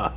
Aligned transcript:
Sônia. 0.00 0.10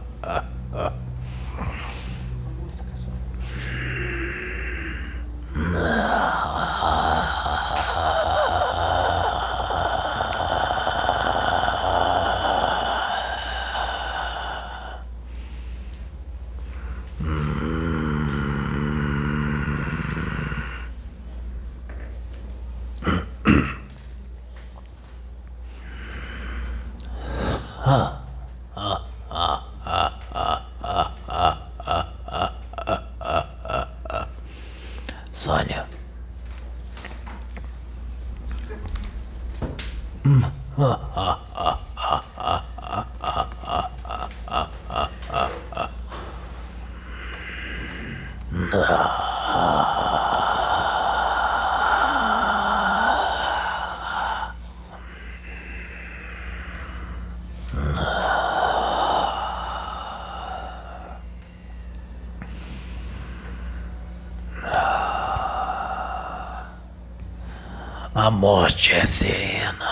A 68.24 68.32
morte 68.32 68.94
é 68.96 69.06
serena. 69.06 69.86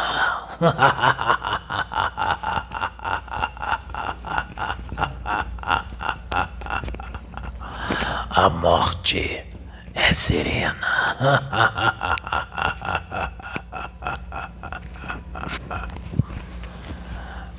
A 8.29 8.49
morte 8.49 9.45
é 9.93 10.13
serena. 10.13 10.87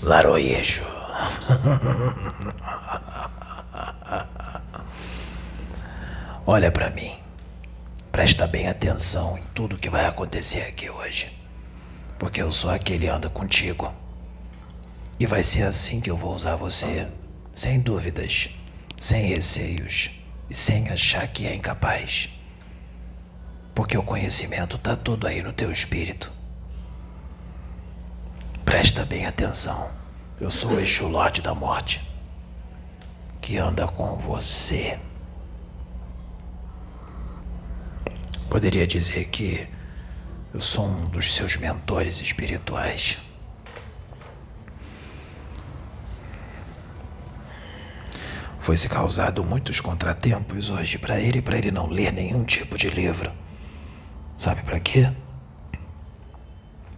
Laroyejo. 0.03 0.84
Olha 6.47 6.73
pra 6.73 6.89
mim. 6.89 7.12
Presta 8.11 8.47
bem 8.47 8.69
atenção 8.69 9.37
em 9.37 9.43
tudo 9.63 9.79
que 9.79 9.89
vai 9.89 10.07
acontecer 10.07 10.63
aqui 10.63 10.91
hoje. 10.91 11.31
Porque 12.19 12.43
eu 12.43 12.51
sou 12.51 12.69
aquele 12.69 13.07
que 13.07 13.13
anda 13.13 13.31
contigo. 13.31 13.95
E 15.21 15.25
vai 15.25 15.41
ser 15.41 15.63
assim 15.63 16.01
que 16.01 16.11
eu 16.11 16.17
vou 16.17 16.35
usar 16.35 16.57
você. 16.57 17.09
Sem 17.53 17.79
dúvidas, 17.79 18.51
sem 18.99 19.27
receios 19.27 20.11
e 20.51 20.55
sem 20.55 20.89
achar 20.89 21.29
que 21.29 21.47
é 21.47 21.55
incapaz. 21.55 22.29
Porque 23.73 23.97
o 23.97 24.03
conhecimento 24.03 24.77
tá 24.79 24.97
todo 24.97 25.29
aí 25.29 25.41
no 25.41 25.53
teu 25.53 25.71
espírito. 25.71 26.33
Presta 28.65 29.05
bem 29.05 29.27
atenção. 29.27 29.93
Eu 30.41 30.51
sou 30.51 30.73
o 30.73 30.81
Exu 30.81 31.07
Lorde 31.07 31.41
da 31.41 31.55
Morte. 31.55 32.01
Que 33.41 33.59
anda 33.59 33.87
com 33.87 34.17
você. 34.17 34.99
Poderia 38.53 38.86
dizer 38.86 39.28
que 39.28 39.67
eu 40.53 40.60
sou 40.60 40.87
um 40.87 41.06
dos 41.06 41.34
seus 41.34 41.56
mentores 41.56 42.21
espirituais. 42.21 43.16
Foi-se 48.60 48.91
causado 48.91 49.43
muitos 49.43 49.81
contratempos 49.81 50.69
hoje 50.69 50.99
para 50.99 51.19
ele, 51.19 51.41
para 51.41 51.56
ele 51.56 51.71
não 51.71 51.87
ler 51.87 52.12
nenhum 52.12 52.44
tipo 52.44 52.77
de 52.77 52.91
livro. 52.91 53.32
Sabe 54.37 54.62
para 54.65 54.78
quê? 54.78 55.10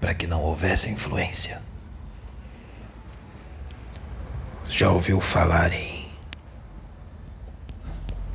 Para 0.01 0.13
que 0.13 0.27
não 0.27 0.43
houvesse 0.43 0.91
influência. 0.91 1.63
Já 4.65 4.91
ouviu 4.91 5.21
falar 5.21 5.73
em 5.73 6.11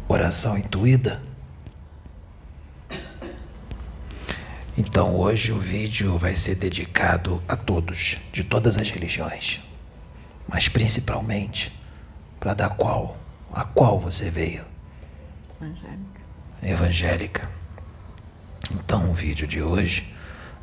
oração 0.07 0.57
intuída? 0.57 1.28
Então 4.79 5.17
hoje 5.17 5.51
o 5.51 5.59
vídeo 5.59 6.17
vai 6.17 6.34
ser 6.38 6.56
dedicado 6.56 7.44
a 7.50 7.57
todos, 7.57 8.16
de 8.31 8.45
todas 8.45 8.78
as 8.78 8.90
religiões, 8.90 9.59
mas 10.47 10.69
principalmente 10.69 11.78
para 12.40 12.53
da 12.53 12.69
qual, 12.69 13.18
a 13.51 13.66
qual 13.66 14.00
você 14.00 14.29
veio? 14.29 14.66
Angélica. 15.59 16.22
Evangélica. 16.63 17.50
Então 18.72 19.12
o 19.12 19.13
vídeo 19.13 19.45
de 19.45 19.62
hoje 19.62 20.16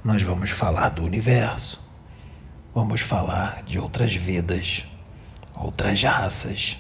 nós 0.03 0.23
vamos 0.23 0.49
falar 0.49 0.89
do 0.89 1.05
universo, 1.05 1.87
vamos 2.75 3.03
falar 3.03 3.65
de 3.65 3.79
outras 3.79 4.15
vidas, 4.15 4.87
outras 5.55 6.03
raças 6.03 6.79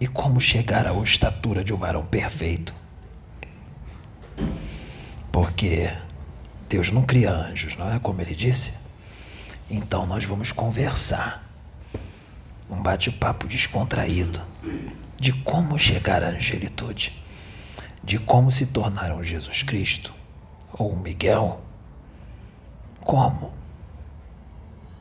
e 0.00 0.06
como 0.06 0.40
chegar 0.40 0.86
à 0.86 0.94
estatura 1.02 1.62
de 1.62 1.74
um 1.74 1.76
varão 1.76 2.06
perfeito. 2.06 2.77
Porque 5.40 5.88
Deus 6.68 6.90
não 6.90 7.04
cria 7.04 7.30
anjos, 7.30 7.76
não 7.76 7.94
é 7.94 8.00
como 8.00 8.20
ele 8.20 8.34
disse? 8.34 8.74
Então 9.70 10.04
nós 10.04 10.24
vamos 10.24 10.50
conversar. 10.50 11.48
Um 12.68 12.82
bate-papo 12.82 13.46
descontraído 13.46 14.42
de 15.16 15.32
como 15.32 15.78
chegar 15.78 16.24
à 16.24 16.30
angelitude, 16.30 17.24
de 18.02 18.18
como 18.18 18.50
se 18.50 18.66
tornar 18.66 19.12
um 19.12 19.22
Jesus 19.22 19.62
Cristo 19.62 20.12
ou 20.72 20.92
um 20.92 20.98
Miguel. 20.98 21.62
Como? 23.02 23.54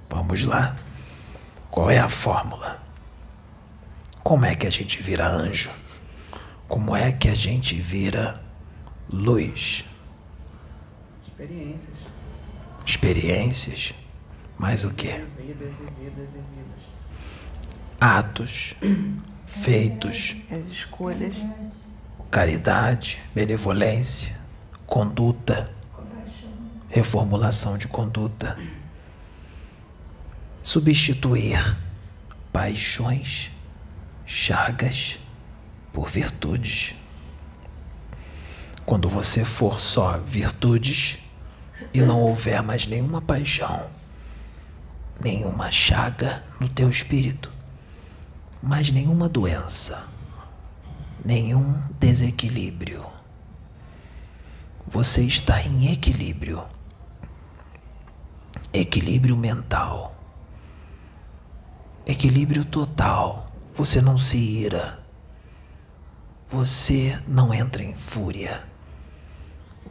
Vamos 0.08 0.44
lá. 0.44 0.78
Qual 1.72 1.90
é 1.90 1.98
a 1.98 2.10
fórmula? 2.10 2.80
Como 4.24 4.46
é 4.46 4.56
que 4.56 4.68
a 4.68 4.72
gente 4.72 5.02
vira 5.02 5.28
anjo? 5.28 5.72
Como 6.68 6.96
é 6.96 7.12
que 7.12 7.28
a 7.28 7.36
gente 7.36 7.74
vira 7.74 8.40
luz? 9.10 9.84
Experiências. 11.40 11.98
Experiências? 12.84 13.94
Mais 14.58 14.84
o 14.84 14.92
quê? 14.94 15.24
Vidas 15.40 15.74
e 15.74 16.04
vidas 16.04 16.32
e 16.32 16.38
vidas. 16.38 16.84
Atos, 18.02 18.74
feitos, 19.46 20.38
As 20.50 20.68
escolhas. 20.70 21.36
caridade, 22.32 23.20
benevolência, 23.36 24.36
conduta, 24.88 25.70
reformulação 26.90 27.78
de 27.78 27.88
conduta, 27.88 28.58
substituir 30.64 31.78
paixões, 32.52 33.52
chagas 34.26 35.20
por 35.94 36.10
virtudes. 36.10 36.96
Quando 38.88 39.08
você 39.08 39.46
for 39.46 39.80
só 39.80 40.18
virtudes 40.18 41.20
e 41.94 42.02
não 42.02 42.22
houver 42.22 42.62
mais 42.62 42.86
nenhuma 42.86 43.22
paixão, 43.22 43.90
nenhuma 45.22 45.72
chaga 45.72 46.44
no 46.60 46.68
teu 46.70 46.90
espírito, 46.90 47.52
mais 48.62 48.92
nenhuma 48.92 49.30
doença, 49.30 50.08
nenhum 51.24 51.82
desequilíbrio. 52.00 53.06
Você 54.88 55.24
está 55.24 55.62
em 55.62 55.92
equilíbrio. 55.92 56.66
Equilíbrio 58.72 59.36
mental. 59.36 60.16
Equilíbrio 62.06 62.64
total. 62.64 63.48
Você 63.76 64.02
não 64.02 64.18
se 64.18 64.38
ira. 64.38 65.04
Você 66.50 67.22
não 67.28 67.54
entra 67.54 67.84
em 67.84 67.94
fúria. 67.94 68.64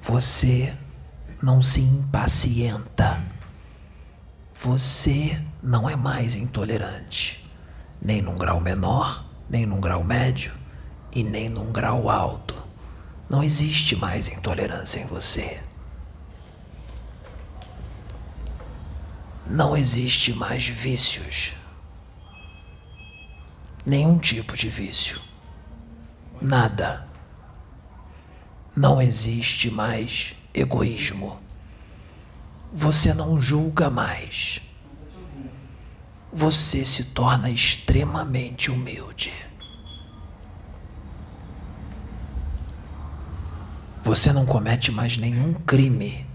Você 0.03 0.75
não 1.43 1.63
se 1.63 1.81
impacienta. 1.81 3.23
Você 4.63 5.41
não 5.63 5.89
é 5.89 5.95
mais 5.95 6.35
intolerante, 6.35 7.49
nem 8.01 8.23
num 8.23 8.39
grau 8.39 8.61
menor, 8.61 9.25
nem 9.49 9.67
num 9.67 9.81
grau 9.81 10.03
médio 10.03 10.53
e 11.15 11.23
nem 11.23 11.49
num 11.49 11.73
grau 11.73 12.09
alto. 12.09 12.55
Não 13.29 13.43
existe 13.43 13.97
mais 13.97 14.29
intolerância 14.29 15.01
em 15.01 15.07
você. 15.07 15.63
Não 19.47 19.77
existe 19.77 20.33
mais 20.33 20.67
vícios. 20.67 21.55
nenhum 23.85 24.19
tipo 24.19 24.57
de 24.57 24.69
vício. 24.69 25.21
Nada. 26.41 27.07
Não 28.77 29.01
existe 29.01 29.71
mais 29.71 30.35
egoísmo. 30.57 31.39
Você 32.73 33.13
não 33.15 33.41
julga 33.41 33.91
mais. 33.91 34.61
Você 36.33 36.85
se 36.85 37.05
torna 37.05 37.51
extremamente 37.51 38.71
humilde. 38.71 39.33
Você 44.03 44.33
não 44.33 44.47
comete 44.47 44.91
mais 44.93 45.17
nenhum 45.17 45.53
crime, 45.55 46.27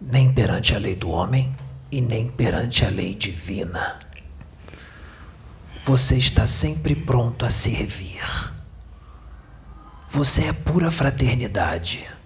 nem 0.00 0.32
perante 0.32 0.74
a 0.74 0.78
lei 0.78 0.96
do 0.96 1.10
homem 1.10 1.54
e 1.90 2.00
nem 2.00 2.30
perante 2.30 2.84
a 2.84 2.88
lei 2.88 3.14
divina. 3.14 3.98
Você 5.84 6.16
está 6.16 6.46
sempre 6.46 6.94
pronto 6.94 7.44
a 7.44 7.50
servir. 7.50 8.22
Você 10.10 10.44
é 10.44 10.52
pura 10.52 10.90
fraternidade. 10.90 12.17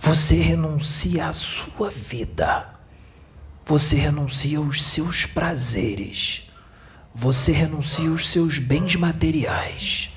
Você 0.00 0.36
renuncia 0.36 1.26
à 1.26 1.32
sua 1.32 1.90
vida. 1.90 2.70
Você 3.66 3.96
renuncia 3.96 4.58
aos 4.58 4.82
seus 4.82 5.26
prazeres. 5.26 6.50
Você 7.14 7.50
renuncia 7.50 8.08
aos 8.08 8.28
seus 8.28 8.58
bens 8.58 8.94
materiais 8.94 10.10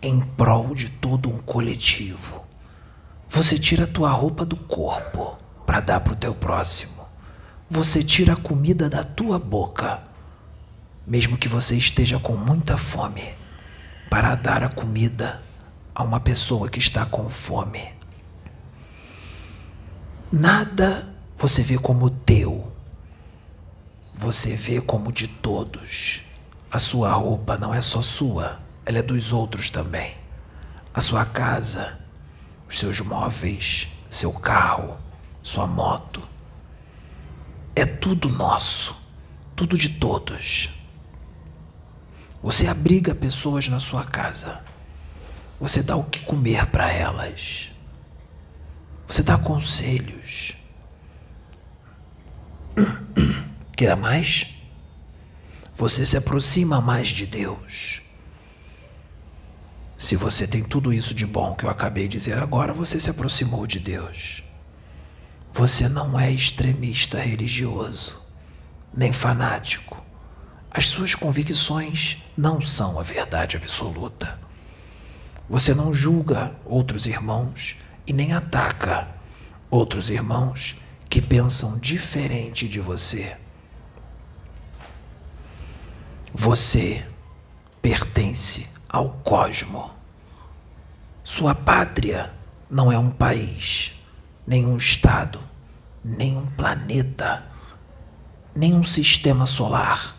em 0.00 0.20
prol 0.20 0.74
de 0.74 0.88
todo 0.88 1.28
um 1.28 1.38
coletivo. 1.38 2.44
Você 3.28 3.58
tira 3.58 3.84
a 3.84 3.86
tua 3.86 4.10
roupa 4.10 4.44
do 4.44 4.56
corpo 4.56 5.36
para 5.66 5.80
dar 5.80 6.00
para 6.00 6.14
o 6.14 6.16
teu 6.16 6.34
próximo. 6.34 7.06
Você 7.70 8.02
tira 8.02 8.32
a 8.32 8.36
comida 8.36 8.88
da 8.88 9.04
tua 9.04 9.38
boca, 9.38 10.02
mesmo 11.06 11.36
que 11.36 11.48
você 11.48 11.76
esteja 11.76 12.18
com 12.18 12.36
muita 12.36 12.76
fome, 12.78 13.34
para 14.08 14.34
dar 14.34 14.62
a 14.62 14.68
comida 14.68 15.42
a 15.94 16.02
uma 16.02 16.20
pessoa 16.20 16.68
que 16.68 16.78
está 16.78 17.04
com 17.04 17.28
fome. 17.28 17.93
Nada 20.36 21.14
você 21.38 21.62
vê 21.62 21.78
como 21.78 22.10
teu, 22.10 22.72
você 24.16 24.56
vê 24.56 24.80
como 24.80 25.12
de 25.12 25.28
todos. 25.28 26.22
A 26.68 26.76
sua 26.80 27.12
roupa 27.12 27.56
não 27.56 27.72
é 27.72 27.80
só 27.80 28.02
sua, 28.02 28.60
ela 28.84 28.98
é 28.98 29.02
dos 29.02 29.32
outros 29.32 29.70
também. 29.70 30.16
A 30.92 31.00
sua 31.00 31.24
casa, 31.24 32.00
os 32.68 32.80
seus 32.80 32.98
móveis, 32.98 33.86
seu 34.10 34.32
carro, 34.32 34.96
sua 35.40 35.68
moto. 35.68 36.20
É 37.76 37.86
tudo 37.86 38.28
nosso, 38.28 38.96
tudo 39.54 39.78
de 39.78 39.88
todos. 40.00 40.70
Você 42.42 42.66
abriga 42.66 43.14
pessoas 43.14 43.68
na 43.68 43.78
sua 43.78 44.02
casa. 44.02 44.64
Você 45.60 45.80
dá 45.80 45.94
o 45.94 46.02
que 46.02 46.24
comer 46.24 46.66
para 46.66 46.92
elas. 46.92 47.70
Você 49.06 49.22
dá 49.22 49.36
conselhos. 49.36 50.54
Queira 53.76 53.96
mais? 53.96 54.54
Você 55.76 56.06
se 56.06 56.16
aproxima 56.16 56.80
mais 56.80 57.08
de 57.08 57.26
Deus. 57.26 58.02
Se 59.96 60.16
você 60.16 60.46
tem 60.46 60.62
tudo 60.62 60.92
isso 60.92 61.14
de 61.14 61.26
bom 61.26 61.54
que 61.54 61.64
eu 61.64 61.70
acabei 61.70 62.08
de 62.08 62.18
dizer 62.18 62.38
agora, 62.38 62.72
você 62.72 62.98
se 63.00 63.10
aproximou 63.10 63.66
de 63.66 63.78
Deus. 63.78 64.42
Você 65.52 65.88
não 65.88 66.18
é 66.18 66.30
extremista 66.30 67.18
religioso, 67.18 68.20
nem 68.94 69.12
fanático. 69.12 70.04
As 70.70 70.86
suas 70.86 71.14
convicções 71.14 72.18
não 72.36 72.60
são 72.60 72.98
a 72.98 73.02
verdade 73.02 73.56
absoluta. 73.56 74.38
Você 75.48 75.74
não 75.74 75.94
julga 75.94 76.56
outros 76.64 77.06
irmãos 77.06 77.76
e 78.06 78.12
nem 78.12 78.32
ataca 78.32 79.08
outros 79.70 80.10
irmãos 80.10 80.76
que 81.08 81.20
pensam 81.20 81.78
diferente 81.78 82.68
de 82.68 82.80
você. 82.80 83.36
Você 86.32 87.06
pertence 87.80 88.68
ao 88.88 89.10
cosmo. 89.22 89.90
Sua 91.22 91.54
pátria 91.54 92.32
não 92.68 92.90
é 92.90 92.98
um 92.98 93.10
país, 93.10 93.92
nem 94.46 94.66
um 94.66 94.76
estado, 94.76 95.40
nem 96.02 96.36
um 96.36 96.46
planeta, 96.46 97.44
nem 98.54 98.74
um 98.74 98.84
sistema 98.84 99.46
solar, 99.46 100.16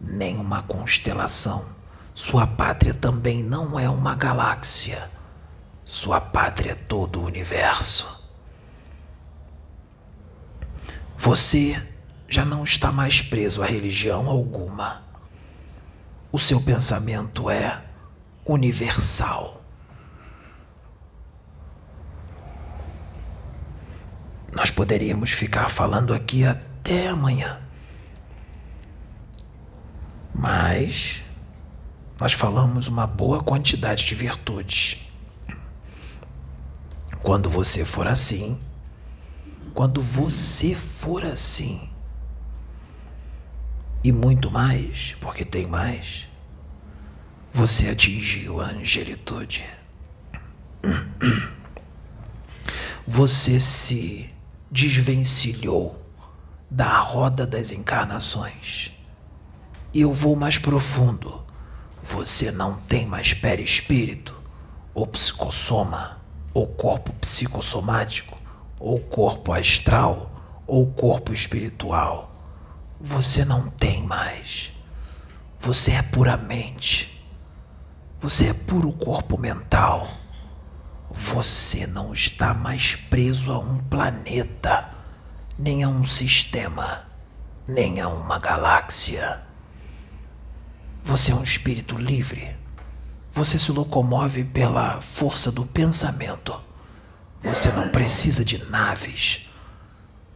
nem 0.00 0.36
uma 0.36 0.62
constelação. 0.62 1.64
Sua 2.14 2.46
pátria 2.46 2.94
também 2.94 3.42
não 3.42 3.78
é 3.78 3.88
uma 3.88 4.14
galáxia. 4.14 5.10
Sua 5.90 6.20
pátria 6.20 6.72
é 6.72 6.74
todo 6.74 7.18
o 7.18 7.24
universo. 7.24 8.30
Você 11.16 11.82
já 12.28 12.44
não 12.44 12.62
está 12.62 12.92
mais 12.92 13.22
preso 13.22 13.62
a 13.62 13.66
religião 13.66 14.28
alguma. 14.28 15.02
O 16.30 16.38
seu 16.38 16.60
pensamento 16.60 17.48
é 17.48 17.82
universal. 18.44 19.64
Nós 24.54 24.70
poderíamos 24.70 25.30
ficar 25.30 25.70
falando 25.70 26.12
aqui 26.12 26.44
até 26.44 27.08
amanhã. 27.08 27.62
Mas 30.34 31.22
nós 32.20 32.34
falamos 32.34 32.88
uma 32.88 33.06
boa 33.06 33.42
quantidade 33.42 34.04
de 34.04 34.14
virtudes. 34.14 35.07
Quando 37.22 37.50
você 37.50 37.84
for 37.84 38.06
assim, 38.06 38.60
quando 39.74 40.02
você 40.02 40.74
for 40.74 41.24
assim, 41.24 41.88
e 44.02 44.12
muito 44.12 44.50
mais, 44.50 45.16
porque 45.20 45.44
tem 45.44 45.66
mais, 45.66 46.28
você 47.52 47.88
atingiu 47.88 48.60
a 48.60 48.66
angelitude. 48.66 49.64
Você 53.06 53.58
se 53.58 54.30
desvencilhou 54.70 56.00
da 56.70 56.98
roda 57.00 57.46
das 57.46 57.72
encarnações. 57.72 58.92
E 59.92 60.02
eu 60.02 60.12
vou 60.12 60.36
mais 60.36 60.58
profundo. 60.58 61.42
Você 62.02 62.52
não 62.52 62.76
tem 62.80 63.06
mais 63.06 63.32
perispírito, 63.32 64.34
ou 64.94 65.06
psicossoma, 65.06 66.17
ou 66.52 66.66
corpo 66.66 67.12
psicossomático, 67.14 68.38
ou 68.78 68.98
corpo 69.00 69.52
astral, 69.52 70.30
ou 70.66 70.86
corpo 70.86 71.32
espiritual. 71.32 72.30
Você 73.00 73.44
não 73.44 73.70
tem 73.70 74.02
mais. 74.04 74.72
Você 75.60 75.92
é 75.92 76.02
puramente. 76.02 77.24
Você 78.20 78.48
é 78.48 78.52
puro 78.52 78.92
corpo 78.92 79.38
mental. 79.38 80.08
Você 81.10 81.86
não 81.86 82.12
está 82.12 82.52
mais 82.52 82.96
preso 82.96 83.52
a 83.52 83.58
um 83.58 83.78
planeta, 83.84 84.90
nem 85.58 85.84
a 85.84 85.88
um 85.88 86.04
sistema, 86.04 87.06
nem 87.66 88.00
a 88.00 88.08
uma 88.08 88.38
galáxia. 88.38 89.42
Você 91.04 91.32
é 91.32 91.34
um 91.34 91.42
espírito 91.42 91.96
livre. 91.96 92.57
Você 93.38 93.56
se 93.56 93.70
locomove 93.70 94.42
pela 94.42 95.00
força 95.00 95.52
do 95.52 95.64
pensamento. 95.64 96.60
Você 97.40 97.70
não 97.70 97.88
precisa 97.88 98.44
de 98.44 98.58
naves. 98.64 99.48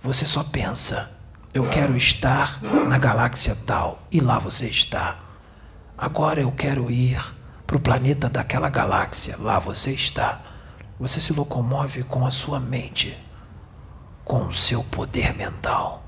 Você 0.00 0.25
só 0.25 0.44
pensa: 0.44 1.11
eu 1.52 1.68
quero 1.68 1.97
estar 1.97 2.62
na 2.62 2.99
galáxia 2.99 3.56
tal, 3.66 4.06
e 4.09 4.21
lá 4.21 4.38
você 4.38 4.66
está. 4.68 5.18
Agora 5.99 6.42
eu 6.42 6.52
quero 6.52 6.92
ir 6.92 7.21
para 7.66 7.76
o 7.76 7.80
planeta 7.80 8.28
daquela 8.28 8.68
galáxia, 8.68 9.37
lá 9.37 9.59
você 9.59 9.90
está. 9.90 10.40
Você 11.00 11.21
se 11.21 11.32
locomove 11.32 12.04
com 12.04 12.25
a 12.25 12.30
sua 12.30 12.61
mente, 12.61 13.18
com 14.25 14.47
o 14.47 14.52
seu 14.52 14.85
poder 14.85 15.37
mental, 15.37 16.04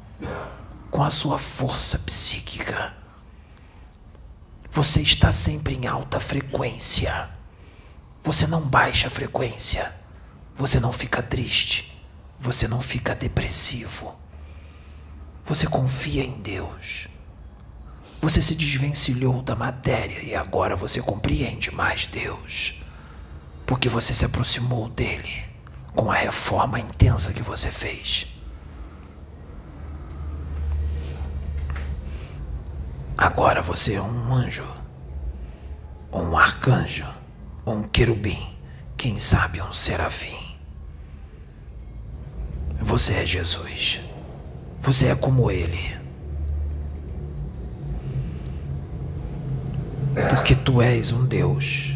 com 0.92 1.02
a 1.02 1.10
sua 1.10 1.40
força 1.40 1.98
psíquica. 1.98 2.94
Você 4.74 5.00
está 5.00 5.30
sempre 5.30 5.74
em 5.76 5.86
alta 5.86 6.18
frequência. 6.18 7.30
Você 8.22 8.46
não 8.46 8.60
baixa 8.60 9.06
a 9.06 9.10
frequência. 9.10 9.94
Você 10.56 10.80
não 10.80 10.92
fica 10.92 11.22
triste. 11.22 11.96
Você 12.40 12.66
não 12.66 12.80
fica 12.80 13.14
depressivo. 13.14 14.18
Você 15.44 15.66
confia 15.66 16.24
em 16.24 16.42
Deus. 16.42 17.06
Você 18.20 18.42
se 18.42 18.54
desvencilhou 18.54 19.40
da 19.42 19.54
matéria 19.54 20.20
e 20.22 20.34
agora 20.34 20.74
você 20.74 21.00
compreende 21.00 21.70
mais 21.70 22.06
Deus 22.06 22.82
porque 23.66 23.88
você 23.88 24.12
se 24.12 24.24
aproximou 24.24 24.88
dele 24.88 25.44
com 25.94 26.10
a 26.10 26.14
reforma 26.14 26.80
intensa 26.80 27.32
que 27.32 27.42
você 27.42 27.70
fez. 27.70 28.33
Agora 33.16 33.62
você 33.62 33.94
é 33.94 34.02
um 34.02 34.34
anjo 34.34 34.84
um 36.14 36.36
arcanjo, 36.36 37.06
um 37.66 37.82
querubim, 37.82 38.56
quem 38.96 39.18
sabe 39.18 39.60
um 39.60 39.72
serafim. 39.72 40.54
Você 42.80 43.14
é 43.14 43.26
Jesus. 43.26 44.00
Você 44.80 45.08
é 45.08 45.14
como 45.16 45.50
ele. 45.50 45.96
Porque 50.30 50.54
tu 50.54 50.80
és 50.80 51.10
um 51.10 51.26
Deus. 51.26 51.94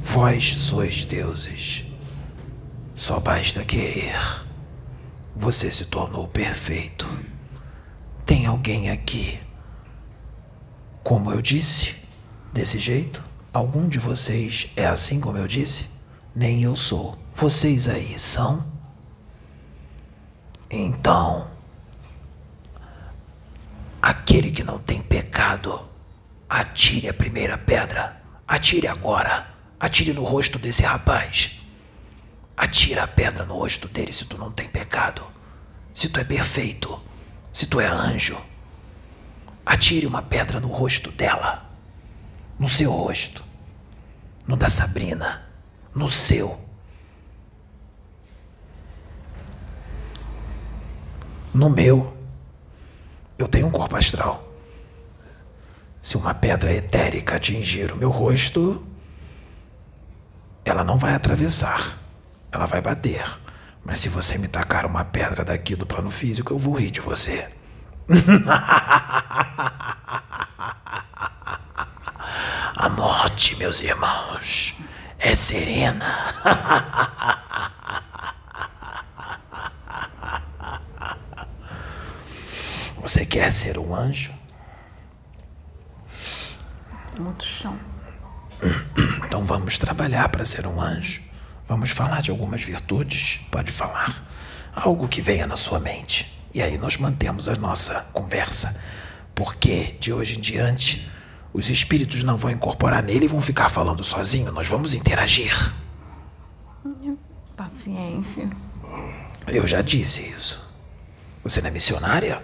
Vós 0.00 0.54
sois 0.54 1.04
deuses. 1.04 1.84
Só 2.94 3.18
basta 3.18 3.64
querer. 3.64 4.14
Você 5.34 5.70
se 5.70 5.86
tornou 5.86 6.28
perfeito. 6.28 7.08
Tem 8.26 8.46
alguém 8.46 8.90
aqui? 8.90 9.45
Como 11.06 11.30
eu 11.30 11.40
disse, 11.40 11.94
desse 12.52 12.80
jeito? 12.80 13.22
Algum 13.52 13.88
de 13.88 13.96
vocês 13.96 14.72
é 14.74 14.86
assim 14.86 15.20
como 15.20 15.38
eu 15.38 15.46
disse? 15.46 15.90
Nem 16.34 16.64
eu 16.64 16.74
sou. 16.74 17.16
Vocês 17.32 17.88
aí 17.88 18.18
são? 18.18 18.66
Então, 20.68 21.48
aquele 24.02 24.50
que 24.50 24.64
não 24.64 24.80
tem 24.80 25.00
pecado, 25.00 25.88
atire 26.48 27.08
a 27.08 27.14
primeira 27.14 27.56
pedra. 27.56 28.20
Atire 28.44 28.88
agora. 28.88 29.46
Atire 29.78 30.12
no 30.12 30.24
rosto 30.24 30.58
desse 30.58 30.82
rapaz. 30.82 31.60
Atira 32.56 33.04
a 33.04 33.06
pedra 33.06 33.44
no 33.44 33.54
rosto 33.56 33.86
dele 33.86 34.12
se 34.12 34.24
tu 34.24 34.36
não 34.38 34.50
tem 34.50 34.68
pecado. 34.68 35.22
Se 35.94 36.08
tu 36.08 36.18
é 36.18 36.24
perfeito. 36.24 37.00
Se 37.52 37.68
tu 37.68 37.80
é 37.80 37.86
anjo. 37.86 38.36
Atire 39.66 40.06
uma 40.06 40.22
pedra 40.22 40.60
no 40.60 40.68
rosto 40.68 41.10
dela. 41.10 41.68
No 42.56 42.68
seu 42.68 42.92
rosto. 42.92 43.44
No 44.46 44.56
da 44.56 44.68
Sabrina. 44.68 45.44
No 45.92 46.08
seu. 46.08 46.58
No 51.52 51.68
meu. 51.68 52.16
Eu 53.36 53.48
tenho 53.48 53.66
um 53.66 53.70
corpo 53.72 53.96
astral. 53.96 54.46
Se 56.00 56.16
uma 56.16 56.32
pedra 56.32 56.72
etérica 56.72 57.34
atingir 57.34 57.90
o 57.90 57.96
meu 57.96 58.10
rosto, 58.10 58.86
ela 60.64 60.84
não 60.84 60.98
vai 60.98 61.14
atravessar, 61.14 61.98
ela 62.52 62.66
vai 62.66 62.80
bater. 62.80 63.24
Mas 63.84 63.98
se 63.98 64.08
você 64.08 64.38
me 64.38 64.46
tacar 64.46 64.86
uma 64.86 65.04
pedra 65.04 65.44
daqui 65.44 65.74
do 65.74 65.84
plano 65.84 66.10
físico, 66.10 66.52
eu 66.52 66.58
vou 66.58 66.74
rir 66.74 66.92
de 66.92 67.00
você. 67.00 67.50
A 72.76 72.88
morte, 72.90 73.56
meus 73.56 73.80
irmãos, 73.80 74.74
é 75.18 75.34
serena. 75.34 76.06
Você 83.02 83.26
quer 83.26 83.52
ser 83.52 83.78
um 83.78 83.94
anjo? 83.94 84.32
Muito 87.18 87.44
chão. 87.44 87.78
Então 89.24 89.44
vamos 89.44 89.78
trabalhar 89.78 90.28
para 90.28 90.44
ser 90.44 90.66
um 90.66 90.80
anjo. 90.80 91.22
Vamos 91.66 91.90
falar 91.90 92.22
de 92.22 92.30
algumas 92.30 92.62
virtudes. 92.62 93.40
Pode 93.50 93.72
falar. 93.72 94.22
Algo 94.74 95.08
que 95.08 95.20
venha 95.20 95.46
na 95.46 95.56
sua 95.56 95.80
mente. 95.80 96.35
E 96.56 96.62
aí 96.62 96.78
nós 96.78 96.96
mantemos 96.96 97.50
a 97.50 97.54
nossa 97.56 98.06
conversa. 98.14 98.80
Porque 99.34 99.94
de 100.00 100.10
hoje 100.10 100.38
em 100.38 100.40
diante 100.40 101.06
os 101.52 101.68
espíritos 101.68 102.22
não 102.22 102.38
vão 102.38 102.50
incorporar 102.50 103.02
nele 103.02 103.26
e 103.26 103.28
vão 103.28 103.42
ficar 103.42 103.68
falando 103.68 104.02
sozinho. 104.02 104.50
Nós 104.50 104.66
vamos 104.66 104.94
interagir. 104.94 105.52
Paciência. 107.54 108.48
Eu 109.46 109.66
já 109.66 109.82
disse 109.82 110.22
isso. 110.30 110.66
Você 111.44 111.60
não 111.60 111.68
é 111.68 111.72
missionária? 111.72 112.42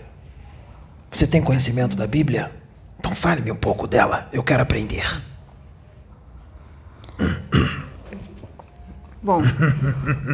Você 1.10 1.26
tem 1.26 1.40
conhecimento 1.40 1.96
da 1.96 2.06
Bíblia? 2.06 2.54
Então 2.98 3.14
fale-me 3.14 3.50
um 3.50 3.56
pouco 3.56 3.86
dela. 3.86 4.28
Eu 4.30 4.44
quero 4.44 4.62
aprender. 4.62 5.06
Bom, 9.22 9.40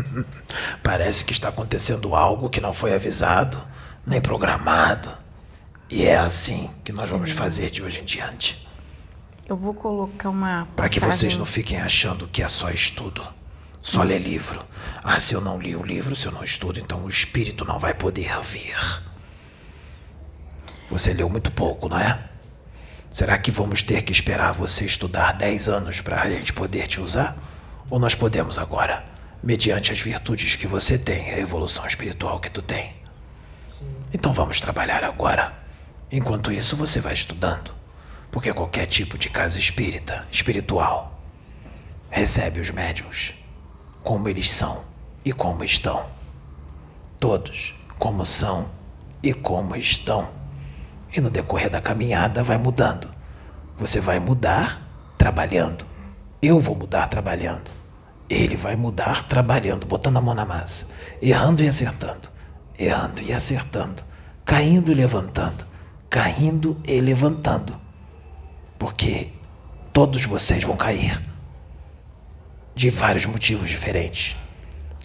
Parece 0.83 1.25
que 1.25 1.33
está 1.33 1.51
acontecendo 1.51 2.15
algo 2.15 2.49
que 2.49 2.61
não 2.61 2.73
foi 2.73 2.95
avisado, 2.95 3.59
nem 4.07 4.21
programado. 4.21 5.11
E 5.91 6.05
é 6.05 6.17
assim 6.17 6.71
que 6.85 6.93
nós 6.93 7.11
vamos 7.11 7.31
fazer 7.31 7.71
de 7.71 7.83
hoje 7.83 8.01
em 8.01 8.05
diante. 8.05 8.67
eu 9.47 9.57
vou 9.57 9.75
colocar 9.75 10.31
uma. 10.31 10.67
Para 10.75 10.89
que 10.89 11.01
vocês 11.01 11.37
não 11.37 11.45
fiquem 11.45 11.81
achando 11.81 12.29
que 12.29 12.43
é 12.43 12.49
só 12.49 12.71
estudo. 12.71 13.23
Só 13.81 14.03
ler 14.03 14.19
livro. 14.19 14.65
Ah, 15.03 15.19
se 15.19 15.35
eu 15.35 15.41
não 15.41 15.61
li 15.61 15.77
o 15.77 15.83
livro, 15.83 16.17
se 16.17 16.27
eu 16.27 16.33
não 16.33 16.43
estudo, 16.43 16.81
então 16.81 17.05
o 17.05 17.09
espírito 17.09 17.65
não 17.65 17.79
vai 17.79 17.95
poder 17.95 18.39
vir. 18.43 18.77
Você 20.91 21.13
leu 21.13 21.29
muito 21.29 21.51
pouco, 21.51 21.89
não 21.89 21.99
é? 21.99 22.19
Será 23.11 23.39
que 23.39 23.51
vamos 23.51 23.83
ter 23.83 24.03
que 24.03 24.13
esperar 24.13 24.53
você 24.53 24.85
estudar 24.85 25.33
10 25.33 25.69
anos 25.69 26.01
para 26.01 26.23
a 26.23 26.31
gente 26.31 26.53
poder 26.53 26.87
te 26.87 27.01
usar? 27.01 27.37
Ou 27.91 27.99
nós 27.99 28.15
podemos 28.15 28.59
agora, 28.59 29.05
mediante 29.43 29.93
as 29.93 30.01
virtudes 30.01 30.57
que 30.57 30.67
você 30.67 30.99
tem, 30.99 31.31
a 31.33 31.39
evolução 31.39 31.87
espiritual 31.87 32.39
que 32.39 32.51
tu 32.51 32.61
tem? 32.61 32.97
Então 34.13 34.33
vamos 34.33 34.61
trabalhar 34.61 35.05
agora. 35.05 35.53
Enquanto 36.11 36.53
isso, 36.53 36.77
você 36.77 37.01
vai 37.01 37.15
estudando. 37.15 37.73
Porque 38.31 38.53
qualquer 38.53 38.87
tipo 38.87 39.17
de 39.17 39.31
casa 39.31 39.59
espírita, 39.59 40.27
espiritual, 40.31 41.19
recebe 42.11 42.61
os 42.61 42.71
médiuns 42.71 43.35
como 44.03 44.29
eles 44.29 44.51
são 44.51 44.85
e 45.25 45.33
como 45.33 45.65
estão. 45.65 46.07
Todos 47.19 47.75
como 47.99 48.25
são 48.25 48.71
e 49.23 49.35
como 49.35 49.75
estão. 49.77 50.31
E 51.15 51.21
no 51.21 51.31
decorrer 51.31 51.71
da 51.71 51.81
caminhada 51.81 52.45
vai 52.45 52.59
mudando. 52.59 53.13
Você 53.77 54.01
vai 54.01 54.19
mudar 54.19 54.81
trabalhando. 55.17 55.85
Eu 56.41 56.61
vou 56.61 56.75
mudar 56.75 57.09
trabalhando. 57.09 57.78
Ele 58.29 58.57
vai 58.57 58.77
mudar 58.77 59.27
trabalhando, 59.27 59.87
botando 59.87 60.19
a 60.19 60.21
mão 60.21 60.35
na 60.35 60.45
massa, 60.45 60.89
errando 61.21 61.63
e 61.63 61.69
acertando, 61.69 62.29
errando 62.79 63.23
e 63.23 63.33
acertando, 63.33 64.03
caindo 64.45 64.93
e 64.93 64.95
levantando, 64.95 65.67
caindo 66.11 66.81
e 66.87 67.01
levantando. 67.01 67.79
Porque 68.79 69.31
todos 69.93 70.25
vocês 70.25 70.63
vão 70.63 70.77
cair 70.77 71.23
de 72.75 72.91
vários 72.91 73.25
motivos 73.25 73.69
diferentes. 73.69 74.37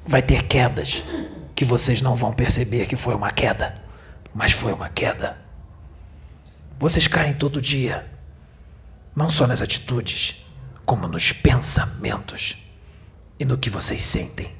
Vai 0.05 0.21
ter 0.21 0.43
quedas 0.43 1.03
que 1.55 1.63
vocês 1.63 2.01
não 2.01 2.15
vão 2.15 2.33
perceber 2.33 2.87
que 2.87 2.95
foi 2.95 3.15
uma 3.15 3.31
queda, 3.31 3.81
mas 4.33 4.51
foi 4.51 4.73
uma 4.73 4.89
queda. 4.89 5.37
Vocês 6.77 7.07
caem 7.07 7.33
todo 7.33 7.61
dia, 7.61 8.05
não 9.15 9.29
só 9.29 9.47
nas 9.47 9.61
atitudes, 9.61 10.45
como 10.85 11.07
nos 11.07 11.31
pensamentos 11.31 12.57
e 13.43 13.45
no 13.45 13.57
que 13.57 13.69
vocês 13.69 14.03
sentem. 14.03 14.55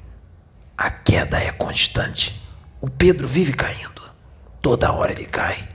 A 0.76 0.90
queda 0.90 1.40
é 1.40 1.50
constante. 1.50 2.42
O 2.80 2.88
Pedro 2.88 3.26
vive 3.26 3.54
caindo. 3.54 4.02
Toda 4.60 4.92
hora 4.92 5.12
ele 5.12 5.24
cai. 5.24 5.68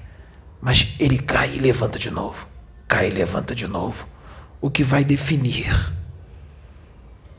Mas 0.62 0.94
ele 1.00 1.18
cai 1.18 1.56
e 1.56 1.60
levanta 1.60 1.98
de 1.98 2.12
novo. 2.12 2.48
Cai 2.88 3.08
e 3.08 3.12
levanta 3.12 3.56
de 3.56 3.68
novo. 3.68 4.08
O 4.62 4.70
que 4.70 4.84
vai 4.84 5.04
definir 5.04 5.76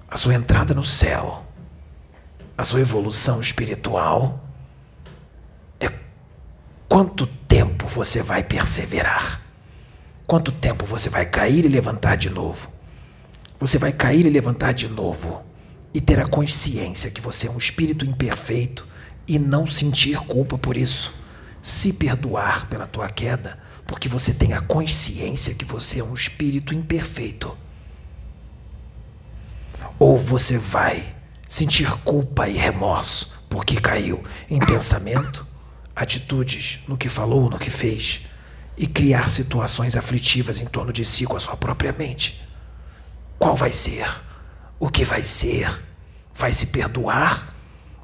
a 0.08 0.16
sua 0.16 0.34
entrada 0.34 0.74
no 0.74 0.82
céu, 0.82 1.46
a 2.58 2.64
sua 2.64 2.80
evolução 2.80 3.40
espiritual, 3.40 4.44
é 5.78 5.88
quanto 6.88 7.28
tempo 7.28 7.86
você 7.86 8.22
vai 8.22 8.42
perseverar. 8.42 9.40
Quanto 10.26 10.50
tempo 10.50 10.84
você 10.84 11.08
vai 11.08 11.26
cair 11.26 11.64
e 11.64 11.68
levantar 11.68 12.16
de 12.16 12.28
novo. 12.28 12.68
Você 13.60 13.78
vai 13.78 13.92
cair 13.92 14.26
e 14.26 14.30
levantar 14.30 14.72
de 14.72 14.88
novo 14.88 15.48
e 15.92 16.00
ter 16.00 16.20
a 16.20 16.28
consciência 16.28 17.10
que 17.10 17.20
você 17.20 17.48
é 17.48 17.50
um 17.50 17.58
espírito 17.58 18.04
imperfeito 18.04 18.86
e 19.26 19.38
não 19.38 19.66
sentir 19.66 20.18
culpa 20.20 20.56
por 20.56 20.76
isso. 20.76 21.12
Se 21.60 21.94
perdoar 21.94 22.68
pela 22.68 22.86
tua 22.86 23.08
queda, 23.08 23.58
porque 23.86 24.08
você 24.08 24.32
tem 24.32 24.52
a 24.52 24.60
consciência 24.60 25.54
que 25.54 25.64
você 25.64 26.00
é 26.00 26.04
um 26.04 26.14
espírito 26.14 26.74
imperfeito. 26.74 27.56
Ou 29.98 30.16
você 30.16 30.56
vai 30.58 31.16
sentir 31.46 31.90
culpa 32.04 32.48
e 32.48 32.56
remorso 32.56 33.40
porque 33.50 33.80
caiu 33.80 34.22
em 34.48 34.60
pensamento, 34.60 35.44
atitudes, 35.94 36.80
no 36.86 36.96
que 36.96 37.08
falou, 37.08 37.50
no 37.50 37.58
que 37.58 37.68
fez, 37.68 38.22
e 38.78 38.86
criar 38.86 39.28
situações 39.28 39.96
aflitivas 39.96 40.60
em 40.60 40.66
torno 40.66 40.92
de 40.92 41.04
si 41.04 41.26
com 41.26 41.36
a 41.36 41.40
sua 41.40 41.56
própria 41.56 41.92
mente. 41.92 42.40
Qual 43.38 43.56
vai 43.56 43.72
ser? 43.72 44.08
O 44.80 44.88
que 44.88 45.04
vai 45.04 45.22
ser? 45.22 45.68
Vai 46.34 46.54
se 46.54 46.68
perdoar 46.68 47.54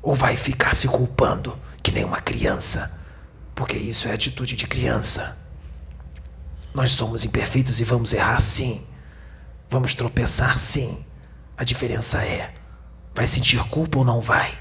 ou 0.03 0.15
vai 0.15 0.37
ficar 0.37 0.75
se 0.75 0.87
culpando 0.87 1.59
que 1.83 1.91
nem 1.91 2.05
uma 2.05 2.21
criança? 2.21 3.01
Porque 3.55 3.79
isso 3.79 4.07
é 4.07 4.13
atitude 4.13 4.55
de 4.55 4.67
criança. 4.67 5.39
Nós 6.75 6.91
somos 6.91 7.25
imperfeitos 7.25 7.81
e 7.81 7.85
vamos 7.85 8.13
errar 8.13 8.39
sim. 8.41 8.87
Vamos 9.71 9.95
tropeçar 9.95 10.59
sim. 10.59 11.03
A 11.57 11.65
diferença 11.65 12.23
é: 12.23 12.53
vai 13.15 13.27
sentir 13.27 13.59
culpa 13.71 13.99
ou 13.99 14.05
não 14.05 14.21
vai? 14.21 14.53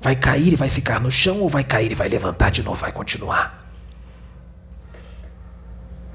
Vai 0.00 0.14
cair 0.14 0.52
e 0.52 0.56
vai 0.56 0.70
ficar 0.70 1.00
no 1.00 1.10
chão 1.10 1.40
ou 1.40 1.48
vai 1.48 1.64
cair 1.64 1.90
e 1.90 1.96
vai 1.96 2.08
levantar 2.08 2.50
de 2.50 2.62
novo, 2.62 2.76
vai 2.76 2.92
continuar? 2.92 3.72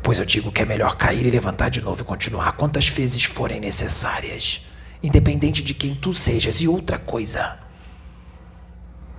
Pois 0.01 0.19
eu 0.19 0.25
digo 0.25 0.53
que 0.53 0.61
é 0.61 0.65
melhor 0.65 0.95
cair 0.95 1.25
e 1.25 1.29
levantar 1.29 1.67
de 1.67 1.81
novo 1.81 2.01
e 2.01 2.05
continuar 2.05 2.53
quantas 2.53 2.87
vezes 2.87 3.25
forem 3.25 3.59
necessárias, 3.59 4.66
independente 5.01 5.61
de 5.63 5.73
quem 5.73 5.95
tu 5.95 6.13
sejas. 6.13 6.61
E 6.61 6.67
outra 6.67 6.97
coisa, 6.97 7.59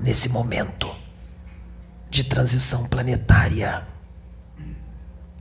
nesse 0.00 0.28
momento 0.28 0.94
de 2.10 2.24
transição 2.24 2.86
planetária, 2.86 3.86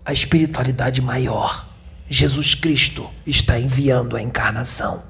a 0.05 0.13
espiritualidade 0.13 1.01
maior, 1.01 1.67
Jesus 2.09 2.55
Cristo, 2.55 3.09
está 3.25 3.59
enviando 3.59 4.15
a 4.15 4.21
encarnação. 4.21 5.03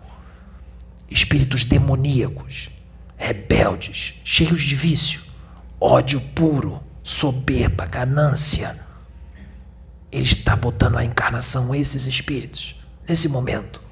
Espíritos 1.10 1.64
demoníacos, 1.64 2.70
rebeldes, 3.16 4.16
cheios 4.24 4.62
de 4.62 4.76
vício, 4.76 5.22
ódio 5.80 6.20
puro, 6.34 6.84
soberba, 7.04 7.86
ganância. 7.86 8.78
Ele 10.12 10.26
está 10.26 10.56
botando 10.56 10.98
a 10.98 11.06
encarnação 11.06 11.74
esses 11.76 12.06
espíritos 12.06 12.76
nesse 13.08 13.30
momento. 13.30 13.87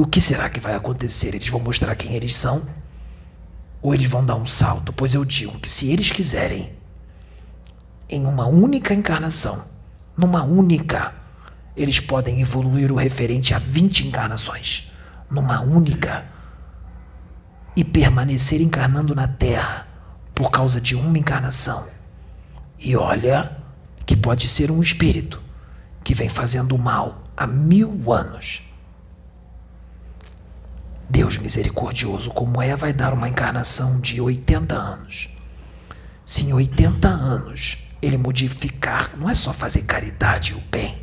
O 0.00 0.06
que 0.06 0.20
será 0.20 0.48
que 0.48 0.60
vai 0.60 0.76
acontecer? 0.76 1.34
Eles 1.34 1.48
vão 1.48 1.58
mostrar 1.58 1.96
quem 1.96 2.14
eles 2.14 2.36
são? 2.36 2.64
Ou 3.82 3.92
eles 3.92 4.08
vão 4.08 4.24
dar 4.24 4.36
um 4.36 4.46
salto? 4.46 4.92
Pois 4.92 5.12
eu 5.12 5.24
digo 5.24 5.58
que 5.58 5.68
se 5.68 5.90
eles 5.90 6.12
quiserem, 6.12 6.72
em 8.08 8.24
uma 8.24 8.46
única 8.46 8.94
encarnação, 8.94 9.60
numa 10.16 10.44
única, 10.44 11.12
eles 11.76 11.98
podem 11.98 12.40
evoluir 12.40 12.92
o 12.92 12.94
referente 12.94 13.52
a 13.52 13.58
20 13.58 14.06
encarnações, 14.06 14.92
numa 15.28 15.62
única, 15.62 16.24
e 17.74 17.82
permanecer 17.82 18.60
encarnando 18.60 19.16
na 19.16 19.26
Terra 19.26 19.88
por 20.32 20.52
causa 20.52 20.80
de 20.80 20.94
uma 20.94 21.18
encarnação. 21.18 21.88
E 22.78 22.94
olha 22.94 23.58
que 24.06 24.14
pode 24.14 24.46
ser 24.46 24.70
um 24.70 24.80
espírito 24.80 25.42
que 26.04 26.14
vem 26.14 26.28
fazendo 26.28 26.78
mal 26.78 27.24
há 27.36 27.48
mil 27.48 28.12
anos. 28.12 28.67
Deus 31.10 31.38
misericordioso 31.38 32.30
como 32.30 32.60
é, 32.60 32.76
vai 32.76 32.92
dar 32.92 33.12
uma 33.12 33.28
encarnação 33.28 34.00
de 34.00 34.20
80 34.20 34.74
anos. 34.74 35.30
Se 36.24 36.44
em 36.44 36.52
80 36.52 37.08
anos 37.08 37.78
ele 38.02 38.18
modificar, 38.18 39.10
não 39.16 39.28
é 39.28 39.34
só 39.34 39.52
fazer 39.52 39.82
caridade 39.82 40.52
e 40.52 40.54
o 40.54 40.62
bem, 40.70 40.94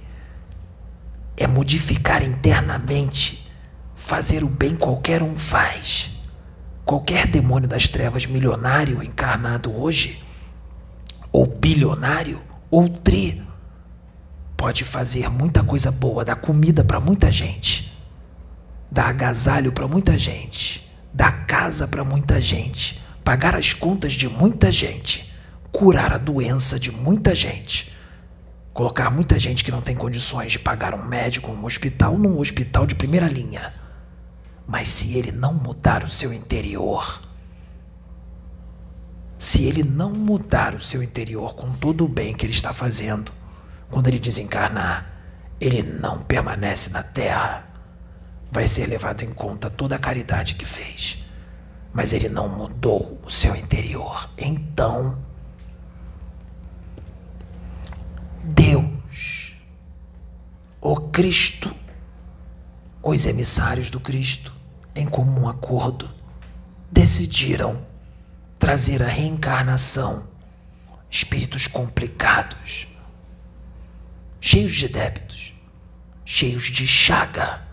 é 1.36 1.48
modificar 1.48 2.24
internamente. 2.24 3.52
Fazer 3.96 4.44
o 4.44 4.50
bem 4.50 4.76
qualquer 4.76 5.24
um 5.24 5.38
faz. 5.38 6.12
Qualquer 6.86 7.26
demônio 7.28 7.68
das 7.68 7.88
trevas 7.88 8.28
milionário 8.28 9.02
encarnado 9.02 9.76
hoje, 9.76 10.24
ou 11.32 11.48
bilionário, 11.48 12.40
ou 12.70 12.88
tri, 12.88 13.44
pode 14.56 14.84
fazer 14.84 15.30
muita 15.30 15.64
coisa 15.64 15.92
boa, 15.92 16.24
dar 16.24 16.36
comida 16.36 16.84
para 16.84 17.00
muita 17.00 17.32
gente, 17.32 17.95
dar 18.92 19.08
agasalho 19.08 19.72
para 19.72 19.88
muita 19.88 20.18
gente, 20.18 20.92
dar 21.14 21.46
casa 21.46 21.88
para 21.88 22.04
muita 22.04 22.42
gente, 22.42 23.02
pagar 23.24 23.56
as 23.56 23.74
contas 23.74 24.14
de 24.14 24.28
muita 24.28 24.72
gente 24.72 25.36
curar 25.76 26.14
a 26.14 26.18
doença 26.18 26.80
de 26.80 26.90
muita 26.90 27.36
gente. 27.36 27.94
Colocar 28.74 29.10
muita 29.10 29.38
gente 29.38 29.62
que 29.64 29.72
não 29.72 29.82
tem 29.82 29.94
condições 29.96 30.54
de 30.54 30.60
pagar 30.60 30.94
um 30.94 31.06
médico, 31.06 31.52
um 31.52 31.66
hospital, 31.66 32.18
num 32.18 32.40
hospital 32.40 32.88
de 32.88 32.96
primeira 32.96 33.28
linha. 33.28 33.74
Mas 34.66 34.88
se 34.88 35.18
ele 35.18 35.34
não 35.34 35.54
mudar 35.54 36.04
o 36.04 36.10
seu 36.10 36.34
interior, 36.34 37.22
se 39.38 39.66
ele 39.66 39.84
não 39.84 40.14
mudar 40.14 40.74
o 40.76 40.82
seu 40.82 41.04
interior 41.04 41.56
com 41.56 41.74
todo 41.74 42.06
o 42.06 42.10
bem 42.10 42.34
que 42.34 42.46
ele 42.46 42.54
está 42.54 42.74
fazendo, 42.74 43.32
quando 43.90 44.08
ele 44.08 44.18
desencarnar, 44.18 45.12
ele 45.60 45.84
não 45.84 46.24
permanece 46.24 46.92
na 46.92 47.04
terra. 47.04 47.65
Vai 48.52 48.68
ser 48.68 48.88
levado 48.88 49.24
em 49.24 49.34
conta 49.34 49.70
toda 49.70 49.96
a 49.96 50.00
caridade 50.00 50.56
que 50.56 50.66
fez. 50.66 51.24
Mas 51.94 52.14
ele 52.14 52.30
não 52.30 52.48
mudou 52.50 53.20
o 53.24 53.30
seu 53.30 53.56
interior. 53.56 54.30
Então, 54.38 55.22
Deus, 58.44 59.56
o 60.80 60.96
Cristo, 60.98 61.76
os 63.02 63.26
emissários 63.26 63.90
do 63.90 64.00
Cristo, 64.00 64.54
em 64.96 65.08
comum 65.08 65.50
acordo, 65.50 66.10
decidiram 66.92 67.86
trazer 68.60 69.02
a 69.04 69.08
reencarnação, 69.08 70.28
espíritos 71.10 71.68
complicados, 71.68 72.88
cheios 74.40 74.74
de 74.76 74.88
débitos, 74.88 75.54
cheios 76.24 76.64
de 76.64 76.88
chaga, 76.88 77.65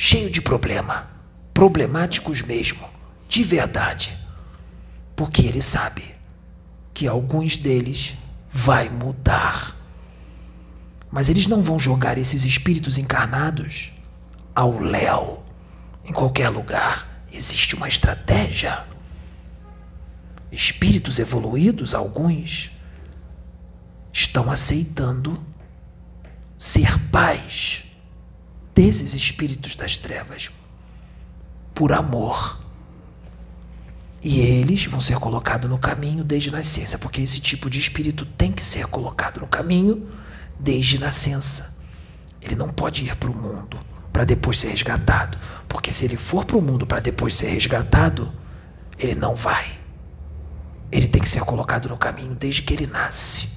cheios 0.00 0.30
de 0.30 0.40
problema, 0.40 1.10
problemáticos 1.52 2.40
mesmo, 2.40 2.88
de 3.28 3.42
verdade, 3.42 4.16
porque 5.16 5.42
ele 5.42 5.60
sabe 5.60 6.14
que 6.94 7.08
alguns 7.08 7.56
deles 7.56 8.14
vai 8.48 8.88
mudar. 8.88 9.76
Mas 11.10 11.28
eles 11.28 11.48
não 11.48 11.62
vão 11.62 11.80
jogar 11.80 12.16
esses 12.16 12.44
espíritos 12.44 12.96
encarnados 12.96 13.92
ao 14.54 14.78
léu. 14.78 15.42
Em 16.04 16.12
qualquer 16.12 16.48
lugar 16.48 17.24
existe 17.32 17.74
uma 17.74 17.88
estratégia. 17.88 18.86
Espíritos 20.52 21.18
evoluídos, 21.18 21.92
alguns, 21.92 22.70
estão 24.12 24.48
aceitando 24.48 25.44
ser 26.56 26.96
pais 27.10 27.87
desses 28.78 29.12
espíritos 29.12 29.74
das 29.74 29.96
trevas 29.96 30.52
por 31.74 31.92
amor 31.92 32.60
e 34.22 34.38
eles 34.38 34.86
vão 34.86 35.00
ser 35.00 35.18
colocados 35.18 35.68
no 35.68 35.80
caminho 35.80 36.22
desde 36.22 36.52
nascença, 36.52 36.96
porque 36.96 37.20
esse 37.20 37.40
tipo 37.40 37.68
de 37.68 37.76
espírito 37.76 38.24
tem 38.24 38.52
que 38.52 38.64
ser 38.64 38.86
colocado 38.86 39.40
no 39.40 39.48
caminho 39.48 40.08
desde 40.60 40.96
nascença. 40.96 41.78
Ele 42.40 42.54
não 42.54 42.68
pode 42.68 43.02
ir 43.02 43.16
para 43.16 43.28
o 43.28 43.36
mundo 43.36 43.76
para 44.12 44.22
depois 44.22 44.60
ser 44.60 44.68
resgatado, 44.68 45.36
porque 45.68 45.92
se 45.92 46.04
ele 46.04 46.16
for 46.16 46.44
para 46.44 46.56
o 46.56 46.62
mundo 46.62 46.86
para 46.86 47.00
depois 47.00 47.34
ser 47.34 47.48
resgatado, 47.48 48.32
ele 48.96 49.16
não 49.16 49.34
vai. 49.34 49.72
Ele 50.92 51.08
tem 51.08 51.20
que 51.20 51.28
ser 51.28 51.40
colocado 51.40 51.88
no 51.88 51.98
caminho 51.98 52.36
desde 52.36 52.62
que 52.62 52.74
ele 52.74 52.86
nasce. 52.86 53.48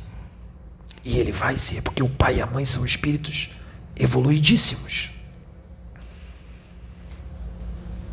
E 1.06 1.20
ele 1.20 1.32
vai 1.32 1.58
ser, 1.58 1.84
porque 1.84 2.02
o 2.02 2.10
pai 2.10 2.38
e 2.38 2.42
a 2.42 2.48
mãe 2.48 2.66
são 2.66 2.84
espíritos 2.84 3.52
evoluidíssimos. 4.02 5.12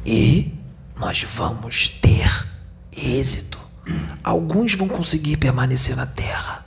E 0.04 0.54
nós 0.96 1.22
vamos 1.22 1.88
ter 1.88 2.46
êxito. 2.92 3.58
Alguns 4.22 4.74
vão 4.74 4.88
conseguir 4.88 5.36
permanecer 5.38 5.96
na 5.96 6.06
Terra. 6.06 6.66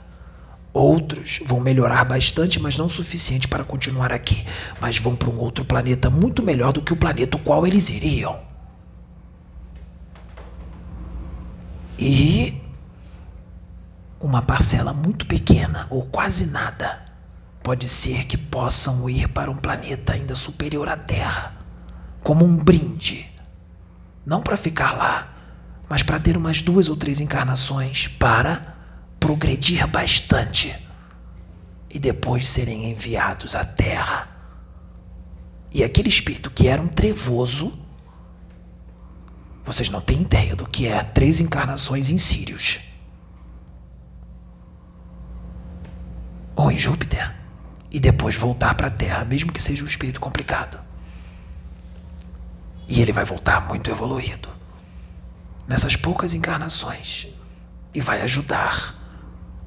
Outros 0.72 1.40
vão 1.44 1.60
melhorar 1.60 2.04
bastante, 2.04 2.58
mas 2.58 2.76
não 2.76 2.86
o 2.86 2.90
suficiente 2.90 3.46
para 3.46 3.62
continuar 3.62 4.12
aqui. 4.12 4.44
Mas 4.80 4.98
vão 4.98 5.14
para 5.14 5.30
um 5.30 5.38
outro 5.38 5.64
planeta 5.64 6.10
muito 6.10 6.42
melhor 6.42 6.72
do 6.72 6.82
que 6.82 6.92
o 6.92 6.96
planeta 6.96 7.36
ao 7.36 7.44
qual 7.44 7.66
eles 7.66 7.90
iriam. 7.90 8.40
E 11.98 12.60
uma 14.18 14.42
parcela 14.42 14.92
muito 14.92 15.26
pequena, 15.26 15.86
ou 15.90 16.02
quase 16.06 16.46
nada, 16.46 17.11
pode 17.62 17.88
ser 17.88 18.24
que 18.26 18.36
possam 18.36 19.08
ir 19.08 19.28
para 19.28 19.50
um 19.50 19.56
planeta 19.56 20.14
ainda 20.14 20.34
superior 20.34 20.88
à 20.88 20.96
Terra, 20.96 21.54
como 22.22 22.44
um 22.44 22.56
brinde 22.56 23.32
não 24.24 24.40
para 24.40 24.56
ficar 24.56 24.92
lá, 24.92 25.28
mas 25.88 26.02
para 26.02 26.18
ter 26.18 26.36
umas 26.36 26.62
duas 26.62 26.88
ou 26.88 26.96
três 26.96 27.20
encarnações 27.20 28.06
para 28.06 28.76
progredir 29.18 29.86
bastante 29.86 30.74
e 31.90 31.98
depois 31.98 32.48
serem 32.48 32.90
enviados 32.90 33.54
à 33.54 33.64
Terra. 33.64 34.28
E 35.70 35.82
aquele 35.82 36.08
espírito 36.08 36.50
que 36.50 36.68
era 36.68 36.80
um 36.80 36.88
trevoso, 36.88 37.72
vocês 39.64 39.88
não 39.90 40.00
têm 40.00 40.22
ideia 40.22 40.54
do 40.54 40.66
que 40.66 40.86
é 40.86 41.02
três 41.02 41.40
encarnações 41.40 42.10
em 42.10 42.18
Sírios. 42.18 42.80
Ou 46.54 46.70
em 46.70 46.78
Júpiter. 46.78 47.41
E 47.92 48.00
depois 48.00 48.34
voltar 48.34 48.74
para 48.74 48.86
a 48.86 48.90
Terra, 48.90 49.22
mesmo 49.22 49.52
que 49.52 49.60
seja 49.60 49.84
um 49.84 49.86
espírito 49.86 50.18
complicado. 50.18 50.80
E 52.88 53.02
ele 53.02 53.12
vai 53.12 53.24
voltar 53.24 53.60
muito 53.68 53.90
evoluído 53.90 54.48
nessas 55.68 55.94
poucas 55.94 56.32
encarnações 56.32 57.28
e 57.92 58.00
vai 58.00 58.22
ajudar 58.22 58.94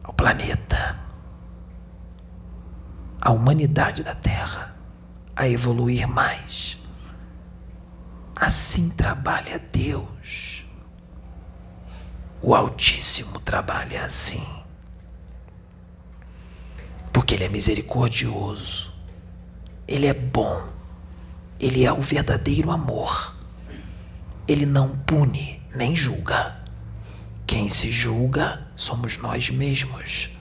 ao 0.04 0.12
planeta 0.12 1.00
a 3.22 3.32
humanidade 3.32 4.04
da 4.04 4.16
Terra 4.16 4.76
a 5.36 5.48
evoluir 5.48 6.08
mais. 6.08 6.80
Assim 8.36 8.90
trabalha 8.90 9.60
Deus. 9.72 10.66
O 12.42 12.56
Altíssimo 12.56 13.40
trabalha 13.40 14.04
assim. 14.04 14.65
Porque 17.16 17.34
Ele 17.34 17.46
é 17.46 17.50
misericordioso, 17.50 18.92
Ele 19.88 20.06
é 20.06 20.14
bom, 20.14 20.68
Ele 21.58 21.86
é 21.86 21.94
o 21.94 22.02
verdadeiro 22.02 22.70
amor. 22.70 23.38
Ele 24.46 24.66
não 24.66 24.98
pune 24.98 25.62
nem 25.74 25.96
julga. 25.96 26.62
Quem 27.48 27.70
se 27.70 27.90
julga 27.90 28.68
somos 28.76 29.18
nós 29.18 29.50
mesmos. 29.50 30.32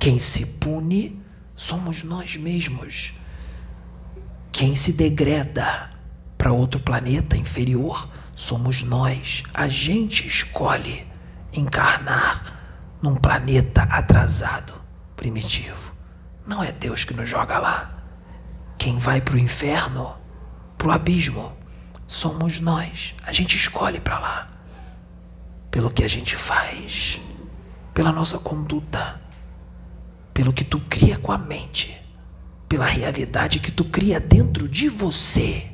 Quem 0.00 0.18
se 0.18 0.46
pune 0.58 1.22
somos 1.54 2.02
nós 2.02 2.34
mesmos. 2.34 3.12
Quem 4.50 4.74
se 4.74 4.94
degreda 4.94 5.92
para 6.36 6.50
outro 6.50 6.80
planeta 6.80 7.36
inferior 7.36 8.10
somos 8.34 8.82
nós. 8.82 9.44
A 9.54 9.68
gente 9.68 10.26
escolhe 10.26 11.06
encarnar 11.52 12.96
num 13.00 13.14
planeta 13.14 13.82
atrasado, 13.84 14.74
primitivo. 15.14 15.83
Não 16.46 16.62
é 16.62 16.70
Deus 16.70 17.04
que 17.04 17.14
nos 17.14 17.28
joga 17.28 17.58
lá. 17.58 17.90
Quem 18.76 18.98
vai 18.98 19.20
para 19.20 19.34
o 19.34 19.38
inferno, 19.38 20.14
para 20.76 20.88
o 20.88 20.90
abismo, 20.90 21.56
somos 22.06 22.60
nós. 22.60 23.14
A 23.22 23.32
gente 23.32 23.56
escolhe 23.56 24.00
para 24.00 24.18
lá. 24.18 24.50
Pelo 25.70 25.90
que 25.90 26.04
a 26.04 26.08
gente 26.08 26.36
faz, 26.36 27.18
pela 27.92 28.12
nossa 28.12 28.38
conduta, 28.38 29.20
pelo 30.32 30.52
que 30.52 30.64
tu 30.64 30.78
cria 30.80 31.16
com 31.18 31.32
a 31.32 31.38
mente, 31.38 31.96
pela 32.68 32.84
realidade 32.84 33.58
que 33.58 33.72
tu 33.72 33.84
cria 33.84 34.20
dentro 34.20 34.68
de 34.68 34.88
você. 34.88 35.70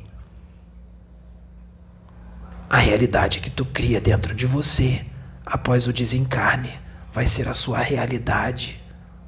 A 2.68 2.76
realidade 2.78 3.40
que 3.40 3.50
tu 3.50 3.64
cria 3.64 4.00
dentro 4.00 4.34
de 4.34 4.46
você 4.46 5.04
após 5.44 5.86
o 5.88 5.92
desencarne 5.92 6.78
vai 7.12 7.26
ser 7.26 7.48
a 7.48 7.54
sua 7.54 7.78
realidade 7.78 8.80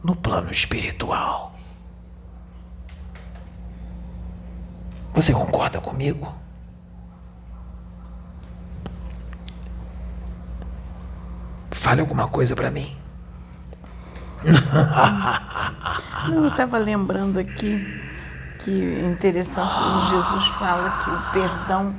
no 0.02 0.16
plano 0.16 0.50
espiritual. 0.50 1.54
Você 5.14 5.32
concorda 5.32 5.80
comigo? 5.80 6.34
Fale 11.70 12.00
alguma 12.00 12.28
coisa 12.28 12.56
para 12.56 12.70
mim. 12.70 12.96
Eu 16.32 16.48
estava 16.48 16.78
lembrando 16.78 17.38
aqui 17.38 18.02
que 18.60 18.70
é 18.70 19.10
interessante 19.10 19.72
quando 19.72 20.10
Jesus 20.10 20.46
fala 20.56 20.90
que 21.04 21.10
o 21.10 21.32
perdão 21.32 21.94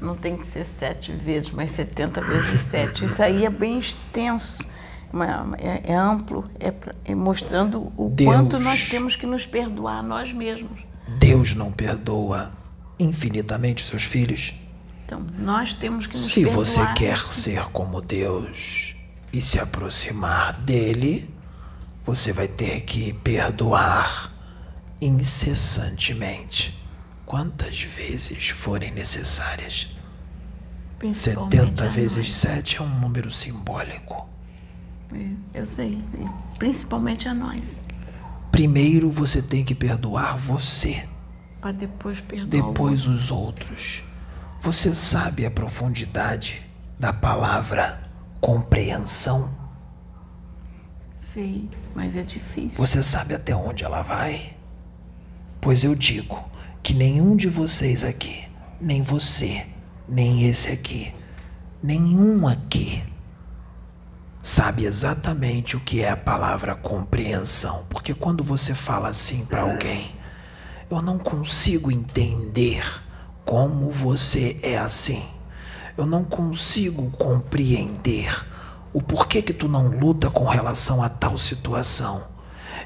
não 0.00 0.16
tem 0.16 0.36
que 0.36 0.46
ser 0.46 0.64
sete 0.64 1.12
vezes, 1.12 1.50
mas 1.50 1.70
setenta 1.70 2.20
vezes 2.20 2.60
sete. 2.62 3.04
Isso 3.04 3.22
aí 3.22 3.44
é 3.44 3.50
bem 3.50 3.78
extenso, 3.78 4.66
é, 5.24 5.82
é 5.84 5.94
amplo, 5.94 6.48
é, 6.58 6.72
é, 7.04 7.14
mostrando 7.14 7.92
o 7.96 8.10
Deus, 8.10 8.34
quanto 8.34 8.58
nós 8.58 8.88
temos 8.88 9.16
que 9.16 9.26
nos 9.26 9.46
perdoar 9.46 10.02
nós 10.02 10.32
mesmos. 10.32 10.80
Deus 11.18 11.54
não 11.54 11.70
perdoa 11.70 12.52
infinitamente 12.98 13.86
seus 13.86 14.04
filhos. 14.04 14.54
Então, 15.04 15.24
nós 15.38 15.72
temos 15.74 16.06
que 16.06 16.16
nos 16.16 16.26
Se 16.26 16.44
perdoar. 16.44 16.64
Você 16.64 16.86
quer 16.94 17.18
ser 17.18 17.64
como 17.70 18.00
Deus 18.00 18.96
e 19.32 19.40
se 19.40 19.58
aproximar 19.58 20.52
dele, 20.60 21.30
você 22.04 22.32
vai 22.32 22.48
ter 22.48 22.80
que 22.80 23.12
perdoar 23.12 24.32
incessantemente, 25.00 26.80
quantas 27.24 27.82
vezes 27.82 28.48
forem 28.48 28.92
necessárias. 28.92 29.88
70 31.12 31.88
vezes 31.90 32.32
7 32.32 32.78
é 32.78 32.82
um 32.82 33.00
número 33.00 33.30
simbólico. 33.30 34.28
É, 35.12 35.60
eu 35.60 35.66
sei, 35.66 36.02
principalmente 36.58 37.28
a 37.28 37.34
nós. 37.34 37.80
Primeiro 38.50 39.10
você 39.10 39.42
tem 39.42 39.64
que 39.64 39.74
perdoar 39.74 40.36
você. 40.36 41.06
Para 41.60 41.72
depois 41.72 42.20
perdoar. 42.20 42.48
Depois 42.48 43.06
os 43.06 43.30
outros. 43.30 44.02
Você 44.60 44.94
sabe 44.94 45.44
a 45.44 45.50
profundidade 45.50 46.62
da 46.98 47.12
palavra 47.12 48.02
compreensão? 48.40 49.54
Sei, 51.18 51.68
mas 51.94 52.16
é 52.16 52.22
difícil. 52.22 52.72
Você 52.76 53.02
sabe 53.02 53.34
até 53.34 53.54
onde 53.54 53.84
ela 53.84 54.02
vai? 54.02 54.56
Pois 55.60 55.84
eu 55.84 55.94
digo 55.94 56.38
que 56.82 56.94
nenhum 56.94 57.36
de 57.36 57.48
vocês 57.48 58.04
aqui, 58.04 58.48
nem 58.80 59.02
você, 59.02 59.66
nem 60.08 60.48
esse 60.48 60.70
aqui, 60.70 61.12
nenhum 61.82 62.46
aqui, 62.46 63.02
sabe 64.46 64.84
exatamente 64.84 65.76
o 65.76 65.80
que 65.80 66.02
é 66.02 66.10
a 66.10 66.16
palavra 66.16 66.76
compreensão. 66.76 67.84
Porque 67.90 68.14
quando 68.14 68.44
você 68.44 68.76
fala 68.76 69.08
assim 69.08 69.44
para 69.44 69.62
alguém, 69.62 70.14
eu 70.88 71.02
não 71.02 71.18
consigo 71.18 71.90
entender 71.90 72.86
como 73.44 73.90
você 73.90 74.56
é 74.62 74.78
assim. 74.78 75.26
Eu 75.96 76.06
não 76.06 76.22
consigo 76.22 77.10
compreender 77.10 78.32
o 78.92 79.02
porquê 79.02 79.42
que 79.42 79.52
tu 79.52 79.68
não 79.68 79.88
luta 79.98 80.30
com 80.30 80.44
relação 80.44 81.02
a 81.02 81.08
tal 81.08 81.36
situação. 81.36 82.24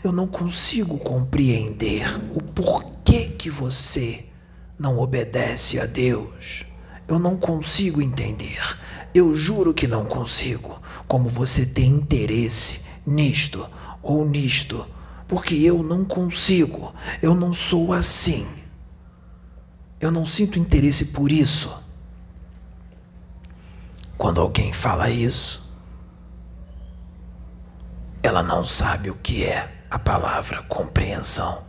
Eu 0.02 0.12
não 0.12 0.26
consigo 0.26 0.96
compreender 0.96 2.08
o 2.34 2.40
porquê 2.40 3.26
que 3.38 3.50
você 3.50 4.24
não 4.78 4.98
obedece 4.98 5.78
a 5.78 5.84
Deus. 5.84 6.64
Eu 7.06 7.18
não 7.18 7.36
consigo 7.36 8.00
entender. 8.00 8.58
Eu 9.12 9.34
juro 9.34 9.74
que 9.74 9.86
não 9.86 10.06
consigo. 10.06 10.80
Como 11.10 11.28
você 11.28 11.66
tem 11.66 11.90
interesse 11.90 12.82
nisto 13.04 13.68
ou 14.00 14.24
nisto, 14.24 14.86
porque 15.26 15.56
eu 15.56 15.82
não 15.82 16.04
consigo. 16.04 16.94
Eu 17.20 17.34
não 17.34 17.52
sou 17.52 17.92
assim. 17.92 18.48
Eu 20.00 20.12
não 20.12 20.24
sinto 20.24 20.56
interesse 20.56 21.06
por 21.06 21.32
isso. 21.32 21.82
Quando 24.16 24.40
alguém 24.40 24.72
fala 24.72 25.10
isso, 25.10 25.76
ela 28.22 28.40
não 28.40 28.64
sabe 28.64 29.10
o 29.10 29.16
que 29.16 29.42
é 29.42 29.84
a 29.90 29.98
palavra 29.98 30.62
compreensão. 30.62 31.64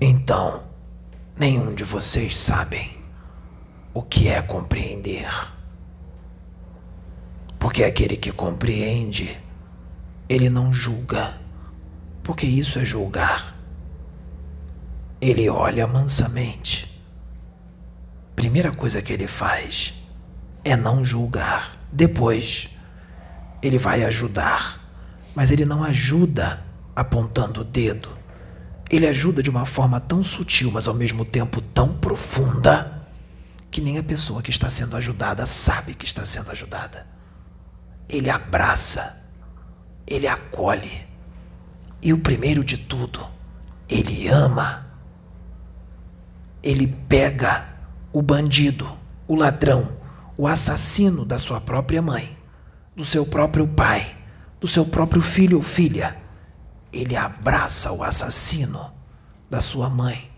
Então, 0.00 0.62
nenhum 1.36 1.74
de 1.74 1.82
vocês 1.82 2.38
sabem 2.38 2.99
o 3.92 4.02
que 4.02 4.28
é 4.28 4.40
compreender. 4.40 5.28
Porque 7.58 7.84
aquele 7.84 8.16
que 8.16 8.32
compreende, 8.32 9.38
ele 10.28 10.48
não 10.48 10.72
julga, 10.72 11.40
porque 12.22 12.46
isso 12.46 12.78
é 12.78 12.84
julgar. 12.84 13.56
Ele 15.20 15.48
olha 15.48 15.86
mansamente. 15.86 17.00
Primeira 18.34 18.72
coisa 18.72 19.02
que 19.02 19.12
ele 19.12 19.26
faz 19.26 19.94
é 20.64 20.76
não 20.76 21.04
julgar. 21.04 21.76
Depois, 21.92 22.70
ele 23.62 23.76
vai 23.76 24.04
ajudar, 24.04 24.80
mas 25.34 25.50
ele 25.50 25.66
não 25.66 25.82
ajuda 25.84 26.64
apontando 26.96 27.60
o 27.60 27.64
dedo. 27.64 28.08
Ele 28.88 29.06
ajuda 29.06 29.42
de 29.42 29.50
uma 29.50 29.66
forma 29.66 30.00
tão 30.00 30.22
sutil, 30.22 30.70
mas 30.70 30.88
ao 30.88 30.94
mesmo 30.94 31.24
tempo 31.24 31.60
tão 31.60 31.94
profunda, 31.94 32.99
que 33.70 33.80
nem 33.80 33.98
a 33.98 34.02
pessoa 34.02 34.42
que 34.42 34.50
está 34.50 34.68
sendo 34.68 34.96
ajudada 34.96 35.46
sabe 35.46 35.94
que 35.94 36.04
está 36.04 36.24
sendo 36.24 36.50
ajudada. 36.50 37.06
Ele 38.08 38.28
abraça, 38.28 39.24
ele 40.06 40.26
acolhe, 40.26 41.08
e 42.02 42.12
o 42.12 42.18
primeiro 42.18 42.64
de 42.64 42.78
tudo, 42.78 43.24
ele 43.88 44.26
ama. 44.28 44.86
Ele 46.62 46.86
pega 46.86 47.68
o 48.12 48.20
bandido, 48.20 48.90
o 49.28 49.34
ladrão, 49.34 49.96
o 50.36 50.46
assassino 50.46 51.24
da 51.24 51.38
sua 51.38 51.60
própria 51.60 52.02
mãe, 52.02 52.36
do 52.96 53.04
seu 53.04 53.24
próprio 53.24 53.68
pai, 53.68 54.16
do 54.58 54.66
seu 54.66 54.84
próprio 54.84 55.22
filho 55.22 55.58
ou 55.58 55.62
filha. 55.62 56.16
Ele 56.92 57.16
abraça 57.16 57.92
o 57.92 58.02
assassino 58.02 58.92
da 59.48 59.60
sua 59.60 59.88
mãe. 59.88 60.29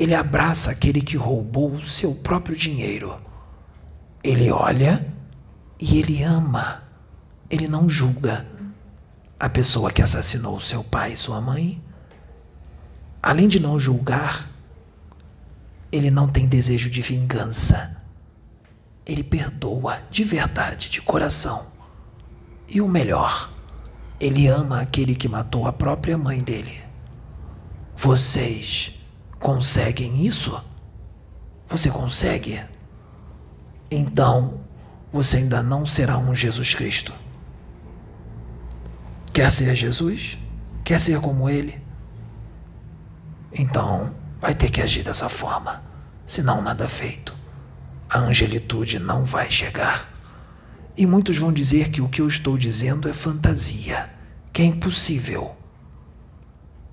Ele 0.00 0.14
abraça 0.14 0.72
aquele 0.72 1.00
que 1.00 1.16
roubou 1.16 1.70
o 1.70 1.82
seu 1.82 2.12
próprio 2.14 2.56
dinheiro. 2.56 3.20
Ele 4.24 4.50
olha 4.50 5.06
e 5.78 5.98
ele 5.98 6.22
ama. 6.22 6.82
Ele 7.48 7.68
não 7.68 7.88
julga 7.88 8.44
a 9.38 9.48
pessoa 9.48 9.92
que 9.92 10.02
assassinou 10.02 10.58
seu 10.58 10.82
pai 10.82 11.12
e 11.12 11.16
sua 11.16 11.40
mãe. 11.40 11.80
Além 13.22 13.46
de 13.46 13.60
não 13.60 13.78
julgar, 13.78 14.50
ele 15.92 16.10
não 16.10 16.26
tem 16.26 16.48
desejo 16.48 16.90
de 16.90 17.02
vingança 17.02 18.00
ele 19.10 19.22
perdoa 19.24 19.98
de 20.10 20.22
verdade, 20.22 20.88
de 20.88 21.02
coração. 21.02 21.66
E 22.68 22.80
o 22.80 22.88
melhor, 22.88 23.50
ele 24.20 24.46
ama 24.46 24.80
aquele 24.80 25.14
que 25.14 25.28
matou 25.28 25.66
a 25.66 25.72
própria 25.72 26.16
mãe 26.16 26.42
dele. 26.42 26.80
Vocês 27.96 28.99
conseguem 29.40 30.26
isso? 30.26 30.62
Você 31.66 31.90
consegue? 31.90 32.62
Então, 33.90 34.60
você 35.12 35.38
ainda 35.38 35.62
não 35.62 35.84
será 35.84 36.18
um 36.18 36.34
Jesus 36.34 36.74
Cristo. 36.74 37.12
Quer 39.32 39.50
ser 39.50 39.74
Jesus? 39.74 40.38
Quer 40.84 41.00
ser 41.00 41.20
como 41.20 41.48
ele? 41.48 41.80
Então, 43.52 44.14
vai 44.40 44.54
ter 44.54 44.70
que 44.70 44.80
agir 44.80 45.02
dessa 45.02 45.28
forma. 45.28 45.82
Senão, 46.26 46.62
nada 46.62 46.88
feito. 46.88 47.34
A 48.08 48.18
angelitude 48.18 48.98
não 48.98 49.24
vai 49.24 49.50
chegar. 49.50 50.08
E 50.96 51.06
muitos 51.06 51.38
vão 51.38 51.52
dizer 51.52 51.90
que 51.90 52.02
o 52.02 52.08
que 52.08 52.20
eu 52.20 52.28
estou 52.28 52.58
dizendo 52.58 53.08
é 53.08 53.12
fantasia, 53.12 54.12
que 54.52 54.62
é 54.62 54.64
impossível, 54.64 55.56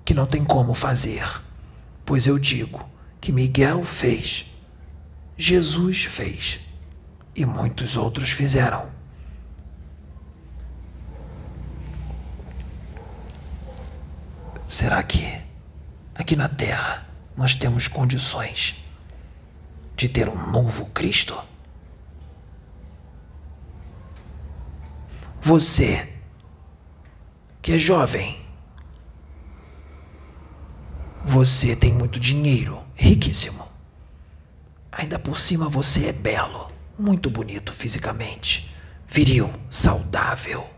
que 0.04 0.14
não 0.14 0.26
tem 0.26 0.44
como 0.44 0.74
fazer. 0.74 1.28
Pois 2.08 2.26
eu 2.26 2.38
digo 2.38 2.88
que 3.20 3.30
Miguel 3.30 3.84
fez, 3.84 4.46
Jesus 5.36 6.06
fez 6.06 6.58
e 7.36 7.44
muitos 7.44 7.98
outros 7.98 8.30
fizeram. 8.30 8.90
Será 14.66 15.02
que 15.02 15.38
aqui 16.14 16.34
na 16.34 16.48
Terra 16.48 17.06
nós 17.36 17.54
temos 17.54 17.86
condições 17.88 18.82
de 19.94 20.08
ter 20.08 20.30
um 20.30 20.50
novo 20.50 20.86
Cristo? 20.86 21.38
Você, 25.42 26.10
que 27.60 27.72
é 27.72 27.78
jovem, 27.78 28.47
você 31.24 31.76
tem 31.76 31.92
muito 31.92 32.18
dinheiro, 32.18 32.82
riquíssimo. 32.94 33.66
Ainda 34.90 35.18
por 35.18 35.38
cima 35.38 35.68
você 35.68 36.08
é 36.08 36.12
belo, 36.12 36.72
muito 36.98 37.30
bonito 37.30 37.72
fisicamente, 37.72 38.74
viril, 39.06 39.52
saudável. 39.70 40.68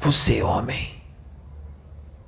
Você, 0.00 0.42
homem, 0.42 1.00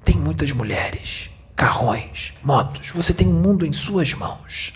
tem 0.04 0.16
muitas 0.16 0.52
mulheres, 0.52 1.30
carrões, 1.56 2.34
motos. 2.42 2.90
Você 2.90 3.14
tem 3.14 3.26
o 3.26 3.30
um 3.30 3.40
mundo 3.40 3.64
em 3.64 3.72
suas 3.72 4.12
mãos. 4.12 4.74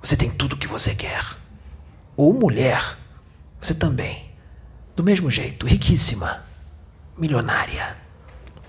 Você 0.00 0.16
tem 0.16 0.30
tudo 0.30 0.54
o 0.54 0.56
que 0.56 0.66
você 0.66 0.94
quer. 0.94 1.24
Ou 2.16 2.32
mulher, 2.32 2.98
você 3.60 3.74
também. 3.74 4.28
Do 4.96 5.04
mesmo 5.04 5.30
jeito, 5.30 5.66
riquíssima, 5.66 6.42
milionária. 7.16 8.07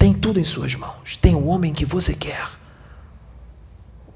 Tem 0.10 0.17
tudo 0.17 0.39
em 0.39 0.43
suas 0.43 0.74
mãos. 0.74 1.15
Tem 1.17 1.36
o 1.36 1.45
homem 1.45 1.72
que 1.72 1.86
você 1.86 2.15
quer. 2.15 2.50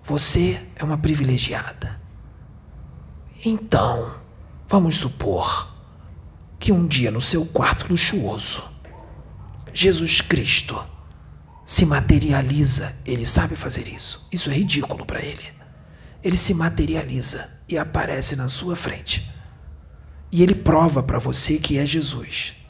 Você 0.04 0.60
é 0.76 0.84
uma 0.84 0.98
privilegiada. 0.98 2.02
Então, 3.46 4.20
vamos 4.68 4.96
supor 4.96 5.72
que 6.60 6.72
um 6.72 6.88
dia 6.88 7.12
no 7.12 7.22
seu 7.22 7.46
quarto 7.46 7.86
luxuoso, 7.92 8.64
Jesus 9.72 10.20
Cristo 10.20 10.84
se 11.64 11.86
materializa. 11.86 12.96
Ele 13.06 13.24
sabe 13.24 13.56
fazer 13.56 13.88
isso. 13.88 14.28
Isso 14.32 14.50
é 14.50 14.54
ridículo 14.56 15.06
para 15.06 15.22
ele. 15.22 15.46
Ele 16.24 16.38
se 16.38 16.56
materializa 16.56 17.62
e 17.70 17.78
aparece 17.78 18.36
na 18.36 18.48
sua 18.48 18.76
frente. 18.76 19.32
E 20.32 20.42
ele 20.42 20.56
prova 20.56 21.04
para 21.04 21.20
você 21.20 21.60
que 21.60 21.78
é 21.78 21.86
Jesus. 21.86 22.63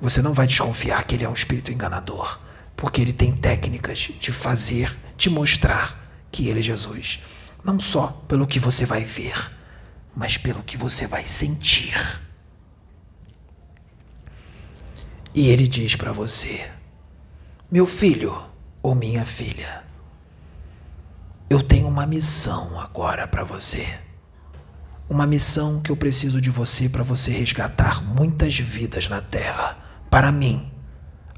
Você 0.00 0.20
não 0.20 0.34
vai 0.34 0.46
desconfiar 0.46 1.04
que 1.04 1.14
ele 1.14 1.24
é 1.24 1.28
um 1.28 1.34
espírito 1.34 1.72
enganador, 1.72 2.38
porque 2.76 3.00
ele 3.00 3.12
tem 3.12 3.34
técnicas 3.34 4.10
de 4.20 4.32
fazer, 4.32 4.96
te 5.16 5.30
mostrar 5.30 6.26
que 6.30 6.48
ele 6.48 6.60
é 6.60 6.62
Jesus. 6.62 7.20
Não 7.64 7.80
só 7.80 8.08
pelo 8.28 8.46
que 8.46 8.58
você 8.58 8.84
vai 8.84 9.04
ver, 9.04 9.50
mas 10.14 10.36
pelo 10.36 10.62
que 10.62 10.76
você 10.76 11.06
vai 11.06 11.24
sentir. 11.24 11.94
E 15.34 15.48
ele 15.48 15.66
diz 15.66 15.96
para 15.96 16.12
você: 16.12 16.70
Meu 17.70 17.86
filho 17.86 18.40
ou 18.82 18.94
minha 18.94 19.24
filha, 19.24 19.84
eu 21.50 21.62
tenho 21.62 21.88
uma 21.88 22.06
missão 22.06 22.78
agora 22.80 23.26
para 23.26 23.44
você. 23.44 23.98
Uma 25.08 25.26
missão 25.26 25.80
que 25.82 25.90
eu 25.90 25.96
preciso 25.96 26.40
de 26.40 26.50
você 26.50 26.88
para 26.88 27.02
você 27.02 27.30
resgatar 27.30 28.02
muitas 28.02 28.58
vidas 28.58 29.08
na 29.08 29.20
terra. 29.20 29.83
Para 30.14 30.30
mim. 30.30 30.70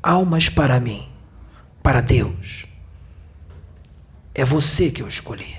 Almas 0.03 0.51
para 0.51 0.79
mim. 0.79 1.09
Para 1.83 2.03
Deus. 2.03 2.67
É 4.35 4.45
você 4.45 4.91
que 4.91 5.01
eu 5.01 5.09
escolhi. 5.09 5.57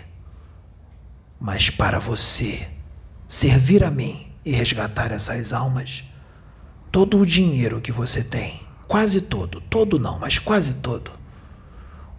Mas 1.40 1.72
para 1.72 1.98
você 1.98 2.70
servir 3.28 3.84
a 3.84 3.90
mim 3.90 4.32
e 4.46 4.52
resgatar 4.52 5.12
essas 5.12 5.52
almas, 5.52 6.04
todo 6.92 7.20
o 7.20 7.26
dinheiro 7.26 7.82
que 7.82 7.92
você 7.92 8.24
tem, 8.24 8.62
quase 8.88 9.22
todo, 9.22 9.62
todo 9.62 9.98
não, 9.98 10.20
mas 10.20 10.38
quase 10.38 10.76
todo, 10.76 11.10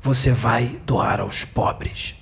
você 0.01 0.33
vai 0.33 0.81
doar 0.85 1.21
aos 1.21 1.45
pobres 1.45 2.17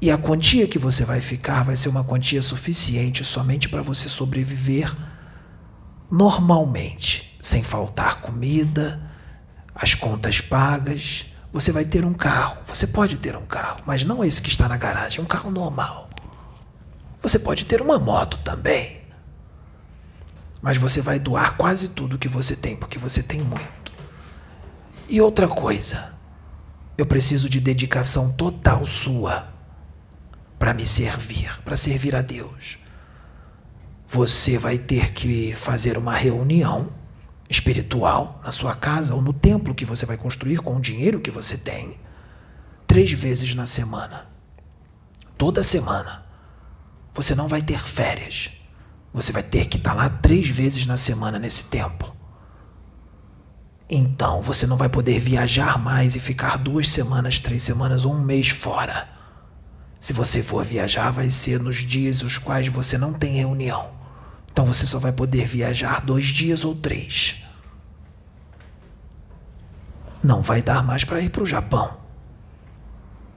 e 0.00 0.12
a 0.12 0.16
quantia 0.16 0.68
que 0.68 0.78
você 0.78 1.04
vai 1.04 1.20
ficar 1.20 1.64
vai 1.64 1.74
ser 1.74 1.88
uma 1.88 2.04
quantia 2.04 2.40
suficiente 2.40 3.24
somente 3.24 3.68
para 3.68 3.82
você 3.82 4.08
sobreviver 4.08 4.94
normalmente, 6.08 7.25
sem 7.46 7.62
faltar 7.62 8.20
comida, 8.22 9.00
as 9.72 9.94
contas 9.94 10.40
pagas. 10.40 11.26
Você 11.52 11.70
vai 11.70 11.84
ter 11.84 12.04
um 12.04 12.12
carro. 12.12 12.58
Você 12.66 12.88
pode 12.88 13.18
ter 13.18 13.36
um 13.36 13.46
carro, 13.46 13.82
mas 13.86 14.02
não 14.02 14.24
esse 14.24 14.42
que 14.42 14.48
está 14.48 14.68
na 14.68 14.76
garagem, 14.76 15.20
um 15.20 15.26
carro 15.26 15.48
normal. 15.52 16.10
Você 17.22 17.38
pode 17.38 17.64
ter 17.64 17.80
uma 17.80 18.00
moto 18.00 18.38
também. 18.38 19.00
Mas 20.60 20.76
você 20.76 21.00
vai 21.00 21.20
doar 21.20 21.56
quase 21.56 21.90
tudo 21.90 22.18
que 22.18 22.26
você 22.26 22.56
tem, 22.56 22.74
porque 22.74 22.98
você 22.98 23.22
tem 23.22 23.40
muito. 23.42 23.92
E 25.08 25.20
outra 25.20 25.46
coisa, 25.46 26.16
eu 26.98 27.06
preciso 27.06 27.48
de 27.48 27.60
dedicação 27.60 28.32
total 28.32 28.84
sua 28.84 29.54
para 30.58 30.74
me 30.74 30.84
servir, 30.84 31.62
para 31.62 31.76
servir 31.76 32.16
a 32.16 32.22
Deus. 32.22 32.78
Você 34.08 34.58
vai 34.58 34.78
ter 34.78 35.12
que 35.12 35.54
fazer 35.54 35.96
uma 35.96 36.16
reunião 36.16 37.05
espiritual 37.48 38.40
na 38.44 38.50
sua 38.50 38.74
casa 38.74 39.14
ou 39.14 39.22
no 39.22 39.32
templo 39.32 39.74
que 39.74 39.84
você 39.84 40.04
vai 40.04 40.16
construir 40.16 40.58
com 40.58 40.76
o 40.76 40.80
dinheiro 40.80 41.20
que 41.20 41.30
você 41.30 41.56
tem, 41.56 41.98
três 42.86 43.12
vezes 43.12 43.54
na 43.54 43.66
semana. 43.66 44.28
Toda 45.38 45.62
semana. 45.62 46.24
Você 47.14 47.34
não 47.34 47.48
vai 47.48 47.62
ter 47.62 47.78
férias. 47.78 48.50
Você 49.12 49.32
vai 49.32 49.42
ter 49.42 49.66
que 49.66 49.78
estar 49.78 49.94
lá 49.94 50.08
três 50.08 50.48
vezes 50.48 50.86
na 50.86 50.96
semana 50.96 51.38
nesse 51.38 51.64
templo. 51.64 52.14
Então 53.88 54.42
você 54.42 54.66
não 54.66 54.76
vai 54.76 54.88
poder 54.88 55.20
viajar 55.20 55.78
mais 55.78 56.16
e 56.16 56.20
ficar 56.20 56.58
duas 56.58 56.90
semanas, 56.90 57.38
três 57.38 57.62
semanas 57.62 58.04
ou 58.04 58.12
um 58.12 58.24
mês 58.24 58.48
fora. 58.48 59.08
Se 60.00 60.12
você 60.12 60.42
for 60.42 60.64
viajar, 60.64 61.10
vai 61.10 61.30
ser 61.30 61.60
nos 61.60 61.76
dias 61.76 62.22
os 62.22 62.36
quais 62.36 62.68
você 62.68 62.98
não 62.98 63.12
tem 63.12 63.36
reunião. 63.36 63.95
Então 64.56 64.64
você 64.64 64.86
só 64.86 64.98
vai 64.98 65.12
poder 65.12 65.46
viajar 65.46 66.00
dois 66.00 66.28
dias 66.28 66.64
ou 66.64 66.74
três. 66.74 67.44
Não 70.24 70.40
vai 70.40 70.62
dar 70.62 70.82
mais 70.82 71.04
para 71.04 71.20
ir 71.20 71.28
para 71.28 71.42
o 71.42 71.46
Japão. 71.46 72.00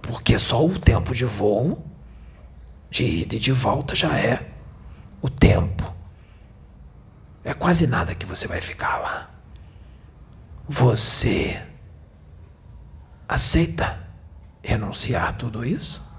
Porque 0.02 0.40
só 0.40 0.66
o 0.66 0.80
tempo 0.80 1.14
de 1.14 1.26
voo, 1.26 1.86
de 2.90 3.04
ida 3.04 3.36
e 3.36 3.40
de 3.40 3.52
volta, 3.52 3.98
já 3.98 4.18
é 4.18 4.50
o 5.22 5.30
tempo. 5.30 5.94
É 7.44 7.54
quase 7.54 7.86
nada 7.86 8.16
que 8.16 8.26
você 8.26 8.48
vai 8.48 8.62
ficar 8.62 8.98
lá. 9.00 9.30
Você 10.70 11.62
aceita 13.28 14.08
renunciar 14.64 15.36
tudo 15.36 15.66
isso? 15.66 16.10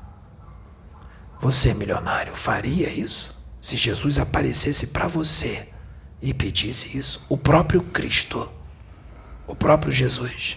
Você, 1.41 1.73
milionário, 1.73 2.37
faria 2.37 2.91
isso? 2.91 3.39
Se 3.61 3.77
Jesus 3.77 4.18
aparecesse 4.18 4.88
para 4.88 5.07
você 5.07 5.68
e 6.23 6.33
pedisse 6.33 6.96
isso, 6.96 7.27
o 7.29 7.37
próprio 7.37 7.83
Cristo, 7.83 8.49
o 9.46 9.55
próprio 9.55 9.92
Jesus, 9.92 10.57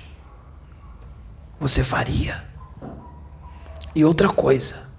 você 1.59 1.83
faria? 1.83 2.47
E 3.93 4.05
outra 4.05 4.29
coisa, 4.29 4.89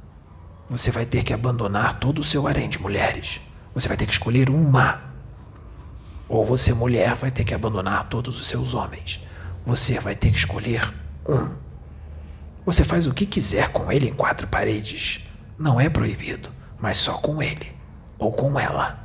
você 0.68 0.90
vai 0.90 1.06
ter 1.06 1.22
que 1.22 1.32
abandonar 1.32 1.98
todo 1.98 2.18
o 2.18 2.24
seu 2.24 2.46
harém 2.46 2.68
de 2.68 2.78
mulheres. 2.78 3.40
Você 3.74 3.88
vai 3.88 3.96
ter 3.96 4.06
que 4.06 4.12
escolher 4.12 4.50
uma. 4.50 5.14
Ou 6.28 6.44
você, 6.44 6.74
mulher, 6.74 7.14
vai 7.14 7.30
ter 7.30 7.44
que 7.44 7.54
abandonar 7.54 8.08
todos 8.08 8.38
os 8.38 8.46
seus 8.46 8.74
homens. 8.74 9.20
Você 9.64 9.98
vai 9.98 10.14
ter 10.14 10.30
que 10.30 10.38
escolher 10.38 10.92
um. 11.26 11.56
Você 12.66 12.84
faz 12.84 13.06
o 13.06 13.14
que 13.14 13.26
quiser 13.26 13.68
com 13.70 13.90
ele 13.90 14.08
em 14.08 14.14
quatro 14.14 14.46
paredes. 14.46 15.20
Não 15.58 15.80
é 15.80 15.88
proibido, 15.88 16.50
mas 16.78 16.98
só 16.98 17.14
com 17.14 17.42
ele 17.42 17.73
ou 18.18 18.32
com 18.32 18.58
ela. 18.58 19.02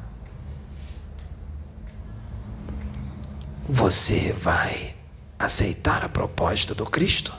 Você 3.67 4.31
vai 4.33 4.95
aceitar 5.37 6.03
a 6.03 6.09
proposta 6.09 6.73
do 6.73 6.85
Cristo? 6.85 7.33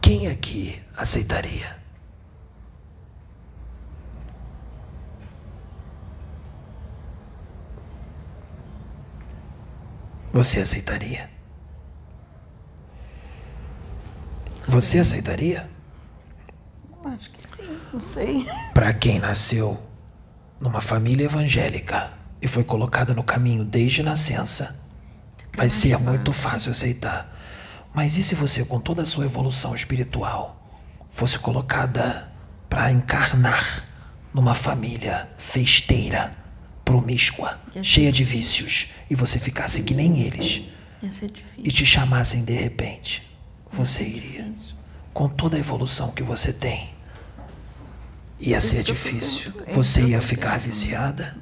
Quem 0.00 0.28
aqui 0.28 0.80
aceitaria? 0.96 1.76
Você 10.32 10.60
aceitaria? 10.60 11.28
Você 14.68 14.98
aceitaria? 14.98 15.75
Acho 17.06 17.30
que 17.30 17.40
sim, 17.40 17.78
não 17.92 18.00
sei. 18.00 18.46
Para 18.74 18.92
quem 18.92 19.20
nasceu 19.20 19.80
numa 20.60 20.80
família 20.80 21.26
evangélica 21.26 22.12
e 22.42 22.48
foi 22.48 22.64
colocada 22.64 23.14
no 23.14 23.22
caminho 23.22 23.64
desde 23.64 24.02
nascença, 24.02 24.84
vai 25.56 25.68
ser 25.68 25.98
muito 25.98 26.32
fácil 26.32 26.72
aceitar. 26.72 27.32
Mas 27.94 28.16
e 28.18 28.24
se 28.24 28.34
você, 28.34 28.64
com 28.64 28.80
toda 28.80 29.02
a 29.02 29.06
sua 29.06 29.24
evolução 29.24 29.74
espiritual, 29.74 30.68
fosse 31.10 31.38
colocada 31.38 32.30
para 32.68 32.90
encarnar 32.90 33.84
numa 34.34 34.54
família 34.54 35.30
festeira, 35.38 36.36
promíscua, 36.84 37.58
cheia 37.82 38.12
de 38.12 38.24
vícios, 38.24 38.88
e 39.08 39.14
você 39.14 39.38
ficasse 39.38 39.82
que 39.84 39.94
nem 39.94 40.22
eles, 40.22 40.64
e 41.56 41.70
te 41.70 41.86
chamassem 41.86 42.44
de 42.44 42.52
repente, 42.52 43.22
você 43.72 44.02
iria, 44.02 44.52
com 45.14 45.28
toda 45.28 45.56
a 45.56 45.60
evolução 45.60 46.10
que 46.10 46.22
você 46.22 46.52
tem, 46.52 46.95
ia 48.38 48.60
ser 48.60 48.82
difícil. 48.82 49.52
Você 49.68 50.02
ia 50.02 50.20
ficar 50.20 50.58
viciada, 50.58 51.36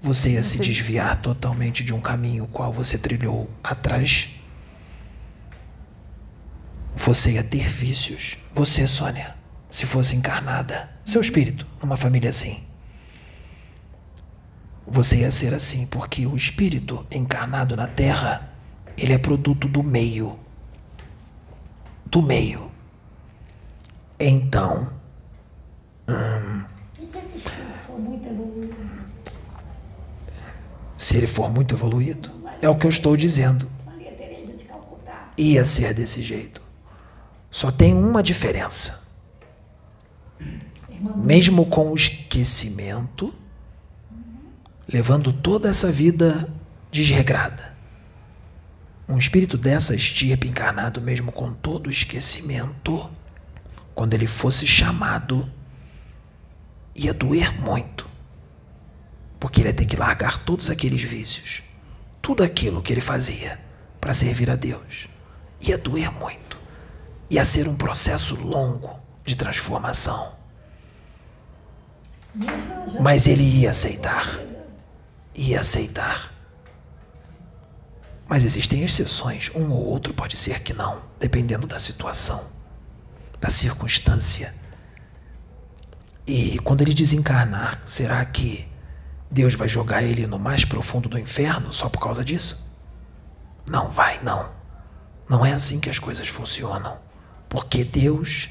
você 0.00 0.30
ia 0.32 0.42
se 0.42 0.58
desviar 0.58 1.20
totalmente 1.20 1.84
de 1.84 1.92
um 1.92 2.00
caminho 2.00 2.46
qual 2.46 2.72
você 2.72 2.98
trilhou 2.98 3.50
atrás. 3.62 4.30
Você 6.96 7.32
ia 7.32 7.44
ter 7.44 7.68
vícios. 7.68 8.38
Você, 8.52 8.86
Sônia, 8.86 9.34
se 9.68 9.86
fosse 9.86 10.16
encarnada, 10.16 10.90
seu 11.04 11.20
espírito, 11.20 11.66
numa 11.80 11.96
família 11.96 12.30
assim. 12.30 12.62
Você 14.86 15.18
ia 15.18 15.30
ser 15.30 15.54
assim, 15.54 15.86
porque 15.86 16.26
o 16.26 16.36
espírito 16.36 17.06
encarnado 17.10 17.76
na 17.76 17.86
Terra, 17.86 18.52
ele 18.98 19.12
é 19.12 19.18
produto 19.18 19.68
do 19.68 19.84
meio. 19.84 20.38
Do 22.06 22.20
meio. 22.20 22.70
Então, 24.18 24.99
hum, 26.10 26.64
se 30.96 31.16
ele 31.16 31.26
for 31.26 31.50
muito 31.50 31.74
evoluído, 31.74 32.30
é 32.60 32.68
o 32.68 32.76
que 32.76 32.86
eu 32.86 32.90
estou 32.90 33.16
dizendo. 33.16 33.68
Ia 35.36 35.64
ser 35.64 35.94
desse 35.94 36.22
jeito. 36.22 36.60
Só 37.50 37.70
tem 37.70 37.94
uma 37.94 38.22
diferença. 38.22 39.08
Mesmo 41.16 41.64
com 41.66 41.90
o 41.90 41.96
esquecimento, 41.96 43.34
levando 44.86 45.32
toda 45.32 45.70
essa 45.70 45.90
vida 45.90 46.52
desregrada. 46.92 47.74
Um 49.08 49.16
espírito 49.18 49.56
dessa 49.56 49.94
estirpe 49.94 50.46
encarnado, 50.46 51.00
mesmo 51.00 51.32
com 51.32 51.52
todo 51.52 51.86
o 51.86 51.90
esquecimento, 51.90 53.10
quando 53.94 54.14
ele 54.14 54.26
fosse 54.26 54.66
chamado, 54.66 55.50
ia 56.94 57.14
doer 57.14 57.52
muito. 57.60 58.08
Porque 59.38 59.60
ele 59.60 59.68
ia 59.68 59.74
ter 59.74 59.86
que 59.86 59.96
largar 59.96 60.44
todos 60.44 60.68
aqueles 60.70 61.02
vícios, 61.02 61.62
tudo 62.20 62.42
aquilo 62.42 62.82
que 62.82 62.92
ele 62.92 63.00
fazia 63.00 63.60
para 64.00 64.12
servir 64.12 64.50
a 64.50 64.56
Deus. 64.56 65.08
Ia 65.60 65.78
doer 65.78 66.12
muito. 66.12 66.58
Ia 67.28 67.44
ser 67.44 67.68
um 67.68 67.76
processo 67.76 68.34
longo 68.34 69.00
de 69.24 69.36
transformação. 69.36 70.38
Mas 73.00 73.26
ele 73.26 73.42
ia 73.42 73.70
aceitar 73.70 74.40
e 75.34 75.56
aceitar. 75.56 76.32
Mas 78.28 78.44
existem 78.44 78.84
exceções, 78.84 79.50
um 79.54 79.72
ou 79.72 79.86
outro 79.86 80.14
pode 80.14 80.36
ser 80.36 80.62
que 80.62 80.72
não, 80.72 81.02
dependendo 81.18 81.66
da 81.66 81.78
situação, 81.78 82.52
da 83.40 83.50
circunstância. 83.50 84.54
E 86.32 86.60
quando 86.60 86.82
ele 86.82 86.94
desencarnar, 86.94 87.82
será 87.84 88.24
que 88.24 88.64
Deus 89.28 89.56
vai 89.56 89.68
jogar 89.68 90.00
ele 90.00 90.28
no 90.28 90.38
mais 90.38 90.64
profundo 90.64 91.08
do 91.08 91.18
inferno 91.18 91.72
só 91.72 91.88
por 91.88 92.00
causa 92.00 92.24
disso? 92.24 92.78
Não 93.68 93.90
vai, 93.90 94.22
não. 94.22 94.48
Não 95.28 95.44
é 95.44 95.52
assim 95.52 95.80
que 95.80 95.90
as 95.90 95.98
coisas 95.98 96.28
funcionam. 96.28 97.00
Porque 97.48 97.82
Deus, 97.82 98.50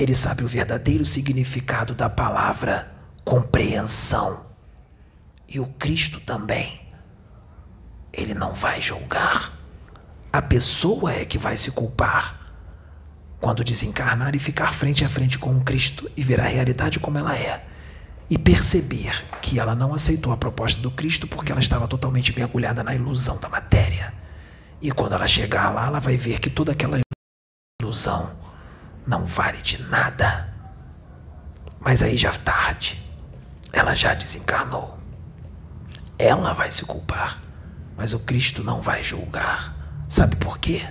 ele 0.00 0.16
sabe 0.16 0.42
o 0.42 0.48
verdadeiro 0.48 1.04
significado 1.06 1.94
da 1.94 2.10
palavra 2.10 2.92
compreensão 3.24 4.46
e 5.48 5.60
o 5.60 5.66
Cristo 5.66 6.18
também. 6.18 6.92
Ele 8.12 8.34
não 8.34 8.52
vai 8.52 8.82
julgar. 8.82 9.52
A 10.32 10.42
pessoa 10.42 11.12
é 11.12 11.24
que 11.24 11.38
vai 11.38 11.56
se 11.56 11.70
culpar 11.70 12.41
quando 13.42 13.64
desencarnar 13.64 14.36
e 14.36 14.38
ficar 14.38 14.72
frente 14.72 15.04
a 15.04 15.08
frente 15.08 15.36
com 15.36 15.56
o 15.56 15.64
Cristo 15.64 16.08
e 16.16 16.22
ver 16.22 16.40
a 16.40 16.44
realidade 16.44 17.00
como 17.00 17.18
ela 17.18 17.36
é. 17.36 17.66
E 18.30 18.38
perceber 18.38 19.20
que 19.42 19.58
ela 19.58 19.74
não 19.74 19.92
aceitou 19.92 20.32
a 20.32 20.36
proposta 20.36 20.80
do 20.80 20.92
Cristo 20.92 21.26
porque 21.26 21.50
ela 21.50 21.60
estava 21.60 21.88
totalmente 21.88 22.34
mergulhada 22.38 22.84
na 22.84 22.94
ilusão 22.94 23.40
da 23.40 23.48
matéria. 23.48 24.14
E 24.80 24.92
quando 24.92 25.16
ela 25.16 25.26
chegar 25.26 25.70
lá, 25.70 25.88
ela 25.88 25.98
vai 25.98 26.16
ver 26.16 26.38
que 26.38 26.48
toda 26.48 26.70
aquela 26.70 27.00
ilusão 27.82 28.32
não 29.04 29.26
vale 29.26 29.60
de 29.60 29.82
nada. 29.82 30.54
Mas 31.80 32.00
aí 32.00 32.16
já 32.16 32.30
tarde. 32.32 33.04
Ela 33.72 33.92
já 33.92 34.14
desencarnou. 34.14 35.00
Ela 36.16 36.52
vai 36.52 36.70
se 36.70 36.84
culpar, 36.84 37.42
mas 37.96 38.12
o 38.12 38.20
Cristo 38.20 38.62
não 38.62 38.80
vai 38.80 39.02
julgar. 39.02 39.74
Sabe 40.08 40.36
por 40.36 40.58
quê? 40.58 40.86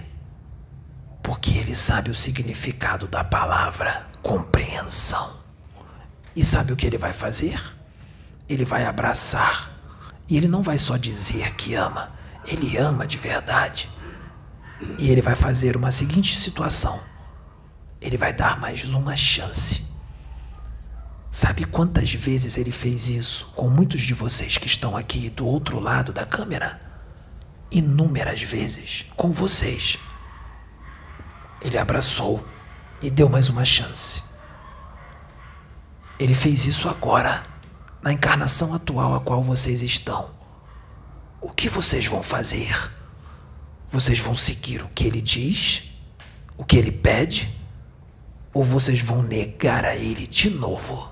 Porque 1.23 1.57
ele 1.57 1.75
sabe 1.75 2.09
o 2.09 2.15
significado 2.15 3.07
da 3.07 3.23
palavra 3.23 4.07
compreensão. 4.21 5.39
E 6.35 6.43
sabe 6.43 6.71
o 6.73 6.75
que 6.75 6.85
ele 6.85 6.97
vai 6.97 7.13
fazer? 7.13 7.61
Ele 8.47 8.65
vai 8.65 8.85
abraçar. 8.85 9.71
E 10.27 10.37
ele 10.37 10.47
não 10.47 10.63
vai 10.63 10.77
só 10.77 10.97
dizer 10.97 11.55
que 11.55 11.75
ama, 11.75 12.11
ele 12.47 12.77
ama 12.77 13.05
de 13.05 13.17
verdade. 13.17 13.89
E 14.97 15.09
ele 15.09 15.21
vai 15.21 15.35
fazer 15.35 15.75
uma 15.75 15.91
seguinte 15.91 16.35
situação: 16.35 16.99
ele 17.99 18.17
vai 18.17 18.33
dar 18.33 18.59
mais 18.59 18.83
uma 18.85 19.15
chance. 19.15 19.91
Sabe 21.29 21.63
quantas 21.63 22.13
vezes 22.13 22.57
ele 22.57 22.71
fez 22.71 23.07
isso 23.07 23.53
com 23.55 23.69
muitos 23.69 24.01
de 24.01 24.13
vocês 24.13 24.57
que 24.57 24.67
estão 24.67 24.97
aqui 24.97 25.29
do 25.29 25.45
outro 25.45 25.79
lado 25.79 26.11
da 26.11 26.25
câmera? 26.25 26.81
Inúmeras 27.71 28.41
vezes 28.41 29.05
com 29.15 29.31
vocês. 29.31 29.97
Ele 31.61 31.77
abraçou 31.77 32.45
e 33.01 33.09
deu 33.09 33.29
mais 33.29 33.49
uma 33.49 33.63
chance. 33.65 34.23
Ele 36.19 36.35
fez 36.35 36.65
isso 36.65 36.87
agora, 36.89 37.43
na 38.03 38.13
encarnação 38.13 38.73
atual 38.73 39.15
a 39.15 39.19
qual 39.19 39.43
vocês 39.43 39.81
estão. 39.81 40.31
O 41.39 41.49
que 41.49 41.69
vocês 41.69 42.05
vão 42.05 42.21
fazer? 42.21 42.91
Vocês 43.89 44.19
vão 44.19 44.35
seguir 44.35 44.83
o 44.83 44.89
que 44.89 45.05
ele 45.05 45.21
diz? 45.21 45.91
O 46.57 46.63
que 46.63 46.77
ele 46.77 46.91
pede? 46.91 47.57
Ou 48.53 48.63
vocês 48.63 48.99
vão 49.01 49.23
negar 49.23 49.85
a 49.85 49.95
ele 49.95 50.27
de 50.27 50.49
novo? 50.49 51.11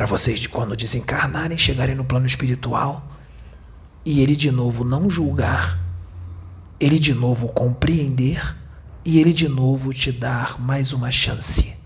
para 0.00 0.06
vocês, 0.06 0.46
quando 0.46 0.74
desencarnarem, 0.74 1.58
chegarem 1.58 1.94
no 1.94 2.06
plano 2.06 2.26
espiritual 2.26 3.06
e 4.02 4.22
ele 4.22 4.34
de 4.34 4.50
novo 4.50 4.82
não 4.82 5.10
julgar, 5.10 5.78
ele 6.80 6.98
de 6.98 7.12
novo 7.12 7.48
compreender 7.48 8.56
e 9.04 9.18
ele 9.18 9.32
de 9.32 9.48
novo 9.48 9.92
te 9.94 10.12
dar 10.12 10.60
mais 10.60 10.92
uma 10.92 11.10
chance. 11.10 11.76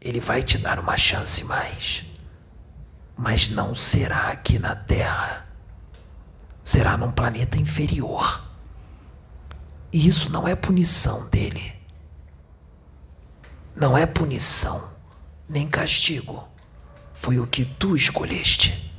Ele 0.00 0.20
vai 0.20 0.42
te 0.42 0.58
dar 0.58 0.78
uma 0.78 0.96
chance 0.96 1.44
mais, 1.44 2.04
mas 3.16 3.48
não 3.48 3.74
será 3.74 4.28
aqui 4.28 4.58
na 4.58 4.76
Terra, 4.76 5.48
será 6.62 6.96
num 6.96 7.10
planeta 7.10 7.58
inferior. 7.58 8.44
E 9.92 10.06
isso 10.06 10.30
não 10.30 10.46
é 10.46 10.54
punição 10.54 11.28
dele. 11.30 11.72
Não 13.74 13.96
é 13.96 14.04
punição 14.06 14.92
nem 15.48 15.66
castigo. 15.66 16.46
Foi 17.14 17.38
o 17.38 17.46
que 17.46 17.64
tu 17.64 17.96
escolheste. 17.96 18.92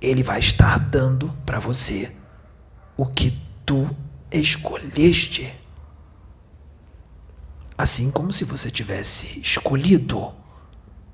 Ele 0.00 0.22
vai 0.22 0.38
estar 0.38 0.78
dando 0.78 1.36
para 1.44 1.58
você 1.58 2.14
o 2.96 3.04
que 3.04 3.36
tu 3.66 3.88
escolheste. 4.30 5.52
Assim 7.78 8.10
como 8.10 8.32
se 8.32 8.44
você 8.44 8.72
tivesse 8.72 9.38
escolhido 9.38 10.34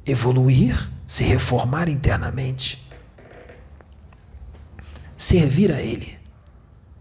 evoluir, 0.06 0.90
se 1.06 1.22
reformar 1.22 1.90
internamente, 1.90 2.90
servir 5.14 5.70
a 5.70 5.80
Ele, 5.82 6.18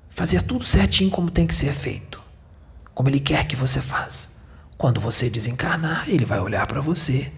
fazer 0.09 0.41
tudo 0.41 0.65
certinho 0.65 1.09
como 1.09 1.31
tem 1.31 1.47
que 1.47 1.53
ser 1.53 1.73
feito, 1.73 2.21
como 2.93 3.07
Ele 3.07 3.21
quer 3.21 3.47
que 3.47 3.55
você 3.55 3.81
faça. 3.81 4.33
Quando 4.77 4.99
você 4.99 5.29
desencarnar, 5.29 6.09
Ele 6.09 6.25
vai 6.25 6.41
olhar 6.41 6.67
para 6.67 6.81
você 6.81 7.31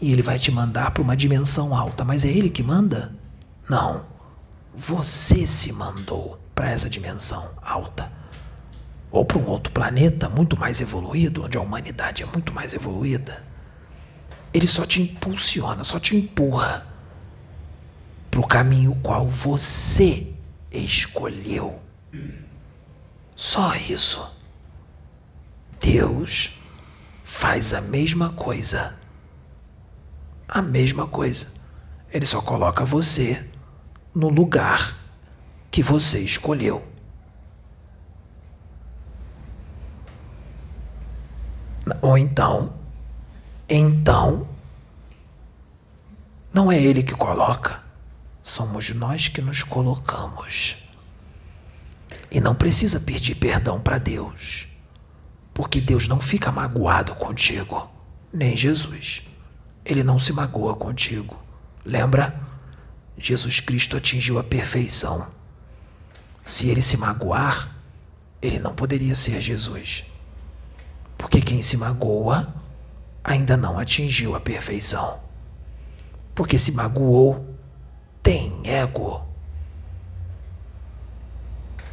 e 0.00 0.12
Ele 0.12 0.22
vai 0.22 0.38
te 0.38 0.50
mandar 0.50 0.92
para 0.92 1.02
uma 1.02 1.16
dimensão 1.16 1.74
alta, 1.74 2.06
mas 2.06 2.24
é 2.24 2.28
Ele 2.28 2.48
que 2.48 2.62
manda? 2.62 3.14
Não. 3.68 4.06
Você 4.74 5.46
se 5.46 5.74
mandou 5.74 6.40
para 6.54 6.70
essa 6.70 6.88
dimensão 6.88 7.50
alta. 7.60 8.10
Ou 9.16 9.24
para 9.24 9.38
um 9.38 9.48
outro 9.48 9.72
planeta 9.72 10.28
muito 10.28 10.58
mais 10.60 10.82
evoluído, 10.82 11.42
onde 11.42 11.56
a 11.56 11.60
humanidade 11.62 12.22
é 12.22 12.26
muito 12.26 12.52
mais 12.52 12.74
evoluída. 12.74 13.42
Ele 14.52 14.66
só 14.66 14.84
te 14.84 15.00
impulsiona, 15.00 15.82
só 15.84 15.98
te 15.98 16.14
empurra 16.14 16.86
para 18.30 18.40
o 18.40 18.46
caminho 18.46 18.94
qual 19.02 19.26
você 19.26 20.34
escolheu. 20.70 21.80
Só 23.34 23.74
isso. 23.76 24.38
Deus 25.80 26.50
faz 27.24 27.72
a 27.72 27.80
mesma 27.80 28.34
coisa. 28.34 28.98
A 30.46 30.60
mesma 30.60 31.06
coisa. 31.06 31.54
Ele 32.12 32.26
só 32.26 32.42
coloca 32.42 32.84
você 32.84 33.48
no 34.14 34.28
lugar 34.28 34.94
que 35.70 35.82
você 35.82 36.18
escolheu. 36.18 36.86
Ou 42.02 42.18
então, 42.18 42.74
então, 43.68 44.48
não 46.52 46.70
é 46.70 46.80
ele 46.80 47.02
que 47.02 47.14
coloca, 47.14 47.82
somos 48.42 48.90
nós 48.90 49.28
que 49.28 49.40
nos 49.40 49.62
colocamos. 49.62 50.76
E 52.30 52.40
não 52.40 52.54
precisa 52.54 53.00
pedir 53.00 53.34
perdão 53.36 53.80
para 53.80 53.98
Deus, 53.98 54.68
porque 55.52 55.80
Deus 55.80 56.08
não 56.08 56.20
fica 56.20 56.50
magoado 56.50 57.14
contigo, 57.14 57.90
nem 58.32 58.56
Jesus. 58.56 59.22
Ele 59.84 60.02
não 60.02 60.18
se 60.18 60.32
magoa 60.32 60.74
contigo. 60.74 61.36
Lembra? 61.84 62.40
Jesus 63.16 63.60
Cristo 63.60 63.96
atingiu 63.96 64.38
a 64.38 64.44
perfeição. 64.44 65.30
Se 66.44 66.68
ele 66.68 66.82
se 66.82 66.96
magoar, 66.96 67.76
ele 68.42 68.58
não 68.58 68.74
poderia 68.74 69.14
ser 69.14 69.40
Jesus. 69.40 70.04
Porque 71.16 71.40
quem 71.40 71.62
se 71.62 71.76
magoa 71.76 72.54
ainda 73.22 73.56
não 73.56 73.78
atingiu 73.78 74.34
a 74.36 74.40
perfeição. 74.40 75.18
Porque 76.34 76.58
se 76.58 76.72
magoou, 76.72 77.56
tem 78.22 78.62
ego. 78.64 79.26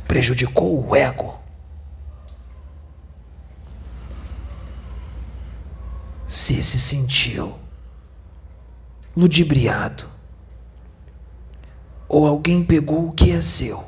Prejudicou 0.08 0.88
o 0.88 0.96
ego. 0.96 1.42
Se 6.28 6.62
se 6.62 6.80
sentiu 6.80 7.58
ludibriado, 9.16 10.10
ou 12.08 12.28
alguém 12.28 12.64
pegou 12.64 13.08
o 13.08 13.12
que 13.12 13.32
é 13.32 13.42
seu, 13.42 13.84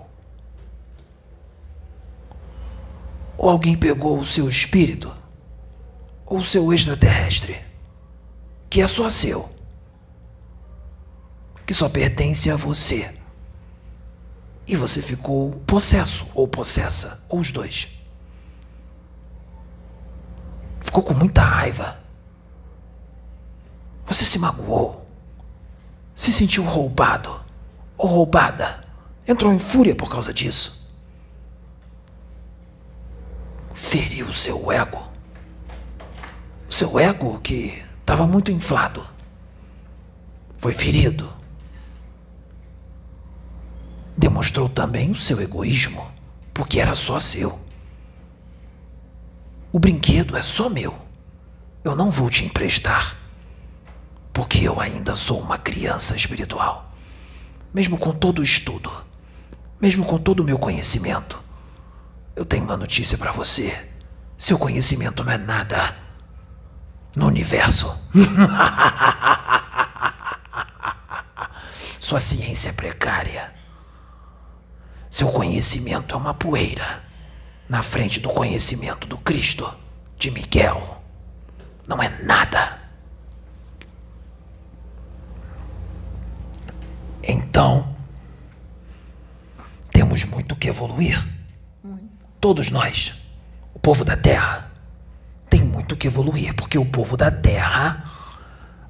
ou 3.37 3.49
alguém 3.49 3.77
pegou 3.77 4.19
o 4.19 4.25
seu 4.25 4.47
espírito, 4.47 5.14
ou 6.25 6.43
seu 6.43 6.73
extraterrestre, 6.73 7.59
que 8.69 8.81
é 8.81 8.87
só 8.87 9.09
seu, 9.09 9.49
que 11.65 11.73
só 11.73 11.87
pertence 11.87 12.49
a 12.49 12.55
você, 12.55 13.13
e 14.67 14.75
você 14.75 15.01
ficou 15.01 15.51
possesso 15.67 16.27
ou 16.33 16.47
possessa, 16.47 17.25
ou 17.29 17.39
os 17.39 17.51
dois. 17.51 17.89
Ficou 20.81 21.03
com 21.03 21.13
muita 21.13 21.41
raiva. 21.41 22.03
Você 24.05 24.25
se 24.25 24.39
magoou 24.39 25.05
se 26.15 26.31
sentiu 26.31 26.63
roubado 26.63 27.43
ou 27.97 28.07
roubada, 28.07 28.81
entrou 29.27 29.51
em 29.51 29.59
fúria 29.59 29.93
por 29.93 30.09
causa 30.09 30.33
disso. 30.33 30.89
Feriu 33.73 34.31
seu 34.31 34.71
ego. 34.71 35.14
Seu 36.69 36.99
ego 36.99 37.39
que 37.39 37.83
estava 37.99 38.27
muito 38.27 38.51
inflado. 38.51 39.05
Foi 40.57 40.73
ferido. 40.73 41.31
Demonstrou 44.17 44.69
também 44.69 45.11
o 45.11 45.15
seu 45.15 45.41
egoísmo, 45.41 46.09
porque 46.53 46.79
era 46.79 46.93
só 46.93 47.19
seu. 47.19 47.59
O 49.71 49.79
brinquedo 49.79 50.37
é 50.37 50.41
só 50.41 50.69
meu. 50.69 50.95
Eu 51.83 51.95
não 51.95 52.09
vou 52.09 52.29
te 52.29 52.45
emprestar 52.45 53.25
porque 54.35 54.67
eu 54.67 54.81
ainda 54.81 55.15
sou 55.15 55.39
uma 55.39 55.57
criança 55.57 56.13
espiritual. 56.13 56.93
Mesmo 57.73 57.97
com 57.97 58.11
todo 58.11 58.39
o 58.39 58.43
estudo, 58.43 58.91
mesmo 59.81 60.03
com 60.03 60.17
todo 60.17 60.41
o 60.41 60.43
meu 60.43 60.59
conhecimento, 60.59 61.41
eu 62.35 62.43
tenho 62.43 62.65
uma 62.65 62.75
notícia 62.75 63.17
para 63.17 63.31
você. 63.31 63.87
Seu 64.37 64.57
conhecimento 64.57 65.23
não 65.23 65.31
é 65.31 65.37
nada 65.37 65.95
no 67.15 67.27
universo. 67.27 67.95
Sua 71.99 72.19
ciência 72.19 72.69
é 72.69 72.73
precária. 72.73 73.53
Seu 75.09 75.31
conhecimento 75.31 76.13
é 76.13 76.17
uma 76.17 76.33
poeira 76.33 77.03
na 77.67 77.81
frente 77.81 78.19
do 78.19 78.29
conhecimento 78.29 79.07
do 79.07 79.17
Cristo, 79.17 79.73
de 80.17 80.29
Miguel. 80.29 81.01
Não 81.87 82.01
é 82.01 82.09
nada. 82.21 82.79
Então, 87.23 87.95
temos 89.91 90.23
muito 90.25 90.55
que 90.55 90.67
evoluir. 90.67 91.25
Todos 92.39 92.69
nós, 92.69 93.13
o 93.73 93.79
povo 93.79 94.05
da 94.05 94.15
Terra, 94.15 94.71
muito 95.85 95.95
que 95.95 96.07
evoluir, 96.07 96.55
porque 96.55 96.79
o 96.79 96.85
povo 96.85 97.15
da 97.15 97.29
Terra 97.29 98.11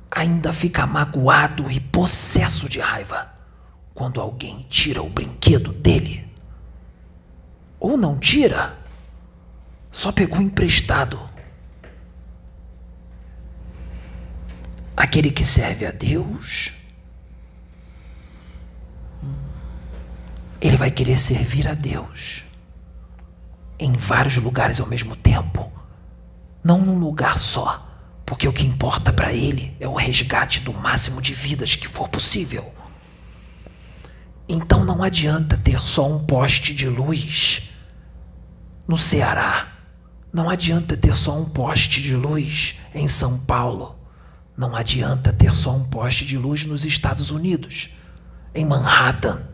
ainda 0.09 0.53
fica 0.53 0.87
magoado 0.87 1.69
e 1.69 1.77
possesso 1.77 2.69
de 2.69 2.79
raiva 2.79 3.33
quando 3.93 4.21
alguém 4.21 4.65
tira 4.69 5.03
o 5.03 5.09
brinquedo 5.09 5.73
dele. 5.73 6.25
Ou 7.77 7.97
não 7.97 8.17
tira, 8.17 8.77
só 9.91 10.09
pegou 10.09 10.41
emprestado. 10.41 11.19
Aquele 14.95 15.29
que 15.29 15.43
serve 15.43 15.85
a 15.85 15.91
Deus 15.91 16.71
ele 20.61 20.77
vai 20.77 20.89
querer 20.89 21.17
servir 21.17 21.67
a 21.67 21.73
Deus 21.73 22.45
em 23.77 23.91
vários 23.91 24.37
lugares 24.37 24.79
ao 24.79 24.87
mesmo 24.87 25.15
tempo, 25.15 25.74
não 26.65 26.81
num 26.81 26.97
lugar 26.97 27.37
só, 27.37 27.87
porque 28.25 28.47
o 28.47 28.51
que 28.51 28.65
importa 28.65 29.13
para 29.13 29.31
ele 29.31 29.77
é 29.79 29.87
o 29.87 29.93
resgate 29.93 30.61
do 30.61 30.73
máximo 30.73 31.21
de 31.21 31.31
vidas 31.31 31.75
que 31.75 31.87
for 31.87 32.09
possível. 32.09 32.73
Então 34.49 34.83
não 34.83 35.03
adianta 35.03 35.57
ter 35.57 35.79
só 35.79 36.11
um 36.11 36.25
poste 36.25 36.73
de 36.73 36.89
luz 36.89 37.69
no 38.87 38.97
Ceará. 38.97 39.67
Não 40.33 40.49
adianta 40.49 40.97
ter 40.97 41.15
só 41.15 41.37
um 41.37 41.45
poste 41.45 42.01
de 42.01 42.15
luz 42.15 42.79
em 42.95 43.07
São 43.07 43.37
Paulo. 43.41 43.95
Não 44.57 44.75
adianta 44.75 45.31
ter 45.31 45.53
só 45.53 45.71
um 45.75 45.83
poste 45.83 46.25
de 46.25 46.35
luz 46.35 46.65
nos 46.65 46.83
Estados 46.83 47.29
Unidos, 47.29 47.91
em 48.55 48.65
Manhattan. 48.65 49.47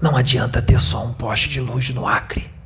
Não 0.00 0.16
adianta 0.16 0.62
ter 0.62 0.80
só 0.80 1.04
um 1.04 1.12
poste 1.12 1.48
de 1.48 1.60
luz 1.60 1.90
no 1.90 2.06
Acre. 2.06 2.59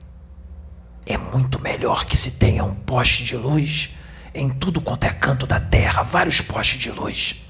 É 1.07 1.18
muito 1.18 1.61
melhor 1.61 2.07
que 2.07 2.16
se 2.16 2.32
tenha 2.32 2.64
um 2.64 2.74
poste 2.74 3.24
de 3.24 3.36
luz 3.36 3.90
em 4.34 4.50
tudo 4.50 4.80
quanto 4.80 5.05
é 5.05 5.12
canto 5.12 5.46
da 5.46 5.61
terra, 5.61 6.02
vários 6.02 6.40
postes 6.40 6.78
de 6.78 6.90
luz. 6.90 7.44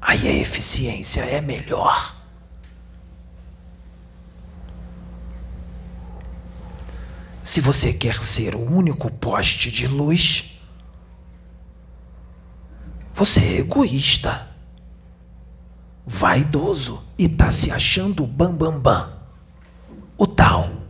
Aí 0.00 0.28
a 0.28 0.32
eficiência 0.32 1.22
é 1.22 1.40
melhor. 1.40 2.14
Se 7.42 7.60
você 7.60 7.92
quer 7.92 8.22
ser 8.22 8.54
o 8.54 8.60
único 8.60 9.10
poste 9.10 9.70
de 9.70 9.86
luz, 9.86 10.60
você 13.12 13.40
é 13.40 13.58
egoísta 13.58 14.48
vaidoso 16.06 17.02
e 17.18 17.28
tá 17.28 17.50
se 17.50 17.72
achando 17.72 18.26
bambambam. 18.26 18.80
Bam, 18.80 18.80
bam. 18.80 19.16
O 20.16 20.26
tal. 20.26 20.85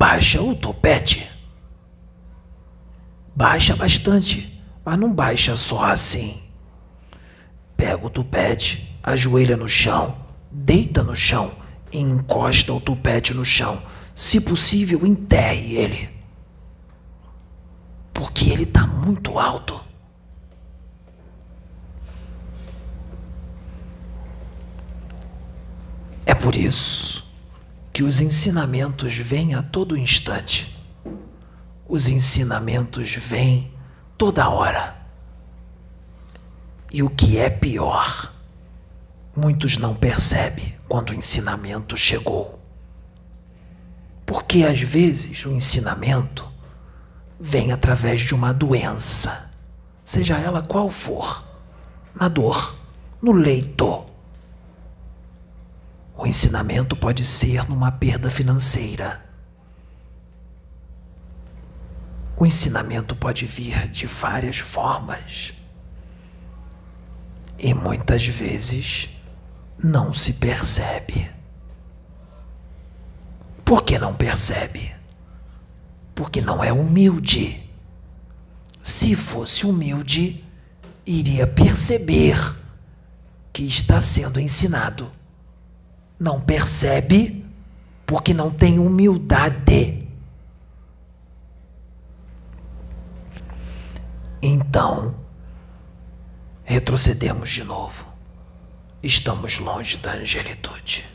Baixa 0.00 0.40
o 0.40 0.54
topete. 0.54 1.30
Baixa 3.36 3.76
bastante, 3.76 4.58
mas 4.82 4.98
não 4.98 5.12
baixa 5.12 5.54
só 5.54 5.84
assim. 5.84 6.40
Pega 7.76 8.06
o 8.06 8.08
tupete, 8.08 8.98
ajoelha 9.02 9.58
no 9.58 9.68
chão, 9.68 10.16
deita 10.50 11.02
no 11.02 11.14
chão 11.14 11.52
e 11.92 11.98
encosta 11.98 12.72
o 12.72 12.80
tupete 12.80 13.34
no 13.34 13.44
chão. 13.44 13.78
Se 14.14 14.40
possível, 14.40 15.06
enterre 15.06 15.76
ele. 15.76 16.08
Porque 18.14 18.48
ele 18.48 18.62
está 18.62 18.86
muito 18.86 19.38
alto. 19.38 19.78
É 26.24 26.34
por 26.34 26.56
isso 26.56 27.29
que 27.92 28.02
os 28.02 28.20
ensinamentos 28.20 29.14
vêm 29.16 29.54
a 29.54 29.62
todo 29.62 29.96
instante. 29.96 30.76
Os 31.88 32.08
ensinamentos 32.08 33.14
vêm 33.16 33.72
toda 34.16 34.48
hora. 34.48 34.96
E 36.92 37.02
o 37.02 37.10
que 37.10 37.38
é 37.38 37.50
pior, 37.50 38.32
muitos 39.36 39.76
não 39.76 39.94
percebem 39.94 40.76
quando 40.88 41.10
o 41.10 41.14
ensinamento 41.14 41.96
chegou. 41.96 42.60
Porque 44.24 44.64
às 44.64 44.80
vezes 44.80 45.44
o 45.44 45.50
ensinamento 45.50 46.48
vem 47.38 47.72
através 47.72 48.20
de 48.20 48.34
uma 48.34 48.52
doença, 48.52 49.52
seja 50.04 50.36
ela 50.36 50.62
qual 50.62 50.90
for, 50.90 51.44
na 52.14 52.28
dor, 52.28 52.76
no 53.20 53.32
leito 53.32 54.09
o 56.20 56.26
ensinamento 56.26 56.94
pode 56.94 57.24
ser 57.24 57.66
numa 57.66 57.90
perda 57.90 58.30
financeira. 58.30 59.24
O 62.36 62.44
ensinamento 62.44 63.16
pode 63.16 63.46
vir 63.46 63.88
de 63.88 64.06
várias 64.06 64.58
formas. 64.58 65.54
E 67.58 67.72
muitas 67.72 68.26
vezes 68.26 69.08
não 69.82 70.12
se 70.12 70.34
percebe. 70.34 71.30
Por 73.64 73.82
que 73.82 73.98
não 73.98 74.14
percebe? 74.14 74.94
Porque 76.14 76.42
não 76.42 76.62
é 76.62 76.70
humilde. 76.70 77.66
Se 78.82 79.16
fosse 79.16 79.64
humilde, 79.64 80.44
iria 81.06 81.46
perceber 81.46 82.36
que 83.54 83.64
está 83.64 84.02
sendo 84.02 84.38
ensinado 84.38 85.10
não 86.20 86.38
percebe 86.38 87.46
porque 88.04 88.34
não 88.34 88.50
tem 88.50 88.78
humildade. 88.78 90.06
Então, 94.42 95.18
retrocedemos 96.62 97.48
de 97.48 97.64
novo. 97.64 98.04
Estamos 99.02 99.58
longe 99.58 99.96
da 99.96 100.12
angelitude. 100.12 101.08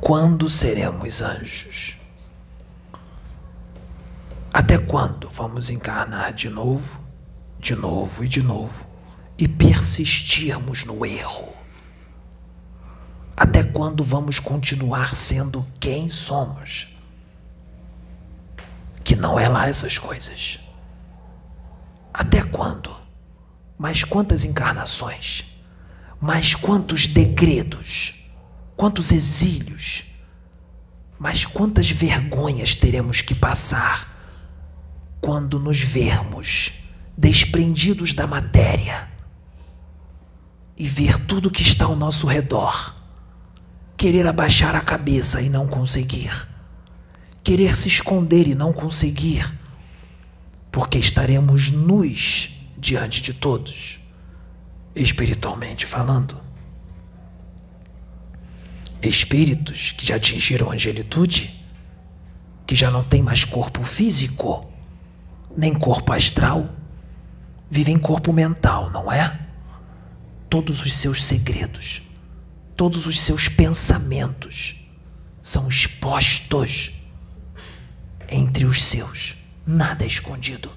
Quando 0.00 0.48
seremos 0.48 1.20
anjos? 1.20 1.98
Até 4.52 4.78
quando 4.78 5.28
vamos 5.28 5.70
encarnar 5.70 6.32
de 6.32 6.48
novo, 6.48 7.00
de 7.58 7.74
novo 7.74 8.24
e 8.24 8.28
de 8.28 8.42
novo? 8.42 8.87
E 9.38 9.46
persistirmos 9.46 10.84
no 10.84 11.06
erro? 11.06 11.54
Até 13.36 13.62
quando 13.62 14.02
vamos 14.02 14.40
continuar 14.40 15.14
sendo 15.14 15.64
quem 15.78 16.08
somos? 16.10 16.88
Que 19.04 19.14
não 19.14 19.38
é 19.38 19.48
lá 19.48 19.68
essas 19.68 19.96
coisas. 19.96 20.58
Até 22.12 22.42
quando? 22.42 22.90
Mas 23.78 24.02
quantas 24.02 24.44
encarnações? 24.44 25.44
Mas 26.20 26.56
quantos 26.56 27.06
degredos? 27.06 28.28
Quantos 28.76 29.12
exílios? 29.12 30.04
Mas 31.16 31.44
quantas 31.44 31.88
vergonhas 31.90 32.74
teremos 32.74 33.20
que 33.20 33.36
passar 33.36 34.16
quando 35.20 35.60
nos 35.60 35.80
vermos 35.80 36.72
desprendidos 37.16 38.12
da 38.12 38.26
matéria? 38.26 39.17
E 40.78 40.86
ver 40.86 41.18
tudo 41.26 41.50
que 41.50 41.62
está 41.62 41.86
ao 41.86 41.96
nosso 41.96 42.26
redor. 42.26 42.94
Querer 43.96 44.26
abaixar 44.26 44.76
a 44.76 44.80
cabeça 44.80 45.42
e 45.42 45.48
não 45.48 45.66
conseguir. 45.66 46.46
Querer 47.42 47.74
se 47.74 47.88
esconder 47.88 48.46
e 48.46 48.54
não 48.54 48.72
conseguir. 48.72 49.52
Porque 50.70 50.98
estaremos 50.98 51.72
nus 51.72 52.50
diante 52.76 53.20
de 53.20 53.34
todos, 53.34 53.98
espiritualmente 54.94 55.84
falando. 55.84 56.36
Espíritos 59.02 59.90
que 59.90 60.06
já 60.06 60.14
atingiram 60.14 60.70
a 60.70 60.74
angelitude, 60.74 61.64
que 62.64 62.76
já 62.76 62.90
não 62.90 63.02
tem 63.02 63.20
mais 63.20 63.44
corpo 63.44 63.82
físico, 63.82 64.70
nem 65.56 65.74
corpo 65.74 66.12
astral, 66.12 66.68
vivem 67.68 67.98
corpo 67.98 68.32
mental, 68.32 68.90
não 68.90 69.10
é? 69.10 69.47
Todos 70.48 70.80
os 70.84 70.94
seus 70.94 71.22
segredos, 71.24 72.02
todos 72.76 73.06
os 73.06 73.20
seus 73.20 73.48
pensamentos 73.48 74.76
são 75.42 75.68
expostos 75.68 76.92
entre 78.30 78.64
os 78.64 78.82
seus, 78.82 79.36
nada 79.66 80.04
é 80.04 80.06
escondido. 80.06 80.70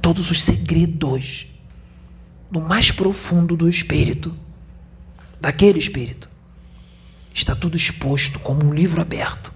Todos 0.00 0.30
os 0.30 0.42
segredos 0.42 1.46
no 2.50 2.60
mais 2.60 2.90
profundo 2.90 3.56
do 3.56 3.68
espírito, 3.68 4.36
daquele 5.40 5.78
espírito, 5.78 6.28
está 7.32 7.54
tudo 7.54 7.76
exposto 7.76 8.38
como 8.40 8.64
um 8.64 8.74
livro 8.74 9.00
aberto. 9.00 9.52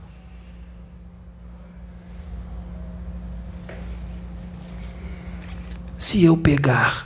Se 5.99 6.25
eu 6.25 6.37
pegar 6.37 7.06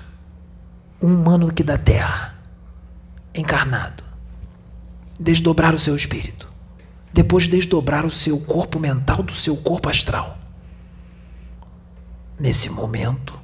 um 1.03 1.15
humano 1.15 1.49
aqui 1.49 1.63
da 1.63 1.79
Terra, 1.79 2.39
encarnado, 3.35 4.05
desdobrar 5.19 5.75
o 5.75 5.79
seu 5.79 5.97
espírito, 5.97 6.51
depois 7.13 7.49
desdobrar 7.49 8.05
o 8.05 8.11
seu 8.11 8.39
corpo 8.41 8.79
mental 8.79 9.23
do 9.23 9.33
seu 9.33 9.57
corpo 9.57 9.89
astral. 9.89 10.39
Nesse 12.39 12.71
momento, 12.71 13.39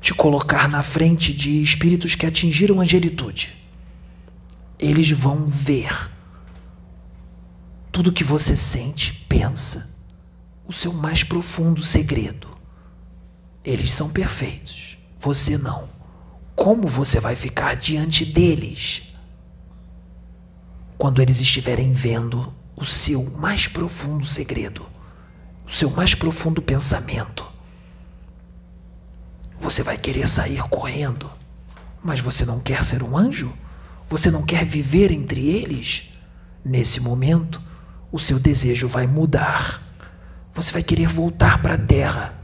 te 0.00 0.14
colocar 0.14 0.68
na 0.68 0.82
frente 0.82 1.32
de 1.32 1.62
espíritos 1.62 2.14
que 2.14 2.26
atingiram 2.26 2.80
a 2.80 2.82
angelitude. 2.82 3.56
Eles 4.78 5.10
vão 5.10 5.48
ver 5.48 6.10
tudo 7.92 8.12
que 8.12 8.24
você 8.24 8.56
sente, 8.56 9.26
pensa, 9.28 9.98
o 10.66 10.72
seu 10.72 10.92
mais 10.92 11.22
profundo 11.22 11.82
segredo. 11.82 12.48
Eles 13.62 13.92
são 13.92 14.08
perfeitos. 14.08 14.89
Você 15.20 15.58
não. 15.58 15.86
Como 16.56 16.88
você 16.88 17.20
vai 17.20 17.36
ficar 17.36 17.76
diante 17.76 18.24
deles 18.24 19.14
quando 20.96 21.20
eles 21.20 21.40
estiverem 21.40 21.92
vendo 21.92 22.52
o 22.74 22.86
seu 22.86 23.30
mais 23.36 23.68
profundo 23.68 24.24
segredo, 24.24 24.86
o 25.66 25.70
seu 25.70 25.90
mais 25.90 26.14
profundo 26.14 26.62
pensamento? 26.62 27.44
Você 29.60 29.82
vai 29.82 29.98
querer 29.98 30.26
sair 30.26 30.62
correndo, 30.70 31.30
mas 32.02 32.20
você 32.20 32.46
não 32.46 32.58
quer 32.58 32.82
ser 32.82 33.02
um 33.02 33.14
anjo? 33.14 33.52
Você 34.08 34.30
não 34.30 34.42
quer 34.42 34.64
viver 34.64 35.12
entre 35.12 35.46
eles? 35.50 36.14
Nesse 36.64 36.98
momento, 36.98 37.60
o 38.10 38.18
seu 38.18 38.38
desejo 38.38 38.88
vai 38.88 39.06
mudar. 39.06 39.82
Você 40.54 40.72
vai 40.72 40.82
querer 40.82 41.08
voltar 41.08 41.60
para 41.60 41.74
a 41.74 41.78
terra 41.78 42.39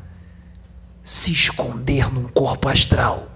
se 1.07 1.31
esconder 1.31 2.13
num 2.13 2.27
corpo 2.27 2.69
astral. 2.69 3.29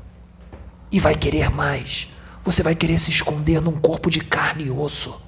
E 0.91 0.99
vai 0.99 1.15
querer 1.15 1.51
mais. 1.51 2.09
Você 2.43 2.65
vai 2.65 2.75
querer 2.75 2.99
se 2.99 3.13
esconder 3.13 3.61
num 3.61 3.79
corpo 3.79 4.11
de 4.11 4.19
carne 4.19 4.65
e 4.65 4.71
osso. 4.73 5.23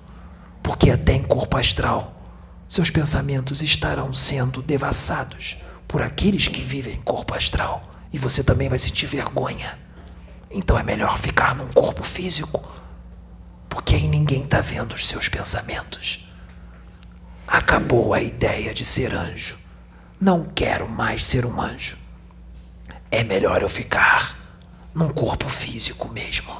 Porque 0.60 0.90
até 0.90 1.12
em 1.12 1.22
corpo 1.22 1.56
astral, 1.56 2.20
seus 2.66 2.90
pensamentos 2.90 3.62
estarão 3.62 4.12
sendo 4.12 4.60
devassados 4.60 5.58
por 5.86 6.02
aqueles 6.02 6.48
que 6.48 6.60
vivem 6.60 6.96
em 6.96 7.02
corpo 7.02 7.32
astral. 7.32 7.88
E 8.12 8.18
você 8.18 8.42
também 8.42 8.68
vai 8.68 8.78
sentir 8.78 9.06
vergonha. 9.06 9.78
Então 10.50 10.76
é 10.76 10.82
melhor 10.82 11.18
ficar 11.18 11.54
num 11.54 11.68
corpo 11.68 12.02
físico, 12.02 12.60
porque 13.68 13.94
aí 13.94 14.08
ninguém 14.08 14.42
está 14.42 14.60
vendo 14.60 14.94
os 14.94 15.06
seus 15.06 15.28
pensamentos. 15.28 16.28
Acabou 17.46 18.12
a 18.12 18.20
ideia 18.20 18.74
de 18.74 18.84
ser 18.84 19.14
anjo. 19.14 19.56
Não 20.20 20.46
quero 20.46 20.88
mais 20.88 21.24
ser 21.24 21.46
um 21.46 21.60
anjo 21.60 22.01
é 23.12 23.22
melhor 23.22 23.60
eu 23.60 23.68
ficar 23.68 24.38
num 24.94 25.10
corpo 25.10 25.46
físico 25.46 26.10
mesmo. 26.10 26.50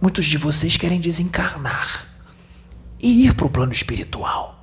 Muitos 0.00 0.24
de 0.24 0.38
vocês 0.38 0.78
querem 0.78 0.98
desencarnar 0.98 2.08
e 2.98 3.26
ir 3.26 3.34
para 3.34 3.46
o 3.46 3.50
plano 3.50 3.72
espiritual. 3.72 4.58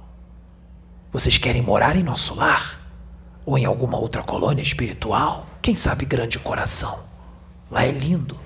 Vocês 1.13 1.37
querem 1.37 1.61
morar 1.61 1.95
em 1.95 2.03
nosso 2.03 2.33
lar? 2.33 2.79
Ou 3.45 3.59
em 3.59 3.65
alguma 3.65 3.99
outra 3.99 4.23
colônia 4.23 4.63
espiritual? 4.63 5.47
Quem 5.61 5.75
sabe 5.75 6.03
Grande 6.03 6.39
Coração? 6.39 6.99
Lá 7.69 7.85
é 7.85 7.91
lindo. 7.91 8.37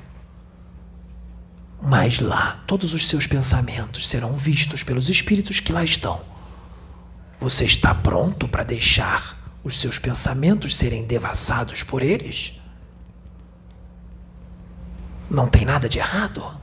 Mas 1.82 2.20
lá 2.20 2.64
todos 2.68 2.94
os 2.94 3.08
seus 3.08 3.26
pensamentos 3.26 4.10
serão 4.10 4.34
vistos 4.34 4.84
pelos 4.84 5.10
espíritos 5.10 5.62
que 5.62 5.72
lá 5.72 5.84
estão. 5.86 6.22
Você 7.40 7.64
está 7.64 7.96
pronto 7.96 8.48
para 8.48 8.64
deixar 8.64 9.42
os 9.64 9.80
seus 9.80 9.98
pensamentos 9.98 10.76
serem 10.76 11.06
devassados 11.06 11.84
por 11.84 12.02
eles? 12.02 12.60
Não 15.30 15.48
tem 15.48 15.66
nada 15.66 15.88
de 15.88 15.98
errado? 16.00 16.62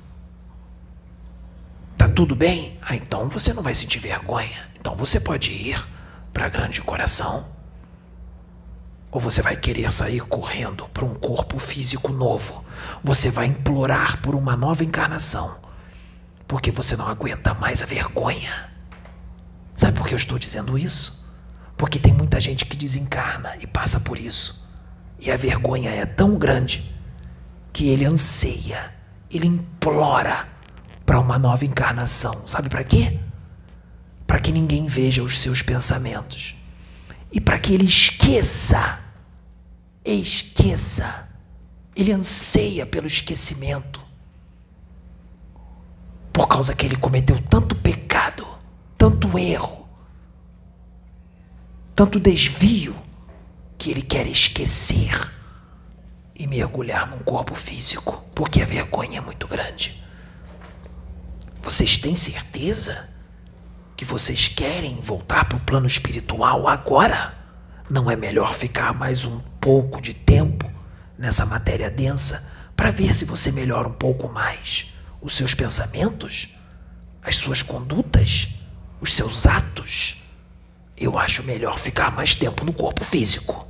Tá 1.97 2.09
tudo 2.09 2.37
bem? 2.37 2.79
Ah, 2.83 2.95
então 2.95 3.29
você 3.29 3.53
não 3.53 3.63
vai 3.63 3.75
sentir 3.75 3.99
vergonha. 3.99 4.71
Então 4.79 4.95
você 4.95 5.19
pode 5.19 5.51
ir 5.51 5.83
para 6.33 6.49
grande 6.49 6.81
coração. 6.81 7.47
Ou 9.11 9.21
você 9.21 9.43
vai 9.43 9.57
querer 9.57 9.91
sair 9.91 10.21
correndo 10.21 10.89
para 10.91 11.05
um 11.05 11.15
corpo 11.15 11.59
físico 11.59 12.13
novo. 12.13 12.65
Você 13.03 13.31
vai 13.31 13.47
implorar 13.47 14.21
por 14.23 14.35
uma 14.35 14.57
nova 14.57 14.85
encarnação. 14.85 15.59
Porque 16.47 16.71
você 16.71 16.97
não 16.97 17.09
aguenta 17.09 17.55
mais 17.55 17.83
a 17.83 17.87
vergonha. 17.87 18.71
Sabe 19.75 19.99
por 19.99 20.07
que 20.07 20.15
eu 20.15 20.19
estou 20.19 20.39
dizendo 20.39 20.79
isso? 20.79 21.20
Porque 21.81 21.99
tem 21.99 22.13
muita 22.13 22.39
gente 22.39 22.67
que 22.67 22.77
desencarna 22.77 23.57
e 23.59 23.67
passa 23.67 24.01
por 24.01 24.19
isso. 24.19 24.69
E 25.19 25.31
a 25.31 25.37
vergonha 25.39 25.89
é 25.89 26.05
tão 26.05 26.39
grande 26.39 26.95
que 27.73 27.89
ele 27.89 28.05
anseia, 28.05 28.95
ele 29.31 29.47
implora 29.47 30.47
para 31.07 31.19
uma 31.19 31.39
nova 31.39 31.65
encarnação. 31.65 32.47
Sabe 32.47 32.69
para 32.69 32.85
quê? 32.85 33.19
Para 34.27 34.39
que 34.39 34.53
ninguém 34.53 34.89
veja 34.89 35.23
os 35.23 35.41
seus 35.41 35.63
pensamentos 35.63 36.55
e 37.33 37.41
para 37.41 37.59
que 37.59 37.73
ele 37.73 37.87
esqueça, 37.87 39.01
esqueça. 40.05 41.31
Ele 41.97 42.13
anseia 42.13 42.85
pelo 42.85 43.07
esquecimento 43.07 44.03
por 46.31 46.47
causa 46.47 46.75
que 46.75 46.85
ele 46.85 46.97
cometeu 46.97 47.41
tanto 47.41 47.75
pecado, 47.75 48.47
tanto 48.99 49.39
erro, 49.39 49.80
tanto 52.01 52.19
desvio 52.19 52.97
que 53.77 53.91
ele 53.91 54.01
quer 54.01 54.27
esquecer 54.27 55.31
e 56.35 56.47
mergulhar 56.47 57.07
num 57.07 57.19
corpo 57.19 57.55
físico, 57.55 58.25
porque 58.35 58.63
a 58.63 58.65
vergonha 58.65 59.19
é 59.19 59.21
muito 59.21 59.47
grande. 59.47 60.03
Vocês 61.61 61.99
têm 61.99 62.17
certeza 62.17 63.11
que 63.99 64.07
vocês 64.07 64.49
querem 64.49 64.99
voltar 65.03 65.45
para 65.45 65.59
o 65.59 65.61
plano 65.61 65.87
espiritual 65.87 66.67
agora? 66.67 67.37
Não 67.91 68.11
é 68.11 68.17
melhor 68.17 68.55
ficar 68.55 68.95
mais 68.95 69.27
um 69.27 69.39
pouco 69.61 70.01
de 70.01 70.15
tempo 70.15 70.73
nessa 71.19 71.45
matéria 71.45 71.91
densa 71.91 72.51
para 72.75 72.91
ver 72.91 73.13
se 73.13 73.27
você 73.27 73.53
melhora 73.53 73.87
um 73.87 73.93
pouco 73.93 74.27
mais 74.27 74.95
os 75.21 75.37
seus 75.37 75.53
pensamentos, 75.55 76.57
as 77.23 77.37
suas 77.37 77.61
condutas, 77.61 78.49
os 79.03 79.13
seus 79.13 79.47
atos? 79.47 80.20
Eu 81.01 81.19
acho 81.19 81.43
melhor 81.45 81.79
ficar 81.79 82.13
mais 82.13 82.35
tempo 82.35 82.63
no 82.63 82.75
corpo 82.75 83.03
físico. 83.03 83.67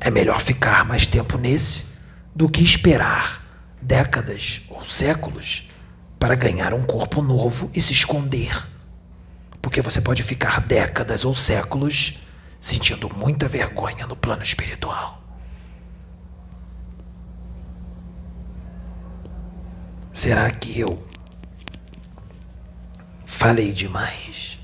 É 0.00 0.10
melhor 0.10 0.40
ficar 0.40 0.84
mais 0.84 1.06
tempo 1.06 1.38
nesse 1.38 1.90
do 2.34 2.48
que 2.48 2.60
esperar 2.64 3.44
décadas 3.80 4.62
ou 4.68 4.84
séculos 4.84 5.70
para 6.18 6.34
ganhar 6.34 6.74
um 6.74 6.82
corpo 6.82 7.22
novo 7.22 7.70
e 7.72 7.80
se 7.80 7.92
esconder. 7.92 8.68
Porque 9.62 9.80
você 9.80 10.00
pode 10.00 10.24
ficar 10.24 10.60
décadas 10.62 11.24
ou 11.24 11.34
séculos 11.34 12.18
sentindo 12.58 13.08
muita 13.14 13.48
vergonha 13.48 14.06
no 14.06 14.16
plano 14.16 14.42
espiritual. 14.42 15.22
Será 20.12 20.50
que 20.50 20.78
eu 20.80 21.09
falei 23.40 23.72
demais? 23.72 24.58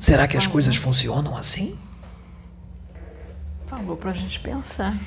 Será 0.00 0.26
que 0.26 0.36
as 0.36 0.48
coisas 0.48 0.74
funcionam 0.74 1.36
assim? 1.36 1.78
Falou 3.64 3.96
para 3.96 4.10
a 4.10 4.14
gente 4.14 4.40
pensar. 4.40 4.98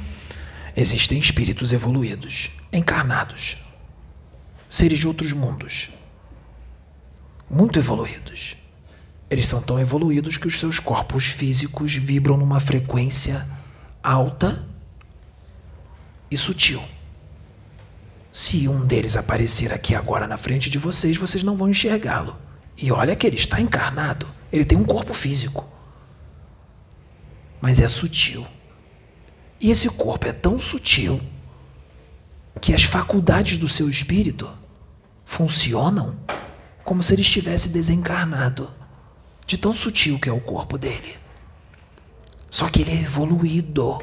Existem 0.78 1.20
espíritos 1.20 1.74
evoluídos, 1.74 2.52
encarnados, 2.72 3.58
seres 4.70 4.98
de 4.98 5.06
outros 5.10 5.34
mundos, 5.34 5.90
muito 7.50 7.78
evoluídos. 7.78 8.56
Eles 9.30 9.46
são 9.46 9.62
tão 9.62 9.78
evoluídos 9.78 10.38
que 10.38 10.48
os 10.48 10.58
seus 10.58 10.80
corpos 10.80 11.26
físicos 11.26 11.94
vibram 11.96 12.38
numa 12.38 12.62
frequência 12.62 13.46
alta 14.02 14.66
e 16.32 16.38
sutil. 16.38 16.82
Se 18.34 18.68
um 18.68 18.86
deles 18.86 19.16
aparecer 19.16 19.72
aqui 19.72 19.96
agora 19.96 20.28
na 20.28 20.38
frente 20.38 20.70
de 20.70 20.78
vocês, 20.78 21.16
vocês 21.16 21.42
não 21.42 21.56
vão 21.56 21.70
enxergá-lo. 21.70 22.36
E 22.76 22.92
olha 22.92 23.16
que 23.16 23.26
ele 23.26 23.38
está 23.38 23.62
encarnado, 23.62 24.28
ele 24.52 24.66
tem 24.66 24.78
um 24.78 24.84
corpo 24.84 25.14
físico 25.14 25.72
mas 27.64 27.80
é 27.80 27.88
sutil. 27.88 28.46
E 29.58 29.72
esse 29.72 29.88
corpo 29.88 30.28
é 30.28 30.34
tão 30.34 30.60
sutil 30.60 31.22
que 32.60 32.74
as 32.74 32.84
faculdades 32.84 33.56
do 33.56 33.70
seu 33.70 33.90
espírito 33.90 34.52
funcionam 35.24 36.20
como 36.84 37.02
se 37.02 37.14
ele 37.14 37.22
estivesse 37.22 37.70
desencarnado, 37.70 38.70
de 39.48 39.58
tão 39.58 39.72
sutil 39.72 40.20
que 40.20 40.28
é 40.28 40.32
o 40.34 40.42
corpo 40.42 40.78
dele. 40.78 41.18
Só 42.50 42.68
que 42.68 42.82
ele 42.82 42.92
é 42.92 43.02
evoluído, 43.02 43.98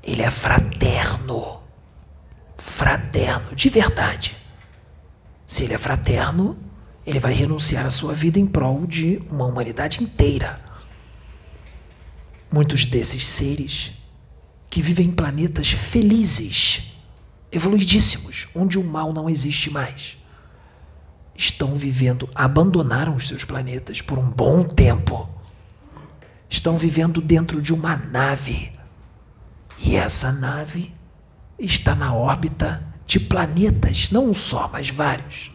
ele 0.00 0.22
é 0.22 0.30
fraterno, 0.30 1.60
fraterno, 2.66 3.54
de 3.54 3.70
verdade. 3.70 4.36
Se 5.46 5.64
ele 5.64 5.74
é 5.74 5.78
fraterno, 5.78 6.58
ele 7.06 7.20
vai 7.20 7.32
renunciar 7.32 7.86
à 7.86 7.90
sua 7.90 8.12
vida 8.12 8.38
em 8.38 8.46
prol 8.46 8.86
de 8.86 9.22
uma 9.30 9.46
humanidade 9.46 10.02
inteira. 10.02 10.60
Muitos 12.52 12.84
desses 12.84 13.26
seres 13.26 13.92
que 14.68 14.82
vivem 14.82 15.06
em 15.06 15.12
planetas 15.12 15.70
felizes, 15.70 16.96
evoluidíssimos, 17.52 18.48
onde 18.54 18.78
o 18.78 18.84
mal 18.84 19.12
não 19.12 19.30
existe 19.30 19.70
mais, 19.70 20.18
estão 21.34 21.76
vivendo, 21.76 22.28
abandonaram 22.34 23.14
os 23.14 23.28
seus 23.28 23.44
planetas 23.44 24.00
por 24.00 24.18
um 24.18 24.30
bom 24.30 24.64
tempo. 24.64 25.28
Estão 26.48 26.76
vivendo 26.76 27.20
dentro 27.20 27.62
de 27.62 27.72
uma 27.72 27.96
nave. 27.96 28.72
E 29.78 29.94
essa 29.94 30.32
nave 30.32 30.95
está 31.58 31.94
na 31.94 32.14
órbita 32.14 32.82
de 33.06 33.20
planetas, 33.20 34.10
não 34.10 34.30
um 34.30 34.34
só, 34.34 34.68
mas 34.72 34.90
vários. 34.90 35.50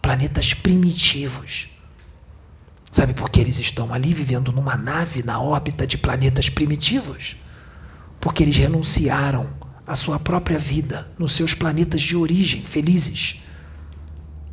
Planetas 0.00 0.52
primitivos 0.52 1.72
Sabe 2.92 3.14
por 3.14 3.30
que 3.30 3.40
eles 3.40 3.58
estão 3.58 3.94
ali 3.94 4.12
vivendo 4.12 4.52
numa 4.52 4.76
nave 4.76 5.22
na 5.22 5.40
órbita 5.40 5.86
de 5.86 5.96
planetas 5.96 6.50
primitivos? 6.50 7.36
Porque 8.20 8.42
eles 8.42 8.54
renunciaram 8.54 9.56
à 9.86 9.96
sua 9.96 10.18
própria 10.18 10.58
vida 10.58 11.10
nos 11.18 11.32
seus 11.32 11.54
planetas 11.54 12.02
de 12.02 12.14
origem 12.14 12.60
felizes, 12.60 13.40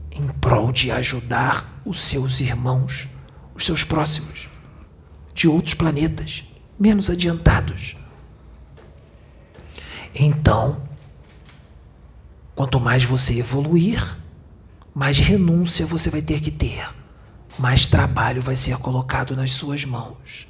em 0.10 0.26
prol 0.40 0.72
de 0.72 0.90
ajudar 0.90 1.82
os 1.84 2.00
seus 2.00 2.40
irmãos, 2.40 3.10
os 3.54 3.66
seus 3.66 3.84
próximos, 3.84 4.48
de 5.34 5.46
outros 5.50 5.74
planetas 5.74 6.46
menos 6.80 7.10
adiantados. 7.10 7.98
Então, 10.16 10.88
quanto 12.56 12.80
mais 12.80 13.04
você 13.04 13.40
evoluir, 13.40 14.18
mais 14.94 15.18
renúncia 15.18 15.86
você 15.86 16.10
vai 16.10 16.22
ter 16.22 16.42
que 16.42 16.52
ter 16.52 17.00
mais 17.60 17.86
trabalho 17.86 18.42
vai 18.42 18.56
ser 18.56 18.78
colocado 18.78 19.36
nas 19.36 19.52
suas 19.52 19.84
mãos. 19.84 20.48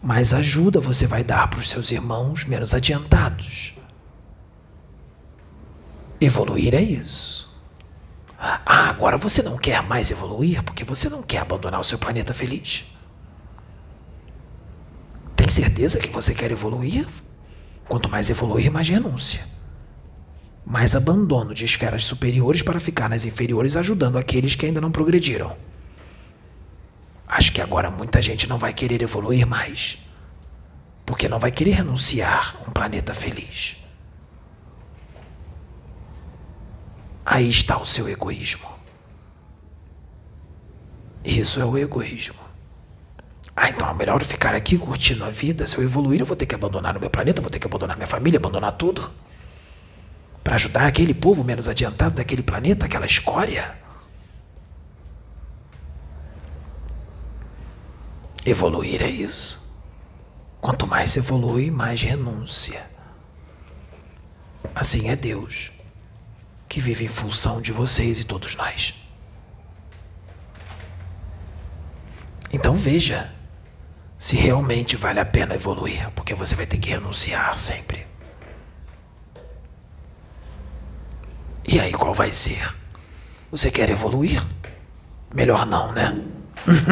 Mais 0.00 0.32
ajuda 0.32 0.80
você 0.80 1.08
vai 1.08 1.24
dar 1.24 1.50
para 1.50 1.58
os 1.58 1.68
seus 1.68 1.90
irmãos 1.90 2.44
menos 2.44 2.72
adiantados. 2.72 3.74
Evoluir 6.20 6.72
é 6.74 6.80
isso. 6.80 7.50
Ah, 8.38 8.88
agora 8.88 9.18
você 9.18 9.42
não 9.42 9.58
quer 9.58 9.82
mais 9.82 10.10
evoluir 10.10 10.62
porque 10.62 10.84
você 10.84 11.08
não 11.08 11.20
quer 11.22 11.38
abandonar 11.38 11.80
o 11.80 11.84
seu 11.84 11.98
planeta 11.98 12.32
feliz. 12.32 12.86
Tem 15.34 15.48
certeza 15.48 15.98
que 15.98 16.10
você 16.10 16.32
quer 16.32 16.52
evoluir? 16.52 17.06
Quanto 17.90 18.10
mais 18.10 18.30
evoluir, 18.30 18.72
mais 18.72 18.88
renúncia 18.88 19.50
mais 20.70 20.94
abandono 20.94 21.52
de 21.52 21.64
esferas 21.64 22.04
superiores 22.04 22.62
para 22.62 22.78
ficar 22.78 23.08
nas 23.08 23.24
inferiores 23.24 23.76
ajudando 23.76 24.18
aqueles 24.18 24.54
que 24.54 24.66
ainda 24.66 24.80
não 24.80 24.92
progrediram. 24.92 25.56
Acho 27.26 27.52
que 27.52 27.60
agora 27.60 27.90
muita 27.90 28.22
gente 28.22 28.48
não 28.48 28.56
vai 28.56 28.72
querer 28.72 29.02
evoluir 29.02 29.44
mais, 29.44 29.98
porque 31.04 31.28
não 31.28 31.40
vai 31.40 31.50
querer 31.50 31.72
renunciar 31.72 32.56
a 32.60 32.70
um 32.70 32.72
planeta 32.72 33.12
feliz. 33.12 33.76
Aí 37.24 37.48
está 37.48 37.76
o 37.76 37.86
seu 37.86 38.08
egoísmo. 38.08 38.68
Isso 41.24 41.60
é 41.60 41.64
o 41.64 41.76
egoísmo. 41.76 42.39
Ah, 43.62 43.68
então 43.68 43.90
é 43.90 43.92
melhor 43.92 44.18
eu 44.18 44.26
ficar 44.26 44.54
aqui 44.54 44.78
curtindo 44.78 45.22
a 45.22 45.28
vida. 45.28 45.66
Se 45.66 45.76
eu 45.76 45.84
evoluir, 45.84 46.18
eu 46.18 46.24
vou 46.24 46.34
ter 46.34 46.46
que 46.46 46.54
abandonar 46.54 46.96
o 46.96 47.00
meu 47.00 47.10
planeta, 47.10 47.42
vou 47.42 47.50
ter 47.50 47.58
que 47.58 47.66
abandonar 47.66 47.94
minha 47.94 48.06
família, 48.06 48.38
abandonar 48.38 48.72
tudo. 48.72 49.12
Para 50.42 50.54
ajudar 50.54 50.86
aquele 50.86 51.12
povo 51.12 51.44
menos 51.44 51.68
adiantado 51.68 52.14
daquele 52.14 52.42
planeta, 52.42 52.86
aquela 52.86 53.04
escória. 53.04 53.76
Evoluir 58.46 59.02
é 59.02 59.10
isso. 59.10 59.70
Quanto 60.58 60.86
mais 60.86 61.10
se 61.10 61.18
evolui, 61.18 61.70
mais 61.70 62.00
renúncia. 62.00 62.90
Assim 64.74 65.10
é 65.10 65.16
Deus, 65.16 65.70
que 66.66 66.80
vive 66.80 67.04
em 67.04 67.08
função 67.08 67.60
de 67.60 67.72
vocês 67.72 68.20
e 68.20 68.24
todos 68.24 68.56
nós. 68.56 68.94
Então 72.50 72.74
veja 72.74 73.38
se 74.20 74.36
realmente 74.36 74.96
vale 74.96 75.18
a 75.18 75.24
pena 75.24 75.54
evoluir, 75.54 76.10
porque 76.10 76.34
você 76.34 76.54
vai 76.54 76.66
ter 76.66 76.76
que 76.76 76.90
renunciar 76.90 77.56
sempre. 77.56 78.06
E 81.66 81.80
aí 81.80 81.90
qual 81.90 82.12
vai 82.12 82.30
ser? 82.30 82.76
Você 83.50 83.70
quer 83.70 83.88
evoluir? 83.88 84.38
Melhor 85.34 85.64
não, 85.64 85.90
né? 85.92 86.22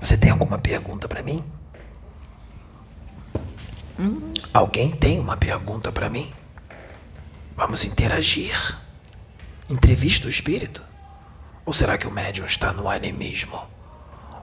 Você 0.00 0.16
tem 0.16 0.30
alguma 0.30 0.58
pergunta 0.58 1.06
para 1.06 1.22
mim? 1.22 1.44
Hum? 3.98 4.32
Alguém 4.54 4.92
tem 4.92 5.20
uma 5.20 5.36
pergunta 5.36 5.92
para 5.92 6.08
mim? 6.08 6.32
Vamos 7.54 7.84
interagir. 7.84 8.85
Entrevista 9.68 10.28
o 10.28 10.30
espírito? 10.30 10.80
Ou 11.64 11.72
será 11.72 11.98
que 11.98 12.06
o 12.06 12.10
médium 12.10 12.46
está 12.46 12.72
no 12.72 12.88
animismo? 12.88 13.66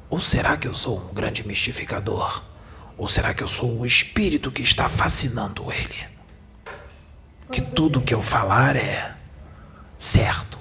Ou 0.09 0.19
será 0.19 0.57
que 0.57 0.67
eu 0.67 0.73
sou 0.73 0.99
um 0.99 1.13
grande 1.13 1.47
mistificador? 1.47 2.43
Ou 2.97 3.07
será 3.07 3.33
que 3.33 3.41
eu 3.41 3.47
sou 3.47 3.79
o 3.79 3.85
espírito 3.85 4.51
que 4.51 4.61
está 4.61 4.89
fascinando 4.89 5.71
ele? 5.71 5.95
Que 7.49 7.61
tudo 7.61 8.01
que 8.01 8.13
eu 8.13 8.21
falar 8.21 8.75
é 8.75 9.15
certo. 9.97 10.59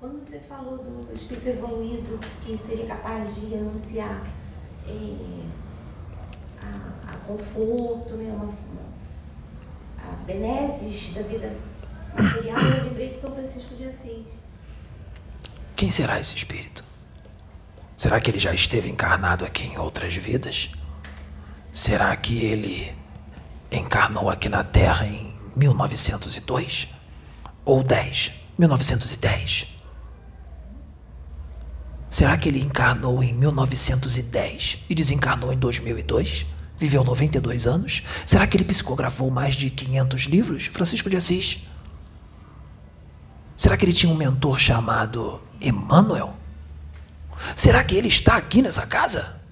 Quando 0.00 0.24
você 0.24 0.38
falou 0.40 0.78
do 0.78 1.12
espírito 1.12 1.46
evoluído 1.46 2.18
que 2.46 2.58
seria 2.66 2.86
capaz 2.86 3.34
de 3.34 3.46
renunciar 3.46 4.22
é, 4.88 5.44
a, 6.62 7.12
a, 7.12 7.16
conforto, 7.26 8.14
né, 8.14 8.32
uma, 8.32 8.54
a 9.98 10.24
benesses 10.24 11.12
da 11.12 11.20
vida 11.20 11.54
eu 12.16 12.84
lembrei 12.84 13.14
de 13.14 13.20
São 13.20 13.34
Francisco 13.34 13.74
de 13.74 13.84
Assis. 13.84 14.26
Quem 15.74 15.90
será 15.90 16.20
esse 16.20 16.36
espírito? 16.36 16.84
Será 17.96 18.20
que 18.20 18.30
ele 18.30 18.38
já 18.38 18.52
esteve 18.52 18.90
encarnado 18.90 19.44
aqui 19.44 19.66
em 19.66 19.78
outras 19.78 20.14
vidas? 20.14 20.70
Será 21.72 22.14
que 22.16 22.44
ele 22.44 22.94
encarnou 23.70 24.30
aqui 24.30 24.48
na 24.48 24.62
Terra 24.62 25.06
em 25.06 25.34
1902? 25.56 26.88
Ou 27.64 27.82
10? 27.82 28.32
1910? 28.58 29.74
Será 32.10 32.36
que 32.38 32.48
ele 32.48 32.60
encarnou 32.60 33.22
em 33.24 33.32
1910 33.34 34.84
e 34.88 34.94
desencarnou 34.94 35.52
em 35.52 35.58
2002? 35.58 36.46
Viveu 36.78 37.02
92 37.02 37.66
anos? 37.66 38.02
Será 38.24 38.46
que 38.46 38.56
ele 38.56 38.64
psicografou 38.64 39.30
mais 39.30 39.56
de 39.56 39.68
500 39.70 40.22
livros? 40.24 40.66
Francisco 40.66 41.10
de 41.10 41.16
Assis. 41.16 41.66
Será 43.56 43.76
que 43.76 43.84
ele 43.84 43.92
tinha 43.92 44.12
um 44.12 44.16
mentor 44.16 44.58
chamado 44.58 45.40
Emmanuel? 45.60 46.36
Será 47.54 47.82
que 47.82 47.94
ele 47.94 48.08
está 48.08 48.36
aqui 48.36 48.62
nessa 48.62 48.86
casa? 48.86 49.42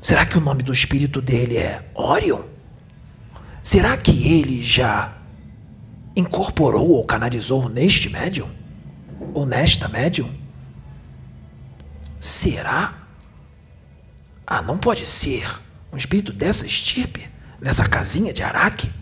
Será 0.00 0.24
que 0.24 0.38
o 0.38 0.40
nome 0.40 0.62
do 0.62 0.72
espírito 0.72 1.20
dele 1.20 1.56
é 1.56 1.90
Orion? 1.94 2.42
Será 3.62 3.96
que 3.96 4.32
ele 4.32 4.62
já 4.62 5.16
incorporou 6.14 6.90
ou 6.90 7.04
canalizou 7.04 7.68
neste 7.68 8.08
médium? 8.08 8.48
Ou 9.34 9.44
nesta 9.44 9.88
médium? 9.88 10.32
Será? 12.20 12.94
Ah, 14.46 14.62
não 14.62 14.78
pode 14.78 15.04
ser 15.04 15.60
um 15.92 15.96
espírito 15.96 16.32
dessa 16.32 16.66
estirpe, 16.66 17.28
nessa 17.60 17.88
casinha 17.88 18.32
de 18.32 18.42
Araque, 18.42 18.92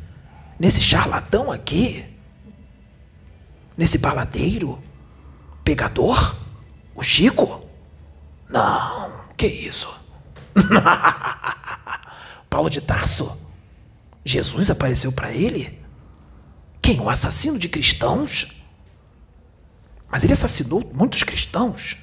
nesse 0.58 0.80
charlatão 0.80 1.52
aqui, 1.52 2.04
nesse 3.76 3.98
baladeiro, 3.98 4.82
pegador, 5.62 6.36
o 6.94 7.02
Chico? 7.02 7.64
Não, 8.48 9.24
que 9.36 9.46
isso? 9.46 9.92
Paulo 12.48 12.70
de 12.70 12.80
Tarso? 12.80 13.40
Jesus 14.24 14.70
apareceu 14.70 15.12
para 15.12 15.32
ele? 15.32 15.82
Quem? 16.80 17.00
O 17.00 17.10
assassino 17.10 17.58
de 17.58 17.68
cristãos? 17.68 18.62
Mas 20.08 20.22
ele 20.22 20.32
assassinou 20.32 20.88
muitos 20.94 21.22
cristãos. 21.22 21.96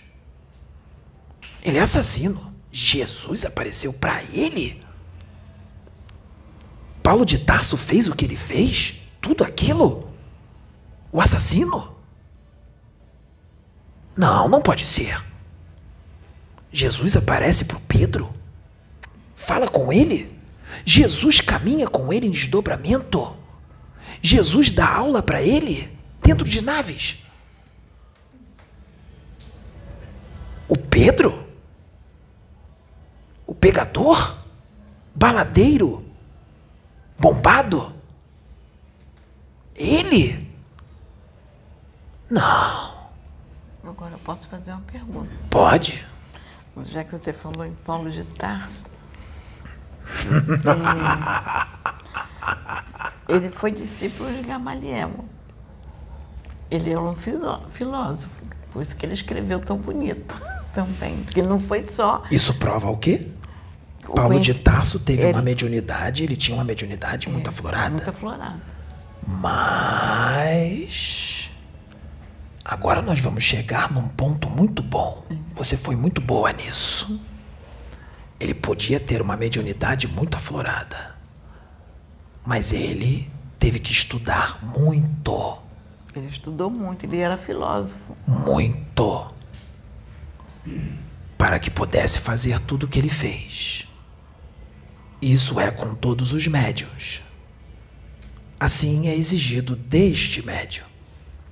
Ele 1.64 1.78
é 1.78 1.82
assassino. 1.82 2.54
Jesus 2.72 3.46
apareceu 3.46 3.94
para 3.94 4.24
ele? 4.24 4.82
Paulo 7.02 7.26
de 7.26 7.40
Tarso 7.40 7.78
fez 7.78 8.08
o 8.08 8.16
que 8.16 8.26
ele 8.26 8.36
fez? 8.36 8.96
Tudo 9.20 9.44
aquilo? 9.44 10.11
O 11.12 11.20
assassino? 11.20 11.96
Não, 14.16 14.48
não 14.48 14.62
pode 14.62 14.86
ser. 14.86 15.22
Jesus 16.72 17.18
aparece 17.18 17.66
para 17.66 17.80
Pedro? 17.88 18.32
Fala 19.36 19.68
com 19.68 19.92
ele? 19.92 20.40
Jesus 20.86 21.42
caminha 21.42 21.88
com 21.88 22.14
ele 22.14 22.28
em 22.28 22.32
desdobramento? 22.32 23.36
Jesus 24.22 24.72
dá 24.72 24.88
aula 24.88 25.22
para 25.22 25.42
ele 25.42 25.92
dentro 26.24 26.46
de 26.46 26.62
naves? 26.62 27.24
O 30.68 30.78
Pedro? 30.78 31.48
O 33.46 33.54
pegador? 33.54 34.38
Baladeiro? 35.14 36.06
Bombado? 37.20 37.94
Ele? 39.76 40.51
Não. 42.32 42.92
Agora 43.84 44.14
eu 44.14 44.20
posso 44.20 44.48
fazer 44.48 44.72
uma 44.72 44.82
pergunta. 44.82 45.30
Pode. 45.50 46.06
Já 46.86 47.04
que 47.04 47.12
você 47.12 47.34
falou 47.34 47.66
em 47.66 47.74
Paulo 47.86 48.10
de 48.10 48.24
Tarso. 48.24 48.86
ele 53.28 53.50
foi 53.50 53.72
discípulo 53.72 54.32
de 54.32 54.44
Gamaliel. 54.44 55.26
Ele 56.70 56.92
era 56.92 57.02
um 57.02 57.16
filósofo. 57.16 58.46
Por 58.72 58.82
isso 58.82 58.96
que 58.96 59.06
ele 59.06 59.14
escreveu 59.14 59.60
tão 59.60 59.78
bonito 59.78 60.40
também. 60.74 61.18
Porque 61.24 61.42
não 61.42 61.60
foi 61.60 61.86
só. 61.86 62.24
Isso 62.32 62.54
prova 62.54 62.90
o 62.90 62.96
quê? 62.96 63.28
O 64.08 64.14
Paulo 64.14 64.40
de 64.40 64.54
Tarso 64.54 65.00
teve 65.00 65.24
ele... 65.24 65.34
uma 65.34 65.42
mediunidade, 65.42 66.24
ele 66.24 66.38
tinha 66.38 66.56
uma 66.56 66.64
mediunidade 66.64 67.28
é, 67.28 67.32
muito 67.32 67.50
aflorada. 67.50 67.90
Muito 67.90 68.10
aflorada. 68.10 68.62
Mas. 69.28 71.41
Agora 72.72 73.02
nós 73.02 73.20
vamos 73.20 73.44
chegar 73.44 73.92
num 73.92 74.08
ponto 74.08 74.50
muito 74.50 74.82
bom. 74.82 75.26
Você 75.56 75.76
foi 75.76 75.94
muito 75.94 76.22
boa 76.22 76.54
nisso. 76.54 77.20
Ele 78.40 78.54
podia 78.54 78.98
ter 78.98 79.22
uma 79.22 79.36
mediunidade 79.36 80.08
muito 80.08 80.38
aflorada. 80.38 81.18
Mas 82.46 82.72
ele 82.72 83.30
teve 83.60 83.78
que 83.78 83.92
estudar 83.92 84.64
muito. 84.64 85.62
Ele 86.16 86.28
estudou 86.28 86.70
muito, 86.70 87.06
ele 87.06 87.18
era 87.18 87.38
filósofo. 87.38 88.16
Muito. 88.26 89.28
Para 91.38 91.60
que 91.60 91.70
pudesse 91.70 92.20
fazer 92.20 92.58
tudo 92.62 92.86
o 92.86 92.88
que 92.88 93.00
ele 93.00 93.10
fez. 93.10 93.86
Isso 95.22 95.60
é 95.60 95.70
com 95.70 95.94
todos 95.94 96.32
os 96.32 96.48
médios. 96.48 97.22
Assim 98.58 99.10
é 99.10 99.14
exigido 99.14 99.76
deste 99.76 100.42
médium 100.46 100.90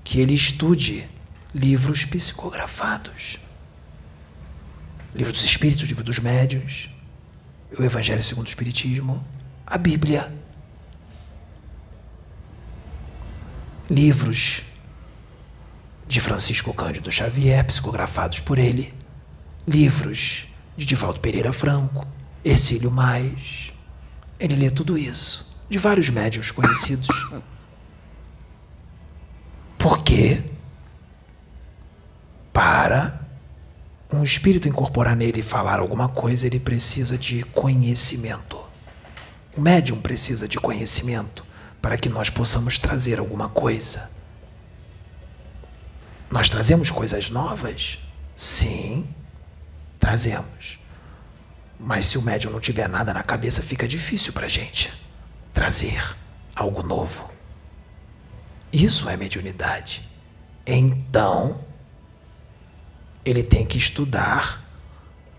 que 0.10 0.20
ele 0.20 0.34
estude 0.34 1.08
livros 1.54 2.04
psicografados. 2.04 3.38
Livro 5.14 5.32
dos 5.32 5.46
Espíritos, 5.46 5.88
Livro 5.88 6.04
dos 6.04 6.18
Médiuns, 6.18 6.90
o 7.78 7.84
Evangelho 7.84 8.24
segundo 8.24 8.48
o 8.48 8.50
Espiritismo, 8.50 9.24
a 9.68 9.78
Bíblia. 9.78 10.34
livros 13.88 14.64
de 16.08 16.20
Francisco 16.20 16.74
Cândido 16.74 17.12
Xavier, 17.12 17.64
psicografados 17.66 18.40
por 18.40 18.58
ele, 18.58 18.94
livros 19.68 20.48
de 20.76 20.86
Divaldo 20.88 21.20
Pereira 21.20 21.54
Franco, 21.54 22.08
Ercílio 22.44 22.90
Mais. 22.90 23.74
Ele 24.40 24.56
lê 24.56 24.72
tudo 24.72 24.98
isso, 24.98 25.56
de 25.70 25.78
vários 25.78 26.10
médios 26.10 26.50
conhecidos. 26.50 27.08
Por 29.80 30.04
quê? 30.04 30.44
Para 32.52 33.18
um 34.12 34.22
espírito 34.24 34.68
incorporar 34.68 35.16
nele 35.16 35.40
e 35.40 35.44
falar 35.44 35.80
alguma 35.80 36.10
coisa, 36.10 36.46
ele 36.46 36.60
precisa 36.60 37.18
de 37.18 37.44
conhecimento. 37.44 38.60
O 39.56 39.62
médium 39.62 40.02
precisa 40.02 40.48
de 40.48 40.60
conhecimento 40.60 41.46
para 41.82 41.98
que 41.98 42.10
nós 42.10 42.30
possamos 42.30 42.78
trazer 42.78 43.20
alguma 43.20 43.48
coisa. 43.48 44.12
Nós 46.30 46.50
trazemos 46.50 46.92
coisas 46.92 47.30
novas? 47.30 48.00
Sim, 48.36 49.08
trazemos. 49.98 50.78
Mas 51.80 52.08
se 52.08 52.18
o 52.18 52.22
médium 52.22 52.52
não 52.52 52.60
tiver 52.60 52.90
nada 52.90 53.14
na 53.14 53.24
cabeça, 53.24 53.62
fica 53.62 53.88
difícil 53.88 54.34
para 54.34 54.48
a 54.48 54.50
gente 54.50 54.92
trazer 55.54 56.16
algo 56.54 56.84
novo. 56.84 57.39
Isso 58.72 59.10
é 59.10 59.18
mediunidade. 59.18 60.08
Então, 60.66 61.64
ele 63.26 63.44
tem 63.44 63.66
que 63.66 63.78
estudar, 63.78 64.64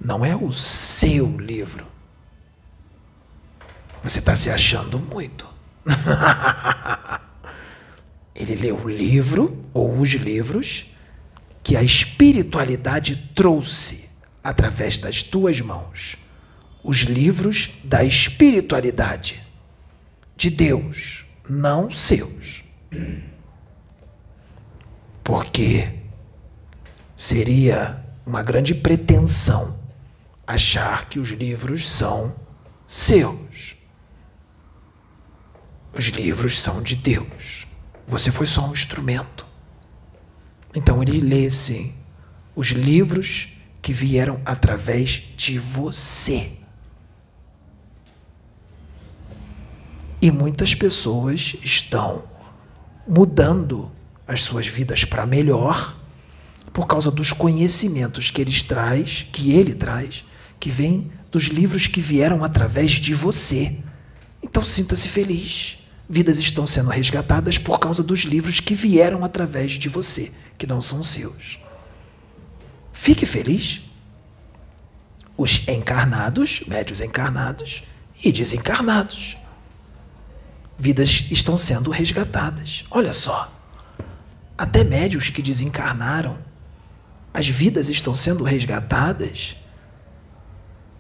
não 0.01 0.25
é 0.25 0.35
o 0.35 0.53
seu 0.53 1.37
livro. 1.39 1.87
Você 4.03 4.19
está 4.19 4.35
se 4.35 4.51
achando 4.51 4.99
muito. 4.99 5.47
ele 8.35 8.55
lê 8.55 8.73
o 8.73 8.89
livro 8.89 9.65
ou 9.73 9.99
os 9.99 10.11
livros 10.11 10.87
que 11.63 11.77
a 11.77 11.83
espiritualidade 11.83 13.31
trouxe 13.35 14.09
através 14.43 14.99
das 14.99 15.23
tuas 15.23 15.61
mãos. 15.61 16.17
Os 16.83 16.99
livros 17.01 17.71
da 17.85 18.03
espiritualidade 18.03 19.41
de 20.37 20.49
Deus, 20.49 21.27
não 21.49 21.93
seus. 21.93 22.65
Porque 25.25 25.93
seria 27.17 28.05
uma 28.27 28.43
grande 28.43 28.75
pretensão 28.75 29.79
achar 30.47 31.09
que 31.09 31.19
os 31.19 31.29
livros 31.31 31.89
são 31.89 32.35
seus. 32.87 33.77
Os 35.93 36.07
livros 36.07 36.61
são 36.61 36.83
de 36.83 36.97
Deus. 36.97 37.67
Você 38.07 38.31
foi 38.31 38.47
só 38.47 38.67
um 38.69 38.73
instrumento. 38.73 39.47
Então 40.75 41.03
ele 41.03 41.21
lê, 41.21 41.49
sim, 41.51 41.95
os 42.55 42.69
livros 42.69 43.57
que 43.83 43.93
vieram 43.93 44.41
através 44.45 45.11
de 45.37 45.59
você. 45.59 46.53
E 50.23 50.31
muitas 50.31 50.75
pessoas 50.75 51.57
estão 51.63 52.30
mudando 53.07 53.91
as 54.27 54.43
suas 54.43 54.67
vidas 54.67 55.05
para 55.05 55.27
melhor 55.27 55.97
por 56.73 56.87
causa 56.87 57.11
dos 57.11 57.33
conhecimentos 57.33 58.31
que 58.31 58.41
ele 58.41 58.53
traz, 58.63 59.27
que 59.33 59.53
ele 59.53 59.75
traz, 59.75 60.25
que 60.59 60.71
vem 60.71 61.11
dos 61.31 61.45
livros 61.45 61.87
que 61.87 62.01
vieram 62.01 62.45
através 62.45 62.93
de 62.93 63.15
você. 63.15 63.77
Então 64.43 64.65
sinta-se 64.65 65.09
feliz. 65.09 65.79
Vidas 66.09 66.39
estão 66.39 66.67
sendo 66.67 66.91
resgatadas 66.91 67.59
por 67.59 67.79
causa 67.79 68.03
dos 68.03 68.21
livros 68.21 68.61
que 68.61 68.75
vieram 68.75 69.25
através 69.25 69.73
de 69.73 69.89
você, 69.89 70.33
que 70.59 70.67
não 70.67 70.81
são 70.81 71.03
seus. 71.03 71.59
Fique 72.93 73.25
feliz. 73.25 73.83
Os 75.37 75.67
encarnados, 75.69 76.63
médios 76.67 77.01
encarnados 77.01 77.83
e 78.23 78.31
desencarnados. 78.31 79.37
Vidas 80.81 81.27
estão 81.31 81.59
sendo 81.59 81.91
resgatadas. 81.91 82.87
Olha 82.91 83.13
só. 83.13 83.53
Até 84.57 84.83
médios 84.83 85.29
que 85.29 85.43
desencarnaram, 85.43 86.39
as 87.35 87.47
vidas 87.47 87.91
estão 87.91 88.15
sendo 88.15 88.43
resgatadas 88.45 89.57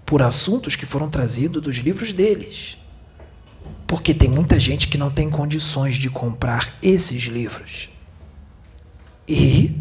por 0.04 0.20
assuntos 0.22 0.76
que 0.76 0.84
foram 0.84 1.08
trazidos 1.08 1.62
dos 1.62 1.78
livros 1.78 2.12
deles. 2.12 2.76
Porque 3.86 4.12
tem 4.12 4.28
muita 4.28 4.60
gente 4.60 4.86
que 4.86 4.98
não 4.98 5.10
tem 5.10 5.30
condições 5.30 5.94
de 5.94 6.10
comprar 6.10 6.70
esses 6.82 7.22
livros. 7.22 7.88
E 9.26 9.80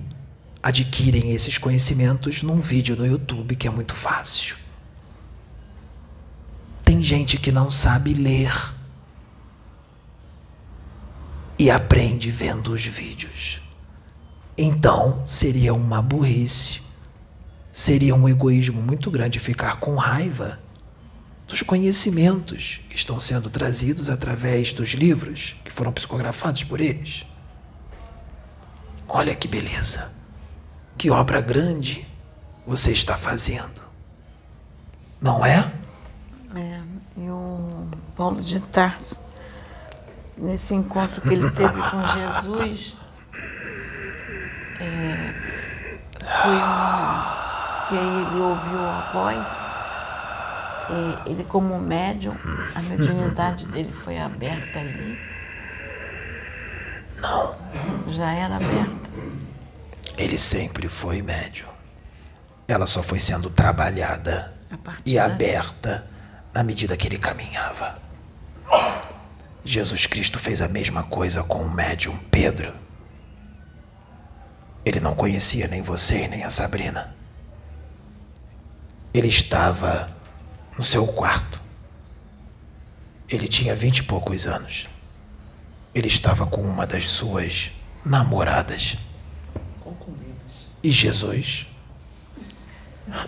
adquirem 0.63 1.33
esses 1.33 1.57
conhecimentos 1.57 2.41
num 2.41 2.61
vídeo 2.61 2.95
no 2.95 3.05
YouTube 3.05 3.53
que 3.53 3.67
é 3.67 3.69
muito 3.69 3.93
fácil. 3.93 4.55
Tem 6.85 7.03
gente 7.03 7.35
que 7.35 7.51
não 7.51 7.69
sabe 7.69 8.13
ler 8.13 8.78
e 11.59 11.69
aprende 11.69 12.31
vendo 12.31 12.71
os 12.71 12.85
vídeos. 12.85 13.61
Então 14.57 15.27
seria 15.27 15.73
uma 15.73 16.01
burrice, 16.01 16.81
seria 17.69 18.15
um 18.15 18.29
egoísmo 18.29 18.81
muito 18.81 19.11
grande 19.11 19.39
ficar 19.39 19.77
com 19.81 19.95
raiva 19.95 20.57
dos 21.45 21.61
conhecimentos 21.61 22.79
que 22.89 22.95
estão 22.95 23.19
sendo 23.19 23.49
trazidos 23.49 24.09
através 24.09 24.71
dos 24.71 24.91
livros 24.91 25.57
que 25.65 25.71
foram 25.71 25.91
psicografados 25.91 26.63
por 26.63 26.79
eles. 26.79 27.25
Olha 29.07 29.35
que 29.35 29.47
beleza! 29.47 30.13
Que 30.97 31.09
obra 31.09 31.41
grande 31.41 32.07
você 32.65 32.91
está 32.91 33.17
fazendo. 33.17 33.81
Não 35.19 35.45
é? 35.45 35.71
É, 36.55 36.81
e 37.17 37.29
o 37.29 37.87
Paulo 38.15 38.41
de 38.41 38.59
Tarso, 38.59 39.19
nesse 40.41 40.73
encontro 40.73 41.21
que 41.21 41.33
ele 41.33 41.49
teve 41.51 41.81
com 41.81 42.07
Jesus, 42.13 42.97
é, 44.79 45.33
foi 46.41 46.55
um, 46.55 47.39
e 47.91 47.97
aí 47.97 48.25
ele 48.27 48.41
ouviu 48.41 48.79
a 48.79 49.09
voz, 49.13 49.47
e 50.89 51.29
ele 51.31 51.43
como 51.43 51.77
médium, 51.79 52.35
a 52.75 52.81
mediunidade 52.81 53.67
dele 53.67 53.91
foi 53.91 54.17
aberta 54.17 54.79
ali. 54.79 55.19
Não. 57.21 57.55
Já 58.07 58.31
era 58.31 58.55
aberta. 58.55 59.09
Ele 60.17 60.37
sempre 60.37 60.87
foi 60.87 61.21
médium. 61.21 61.69
Ela 62.67 62.85
só 62.85 63.01
foi 63.01 63.19
sendo 63.19 63.49
trabalhada 63.49 64.53
e 65.05 65.17
aberta 65.17 66.07
na 66.53 66.63
medida 66.63 66.95
que 66.95 67.07
ele 67.07 67.17
caminhava. 67.17 67.99
Jesus 69.71 70.07
Cristo 70.07 70.39
fez 70.39 70.63
a 70.63 70.67
mesma 70.67 71.03
coisa 71.03 71.43
com 71.43 71.59
o 71.59 71.69
médium 71.69 72.17
Pedro. 72.31 72.73
Ele 74.83 74.99
não 74.99 75.13
conhecia 75.13 75.67
nem 75.67 75.79
você 75.83 76.27
nem 76.27 76.43
a 76.43 76.49
Sabrina. 76.49 77.15
Ele 79.13 79.27
estava 79.27 80.09
no 80.75 80.83
seu 80.83 81.05
quarto. 81.05 81.61
Ele 83.29 83.47
tinha 83.47 83.75
vinte 83.75 83.99
e 83.99 84.03
poucos 84.03 84.47
anos. 84.47 84.87
Ele 85.93 86.07
estava 86.07 86.47
com 86.47 86.61
uma 86.61 86.87
das 86.87 87.07
suas 87.07 87.69
namoradas. 88.03 88.97
E 90.81 90.89
Jesus 90.89 91.67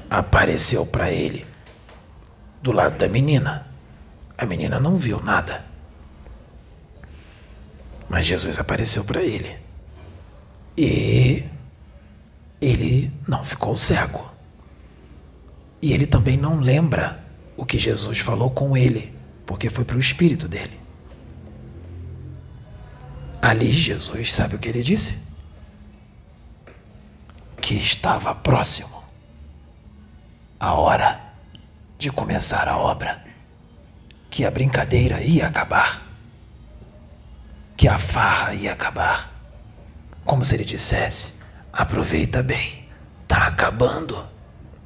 apareceu 0.09 0.87
para 0.87 1.11
ele 1.11 1.45
do 2.63 2.71
lado 2.71 2.97
da 2.97 3.07
menina. 3.07 3.67
A 4.35 4.43
menina 4.43 4.79
não 4.79 4.97
viu 4.97 5.21
nada. 5.21 5.69
Mas 8.11 8.25
Jesus 8.25 8.59
apareceu 8.59 9.05
para 9.05 9.23
ele. 9.23 9.57
E 10.77 11.45
ele 12.59 13.11
não 13.25 13.43
ficou 13.43 13.75
cego. 13.75 14.29
E 15.81 15.93
ele 15.93 16.05
também 16.05 16.35
não 16.35 16.59
lembra 16.59 17.25
o 17.55 17.65
que 17.65 17.79
Jesus 17.79 18.19
falou 18.19 18.51
com 18.51 18.75
ele, 18.75 19.15
porque 19.45 19.69
foi 19.69 19.85
para 19.85 19.95
o 19.95 19.99
espírito 19.99 20.45
dele. 20.47 20.77
Ali 23.41 23.71
Jesus, 23.71 24.33
sabe 24.33 24.55
o 24.55 24.59
que 24.59 24.67
ele 24.67 24.81
disse? 24.81 25.31
que 27.71 27.75
estava 27.75 28.35
próximo 28.35 29.01
a 30.59 30.73
hora 30.73 31.21
de 31.97 32.11
começar 32.11 32.67
a 32.67 32.77
obra, 32.77 33.23
que 34.29 34.43
a 34.43 34.51
brincadeira 34.51 35.23
ia 35.23 35.47
acabar, 35.47 36.01
que 37.81 37.87
a 37.87 37.97
farra 37.97 38.53
ia 38.53 38.73
acabar. 38.73 39.31
Como 40.23 40.45
se 40.45 40.53
ele 40.53 40.63
dissesse: 40.63 41.39
aproveita 41.73 42.43
bem, 42.43 42.87
tá 43.27 43.47
acabando. 43.47 44.23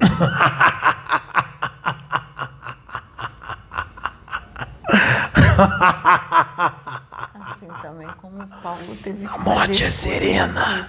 Assim 7.34 7.68
também 7.82 8.08
como 8.16 8.46
Paulo 8.62 8.96
teve 9.02 9.26
A 9.26 9.38
morte 9.40 9.84
é 9.84 9.90
serena. 9.90 10.88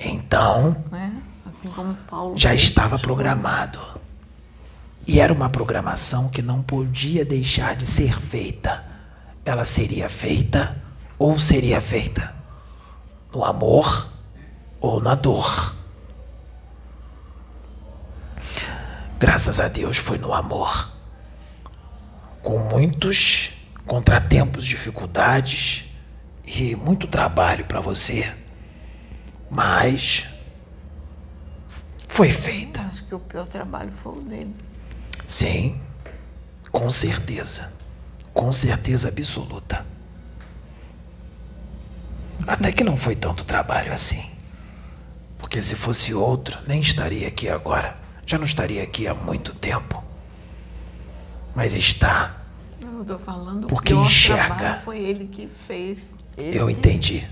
Então, 0.00 0.84
né? 0.90 1.22
assim 1.46 1.70
como 1.70 1.94
Paulo 1.94 2.36
já 2.36 2.52
estava 2.52 2.98
programado. 2.98 3.78
E 5.06 5.20
era 5.20 5.32
uma 5.32 5.48
programação 5.48 6.28
que 6.30 6.42
não 6.42 6.64
podia 6.64 7.24
deixar 7.24 7.76
de 7.76 7.86
ser 7.86 8.18
feita. 8.18 8.93
Ela 9.44 9.64
seria 9.64 10.08
feita 10.08 10.82
ou 11.18 11.38
seria 11.38 11.80
feita 11.80 12.34
no 13.32 13.44
amor 13.44 14.08
ou 14.80 15.00
na 15.00 15.14
dor. 15.14 15.74
Graças 19.18 19.60
a 19.60 19.68
Deus 19.68 19.96
foi 19.96 20.18
no 20.18 20.32
amor. 20.32 20.90
Com 22.42 22.58
muitos 22.58 23.52
contratempos, 23.86 24.64
dificuldades 24.64 25.84
e 26.46 26.76
muito 26.76 27.06
trabalho 27.06 27.64
para 27.64 27.80
você. 27.80 28.32
Mas 29.50 30.26
foi 32.08 32.30
feita. 32.30 32.80
Acho 32.80 33.04
que 33.04 33.14
o 33.14 33.20
pior 33.20 33.46
trabalho 33.46 33.92
foi 33.92 34.18
o 34.18 34.22
dele. 34.22 34.54
Sim, 35.26 35.80
com 36.70 36.90
certeza. 36.90 37.72
Com 38.34 38.52
certeza 38.52 39.08
absoluta. 39.08 39.86
Até 42.46 42.72
que 42.72 42.84
não 42.84 42.96
foi 42.96 43.16
tanto 43.16 43.44
trabalho 43.44 43.92
assim. 43.92 44.28
Porque 45.38 45.62
se 45.62 45.76
fosse 45.76 46.12
outro, 46.12 46.58
nem 46.66 46.80
estaria 46.80 47.28
aqui 47.28 47.48
agora. 47.48 47.96
Já 48.26 48.36
não 48.36 48.44
estaria 48.44 48.82
aqui 48.82 49.06
há 49.06 49.14
muito 49.14 49.54
tempo. 49.54 50.02
Mas 51.54 51.76
está. 51.76 52.42
Eu 52.80 53.02
estou 53.02 53.18
falando 53.18 53.68
Porque 53.68 53.94
enxerga. 53.94 54.80
foi 54.84 54.98
ele 54.98 55.26
que 55.26 55.46
fez. 55.46 56.08
Ele 56.36 56.58
Eu 56.58 56.68
entendi. 56.68 57.26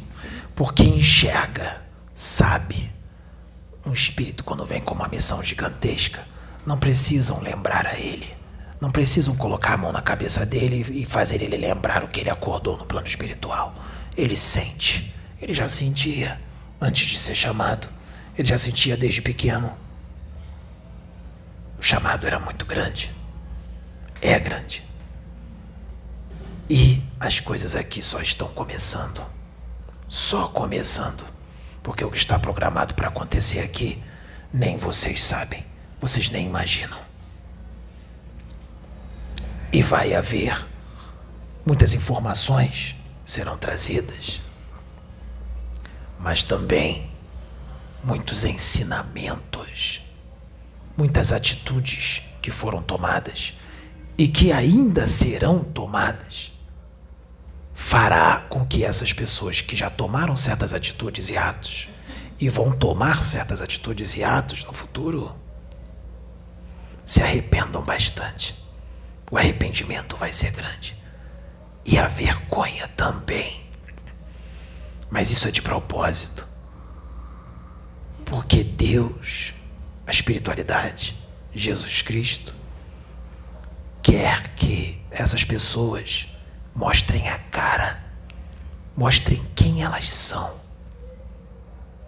Porque 0.54 0.84
enxerga, 0.84 1.82
sabe. 2.14 2.92
Um 3.84 3.92
espírito, 3.92 4.44
quando 4.44 4.64
vem 4.64 4.80
com 4.80 4.94
uma 4.94 5.08
missão 5.08 5.42
gigantesca, 5.42 6.24
não 6.64 6.78
precisam 6.78 7.40
lembrar 7.40 7.86
a 7.86 7.98
ele. 7.98 8.41
Não 8.82 8.90
precisam 8.90 9.36
colocar 9.36 9.74
a 9.74 9.76
mão 9.76 9.92
na 9.92 10.02
cabeça 10.02 10.44
dele 10.44 10.84
e 10.90 11.06
fazer 11.06 11.40
ele 11.40 11.56
lembrar 11.56 12.02
o 12.02 12.08
que 12.08 12.18
ele 12.18 12.28
acordou 12.28 12.76
no 12.76 12.84
plano 12.84 13.06
espiritual. 13.06 13.72
Ele 14.16 14.34
sente. 14.34 15.14
Ele 15.40 15.54
já 15.54 15.68
sentia 15.68 16.36
antes 16.80 17.06
de 17.06 17.16
ser 17.16 17.36
chamado. 17.36 17.88
Ele 18.36 18.48
já 18.48 18.58
sentia 18.58 18.96
desde 18.96 19.22
pequeno. 19.22 19.78
O 21.78 21.82
chamado 21.82 22.26
era 22.26 22.40
muito 22.40 22.66
grande. 22.66 23.14
É 24.20 24.36
grande. 24.40 24.84
E 26.68 27.00
as 27.20 27.38
coisas 27.38 27.76
aqui 27.76 28.02
só 28.02 28.20
estão 28.20 28.48
começando. 28.48 29.24
Só 30.08 30.48
começando. 30.48 31.24
Porque 31.84 32.04
o 32.04 32.10
que 32.10 32.18
está 32.18 32.36
programado 32.36 32.94
para 32.94 33.06
acontecer 33.06 33.60
aqui, 33.60 34.02
nem 34.52 34.76
vocês 34.76 35.22
sabem. 35.22 35.64
Vocês 36.00 36.30
nem 36.30 36.48
imaginam. 36.48 37.11
E 39.72 39.82
vai 39.82 40.14
haver. 40.14 40.66
Muitas 41.64 41.94
informações 41.94 42.96
serão 43.24 43.56
trazidas, 43.56 44.42
mas 46.18 46.42
também 46.42 47.10
muitos 48.02 48.44
ensinamentos, 48.44 50.02
muitas 50.96 51.32
atitudes 51.32 52.24
que 52.42 52.50
foram 52.50 52.82
tomadas 52.82 53.54
e 54.18 54.26
que 54.26 54.52
ainda 54.52 55.06
serão 55.06 55.62
tomadas 55.62 56.52
fará 57.74 58.44
com 58.48 58.64
que 58.66 58.84
essas 58.84 59.12
pessoas 59.12 59.60
que 59.60 59.76
já 59.76 59.90
tomaram 59.90 60.36
certas 60.36 60.72
atitudes 60.72 61.30
e 61.30 61.36
atos 61.36 61.88
e 62.38 62.48
vão 62.48 62.72
tomar 62.72 63.22
certas 63.22 63.60
atitudes 63.60 64.16
e 64.16 64.24
atos 64.24 64.64
no 64.64 64.72
futuro 64.72 65.34
se 67.04 67.22
arrependam 67.22 67.82
bastante. 67.82 68.61
O 69.32 69.38
arrependimento 69.38 70.14
vai 70.14 70.30
ser 70.30 70.50
grande 70.50 70.94
e 71.86 71.98
a 71.98 72.06
vergonha 72.06 72.86
também. 72.88 73.64
Mas 75.08 75.30
isso 75.30 75.48
é 75.48 75.50
de 75.50 75.62
propósito. 75.62 76.46
Porque 78.26 78.62
Deus, 78.62 79.54
a 80.06 80.10
espiritualidade, 80.10 81.16
Jesus 81.54 82.02
Cristo, 82.02 82.54
quer 84.02 84.48
que 84.48 85.02
essas 85.10 85.44
pessoas 85.44 86.28
mostrem 86.74 87.26
a 87.30 87.38
cara, 87.38 88.04
mostrem 88.94 89.42
quem 89.56 89.82
elas 89.82 90.10
são 90.10 90.60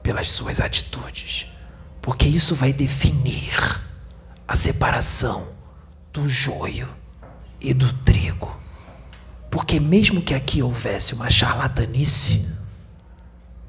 pelas 0.03 0.31
suas 0.31 0.61
atitudes, 0.61 1.51
porque 2.03 2.27
isso 2.27 2.55
vai 2.55 2.71
definir 2.71 3.81
a 4.47 4.55
separação 4.55 5.57
do 6.13 6.29
joio 6.29 7.03
e 7.65 7.75
do 7.75 7.93
trigo. 8.05 8.55
Porque 9.51 9.81
mesmo 9.81 10.23
que 10.23 10.35
aqui 10.35 10.63
houvesse 10.63 11.15
uma 11.15 11.31
charlatanice, 11.31 12.49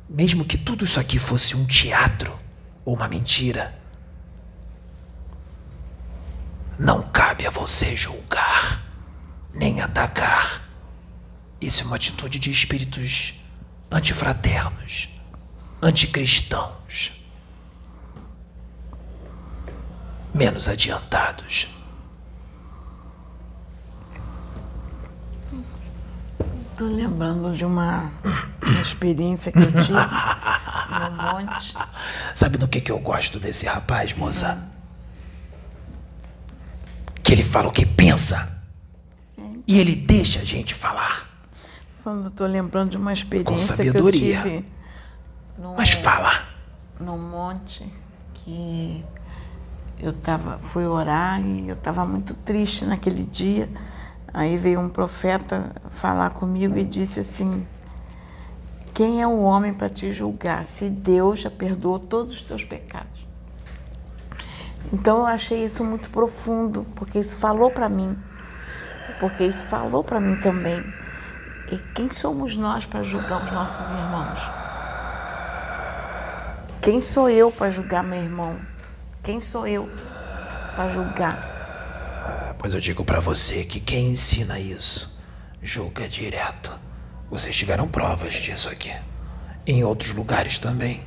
mesmo 0.09 0.45
que 0.45 0.57
tudo 0.57 0.85
isso 0.85 0.99
aqui 0.99 1.17
fosse 1.17 1.55
um 1.55 1.65
teatro 1.65 2.37
ou 2.83 2.95
uma 2.95 3.07
mentira, 3.07 3.77
não 6.77 7.03
cabe 7.03 7.47
a 7.47 7.49
você 7.49 7.95
julgar 7.95 8.83
nem 9.55 9.81
atacar. 9.81 10.61
Isso 11.61 11.81
é 11.81 11.85
uma 11.85 11.95
atitude 11.95 12.37
de 12.37 12.51
espíritos 12.51 13.35
antifraternos, 13.91 15.09
anticristãos, 15.81 17.23
menos 20.33 20.67
adiantados. 20.67 21.74
Tô 26.77 26.85
lembrando 26.85 27.55
de 27.55 27.63
uma, 27.63 28.11
uma 28.61 28.81
experiência 28.81 29.49
que 29.49 29.59
eu 29.59 29.71
tive 29.71 29.93
no 29.93 31.11
monte. 31.23 31.73
Sabe 32.35 32.57
do 32.57 32.67
que, 32.67 32.81
que 32.81 32.91
eu 32.91 32.99
gosto 32.99 33.39
desse 33.39 33.65
rapaz, 33.65 34.13
moça? 34.13 34.69
Que 37.23 37.31
ele 37.31 37.43
fala 37.43 37.69
o 37.69 37.71
que 37.71 37.85
pensa. 37.85 38.61
E 39.65 39.79
ele 39.79 39.95
deixa 39.95 40.41
a 40.41 40.43
gente 40.43 40.75
falar. 40.75 41.25
Falando, 41.95 42.29
tô 42.29 42.45
lembrando 42.45 42.91
de 42.91 42.97
uma 42.97 43.13
experiência 43.13 43.75
que 43.89 43.97
eu 43.97 44.11
tive 44.11 44.65
no, 45.57 45.75
Mas 45.77 45.91
fala. 45.91 46.43
no 46.99 47.17
monte 47.17 47.89
que 48.33 49.03
eu 49.97 50.11
tava, 50.11 50.59
fui 50.59 50.85
orar 50.85 51.39
e 51.41 51.69
eu 51.69 51.73
estava 51.73 52.05
muito 52.05 52.33
triste 52.33 52.83
naquele 52.85 53.25
dia. 53.25 53.69
Aí 54.37 54.57
veio 54.57 54.81
um 54.81 54.89
profeta 54.89 55.71
falar 55.89 56.31
comigo 56.31 56.77
e 56.77 56.83
disse 56.83 57.21
assim: 57.21 57.65
Quem 58.93 59.21
é 59.21 59.25
o 59.25 59.39
homem 59.39 59.73
para 59.73 59.87
te 59.87 60.11
julgar, 60.11 60.65
se 60.65 60.89
Deus 60.89 61.39
já 61.39 61.49
perdoou 61.49 61.99
todos 61.99 62.33
os 62.33 62.41
teus 62.41 62.61
pecados? 62.61 63.25
Então 64.91 65.19
eu 65.19 65.25
achei 65.25 65.63
isso 65.63 65.85
muito 65.85 66.09
profundo, 66.09 66.85
porque 66.97 67.17
isso 67.17 67.37
falou 67.37 67.71
para 67.71 67.87
mim, 67.87 68.13
porque 69.21 69.45
isso 69.45 69.63
falou 69.67 70.03
para 70.03 70.19
mim 70.19 70.35
também. 70.41 70.83
E 71.71 71.77
quem 71.95 72.11
somos 72.11 72.57
nós 72.57 72.85
para 72.85 73.03
julgar 73.03 73.41
os 73.41 73.51
nossos 73.53 73.89
irmãos? 73.89 74.39
Quem 76.81 76.99
sou 76.99 77.29
eu 77.29 77.49
para 77.53 77.71
julgar 77.71 78.03
meu 78.03 78.21
irmão? 78.21 78.59
Quem 79.23 79.39
sou 79.39 79.65
eu 79.65 79.89
para 80.75 80.89
julgar? 80.89 81.54
Pois 82.65 82.73
eu 82.73 82.79
digo 82.79 83.05
pra 83.05 83.19
você 83.19 83.63
que 83.63 83.79
quem 83.79 84.07
ensina 84.07 84.59
isso 84.59 85.15
julga 85.61 86.07
direto. 86.07 86.71
Vocês 87.29 87.55
tiveram 87.55 87.87
provas 87.87 88.33
disso 88.33 88.67
aqui. 88.69 88.91
Em 89.67 89.83
outros 89.83 90.15
lugares 90.15 90.57
também. 90.57 91.03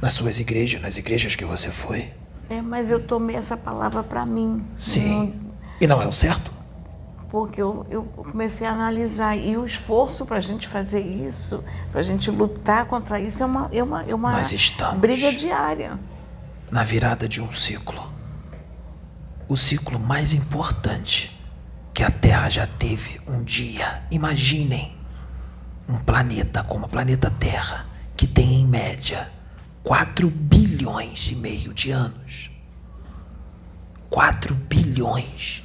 Nas 0.00 0.12
suas 0.12 0.38
igrejas, 0.38 0.80
nas 0.80 0.96
igrejas 0.96 1.34
que 1.34 1.44
você 1.44 1.72
foi. 1.72 2.12
É, 2.48 2.62
mas 2.62 2.92
eu 2.92 3.02
tomei 3.02 3.34
essa 3.34 3.56
palavra 3.56 4.04
para 4.04 4.24
mim. 4.24 4.64
Sim. 4.78 5.34
E 5.80 5.86
não 5.88 6.00
é 6.00 6.06
o 6.06 6.12
certo? 6.12 6.52
Porque 7.28 7.60
eu, 7.60 7.84
eu 7.90 8.04
comecei 8.04 8.68
a 8.68 8.70
analisar. 8.70 9.36
E 9.36 9.56
o 9.56 9.66
esforço 9.66 10.24
para 10.24 10.36
a 10.36 10.40
gente 10.40 10.68
fazer 10.68 11.00
isso, 11.00 11.64
para 11.90 12.02
a 12.02 12.04
gente 12.04 12.30
lutar 12.30 12.86
contra 12.86 13.18
isso, 13.18 13.42
é 13.42 13.46
uma, 13.46 13.68
é 13.72 13.82
uma, 13.82 14.02
é 14.04 14.14
uma 14.14 14.40
briga 15.00 15.32
diária. 15.32 15.98
Na 16.70 16.84
virada 16.84 17.28
de 17.28 17.42
um 17.42 17.52
ciclo. 17.52 18.14
O 19.48 19.56
ciclo 19.56 20.00
mais 20.00 20.32
importante 20.32 21.40
que 21.94 22.02
a 22.02 22.10
Terra 22.10 22.50
já 22.50 22.66
teve 22.66 23.20
um 23.28 23.44
dia. 23.44 24.04
Imaginem 24.10 24.92
um 25.88 26.00
planeta 26.00 26.64
como 26.64 26.86
o 26.86 26.88
planeta 26.88 27.30
Terra, 27.30 27.86
que 28.16 28.26
tem 28.26 28.62
em 28.62 28.66
média 28.66 29.30
4 29.84 30.28
bilhões 30.28 31.30
e 31.30 31.36
meio 31.36 31.72
de 31.72 31.92
anos. 31.92 32.50
4 34.10 34.52
bilhões. 34.52 35.62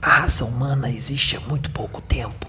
A 0.00 0.20
raça 0.20 0.46
humana 0.46 0.88
existe 0.88 1.36
há 1.36 1.40
muito 1.40 1.70
pouco 1.70 2.00
tempo. 2.00 2.46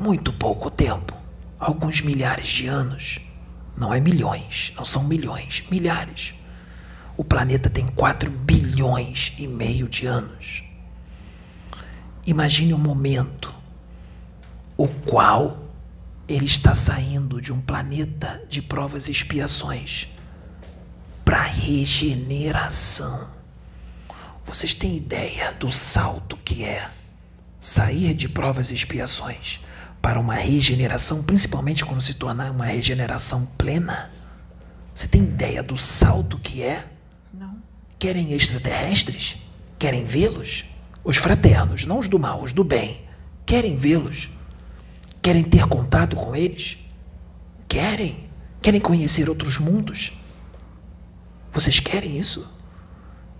Muito 0.00 0.32
pouco 0.32 0.70
tempo. 0.70 1.14
Alguns 1.58 2.00
milhares 2.00 2.48
de 2.48 2.66
anos. 2.66 3.20
Não 3.76 3.92
é 3.92 4.00
milhões, 4.00 4.72
não 4.74 4.86
são 4.86 5.04
milhões, 5.04 5.64
milhares. 5.70 6.32
O 7.16 7.24
planeta 7.24 7.68
tem 7.68 7.86
4 7.88 8.30
bilhões 8.30 9.32
e 9.38 9.46
meio 9.46 9.88
de 9.88 10.06
anos. 10.06 10.64
Imagine 12.26 12.72
um 12.72 12.78
momento 12.78 13.52
o 14.76 14.88
qual 14.88 15.62
ele 16.28 16.46
está 16.46 16.74
saindo 16.74 17.40
de 17.40 17.52
um 17.52 17.60
planeta 17.60 18.42
de 18.48 18.62
provas 18.62 19.08
e 19.08 19.10
expiações 19.10 20.08
para 21.24 21.42
regeneração. 21.42 23.30
Vocês 24.46 24.74
têm 24.74 24.96
ideia 24.96 25.52
do 25.54 25.70
salto 25.70 26.36
que 26.38 26.64
é 26.64 26.88
sair 27.58 28.14
de 28.14 28.28
provas 28.28 28.70
e 28.70 28.74
expiações 28.74 29.60
para 30.00 30.18
uma 30.18 30.34
regeneração, 30.34 31.22
principalmente 31.22 31.84
quando 31.84 32.00
se 32.00 32.14
tornar 32.14 32.50
uma 32.50 32.64
regeneração 32.64 33.46
plena? 33.58 34.10
Você 34.92 35.06
tem 35.06 35.22
ideia 35.22 35.62
do 35.62 35.76
salto 35.76 36.38
que 36.38 36.62
é? 36.62 36.91
Querem 38.02 38.32
extraterrestres? 38.32 39.36
Querem 39.78 40.04
vê-los? 40.04 40.64
Os 41.04 41.18
fraternos, 41.18 41.84
não 41.84 42.00
os 42.00 42.08
do 42.08 42.18
mal, 42.18 42.42
os 42.42 42.52
do 42.52 42.64
bem. 42.64 43.00
Querem 43.46 43.78
vê-los? 43.78 44.28
Querem 45.22 45.44
ter 45.44 45.68
contato 45.68 46.16
com 46.16 46.34
eles? 46.34 46.78
Querem? 47.68 48.28
Querem 48.60 48.80
conhecer 48.80 49.28
outros 49.28 49.56
mundos? 49.56 50.20
Vocês 51.52 51.78
querem 51.78 52.18
isso? 52.18 52.52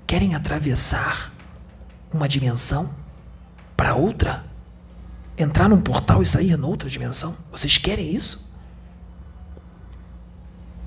Querem 0.07 0.37
atravessar 0.37 1.33
uma 2.13 2.29
dimensão 2.29 2.95
para 3.77 3.97
outra? 3.97 4.45
Entrar 5.37 5.69
num 5.69 5.81
portal 5.81 6.23
e 6.23 6.25
sair 6.25 6.57
noutra 6.57 6.89
dimensão? 6.89 7.37
Vocês 7.51 7.79
querem 7.79 8.15
isso? 8.15 8.55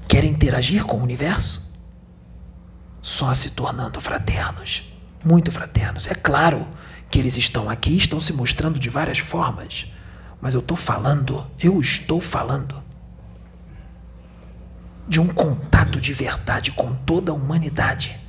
Querem 0.07 0.31
interagir 0.31 0.85
com 0.85 0.95
o 0.95 1.03
universo? 1.03 1.64
Só 3.05 3.35
se 3.35 3.51
tornando 3.51 4.01
fraternos, 4.01 4.91
muito 5.23 5.51
fraternos. 5.51 6.07
É 6.07 6.15
claro 6.15 6.67
que 7.11 7.19
eles 7.19 7.37
estão 7.37 7.69
aqui, 7.69 7.95
estão 7.95 8.19
se 8.19 8.33
mostrando 8.33 8.79
de 8.79 8.89
várias 8.89 9.19
formas, 9.19 9.93
mas 10.41 10.55
eu 10.55 10.59
estou 10.59 10.75
falando, 10.75 11.45
eu 11.61 11.79
estou 11.79 12.19
falando 12.19 12.83
de 15.07 15.19
um 15.19 15.27
contato 15.27 16.01
de 16.01 16.13
verdade 16.13 16.71
com 16.71 16.95
toda 16.95 17.31
a 17.31 17.35
humanidade. 17.35 18.19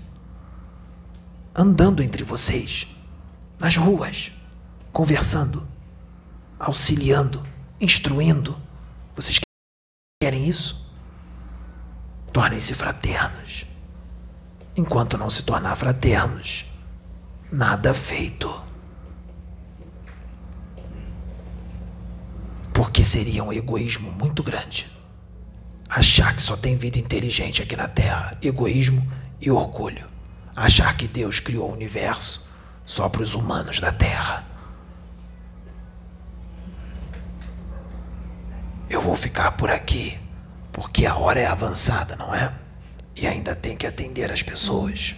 Andando 1.54 2.02
entre 2.02 2.22
vocês, 2.22 2.86
nas 3.58 3.78
ruas, 3.78 4.30
conversando, 4.92 5.66
auxiliando, 6.60 7.42
instruindo. 7.80 8.54
Vocês 9.14 9.40
querem 10.22 10.46
isso? 10.46 10.92
Tornem-se 12.30 12.74
fraternos. 12.74 13.64
Enquanto 14.76 15.16
não 15.16 15.30
se 15.30 15.42
tornar 15.42 15.74
fraternos, 15.76 16.66
nada 17.50 17.94
feito. 17.94 18.52
Porque 22.74 23.02
seria 23.02 23.42
um 23.42 23.52
egoísmo 23.52 24.12
muito 24.12 24.42
grande 24.42 24.96
Achar 25.88 26.34
que 26.34 26.42
só 26.42 26.56
tem 26.56 26.76
vida 26.76 26.98
inteligente 26.98 27.62
aqui 27.62 27.76
na 27.76 27.86
Terra, 27.86 28.36
egoísmo 28.42 29.06
e 29.40 29.50
orgulho. 29.50 30.06
Achar 30.54 30.96
que 30.96 31.06
Deus 31.06 31.38
criou 31.38 31.70
o 31.70 31.72
universo 31.72 32.50
só 32.84 33.08
para 33.08 33.22
os 33.22 33.34
humanos 33.34 33.78
da 33.78 33.92
Terra. 33.92 34.44
Eu 38.90 39.00
vou 39.00 39.14
ficar 39.14 39.52
por 39.52 39.70
aqui, 39.70 40.18
porque 40.72 41.06
a 41.06 41.16
hora 41.16 41.40
é 41.40 41.46
avançada, 41.46 42.16
não 42.16 42.34
é? 42.34 42.52
E 43.16 43.26
ainda 43.26 43.56
tem 43.56 43.76
que 43.76 43.86
atender 43.86 44.30
as 44.30 44.42
pessoas. 44.42 45.14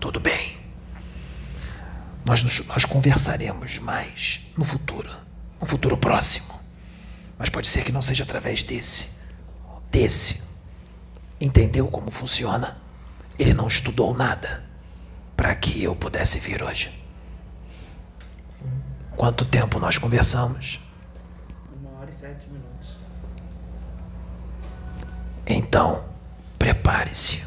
Tudo 0.00 0.18
bem. 0.18 0.58
Nós, 2.24 2.42
nos, 2.42 2.66
nós 2.66 2.84
conversaremos 2.84 3.78
mais 3.78 4.40
no 4.58 4.64
futuro, 4.64 5.10
no 5.60 5.66
futuro 5.66 5.96
próximo. 5.96 6.60
Mas 7.38 7.48
pode 7.48 7.68
ser 7.68 7.84
que 7.84 7.92
não 7.92 8.02
seja 8.02 8.24
através 8.24 8.64
desse 8.64 9.22
desse 9.92 10.42
entendeu 11.40 11.86
como 11.86 12.10
funciona. 12.10 12.80
Ele 13.38 13.52
não 13.52 13.68
estudou 13.68 14.14
nada 14.14 14.64
para 15.36 15.54
que 15.54 15.82
eu 15.82 15.94
pudesse 15.94 16.38
vir 16.38 16.62
hoje. 16.62 16.90
Sim. 18.56 18.70
Quanto 19.16 19.44
tempo 19.44 19.78
nós 19.78 19.98
conversamos? 19.98 20.80
Uma 21.76 21.98
hora 21.98 22.10
e 22.10 22.18
sete 22.18 22.48
minutos. 22.48 22.96
Então, 25.46 26.11
prepare-se. 26.62 27.42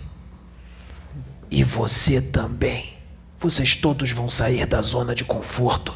E 1.50 1.64
você 1.64 2.22
também. 2.22 2.98
Vocês 3.40 3.74
todos 3.74 4.12
vão 4.12 4.30
sair 4.30 4.66
da 4.66 4.82
zona 4.82 5.16
de 5.16 5.24
conforto. 5.24 5.96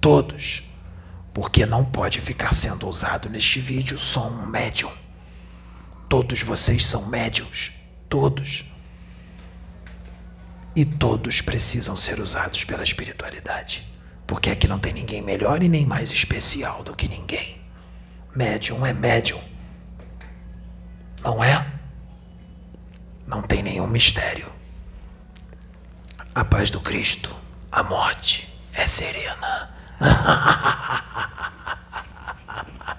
Todos. 0.00 0.70
Porque 1.34 1.66
não 1.66 1.84
pode 1.84 2.20
ficar 2.20 2.54
sendo 2.54 2.88
usado 2.88 3.28
neste 3.28 3.58
vídeo 3.58 3.98
só 3.98 4.28
um 4.28 4.46
médium. 4.46 4.92
Todos 6.08 6.40
vocês 6.42 6.86
são 6.86 7.08
médiums. 7.08 7.72
Todos. 8.08 8.66
E 10.76 10.84
todos 10.84 11.40
precisam 11.40 11.96
ser 11.96 12.20
usados 12.20 12.62
pela 12.62 12.84
espiritualidade. 12.84 13.84
Porque 14.28 14.50
aqui 14.50 14.68
não 14.68 14.78
tem 14.78 14.92
ninguém 14.92 15.22
melhor 15.22 15.60
e 15.60 15.68
nem 15.68 15.84
mais 15.84 16.12
especial 16.12 16.84
do 16.84 16.94
que 16.94 17.08
ninguém. 17.08 17.60
Médium 18.36 18.86
é 18.86 18.92
médium. 18.94 19.40
Não 21.24 21.42
é? 21.42 21.77
não 23.28 23.42
tem 23.42 23.62
nenhum 23.62 23.86
mistério. 23.86 24.50
A 26.34 26.44
paz 26.44 26.70
do 26.70 26.80
Cristo, 26.80 27.34
a 27.70 27.82
morte 27.82 28.48
é 28.72 28.86
serena. 28.86 29.70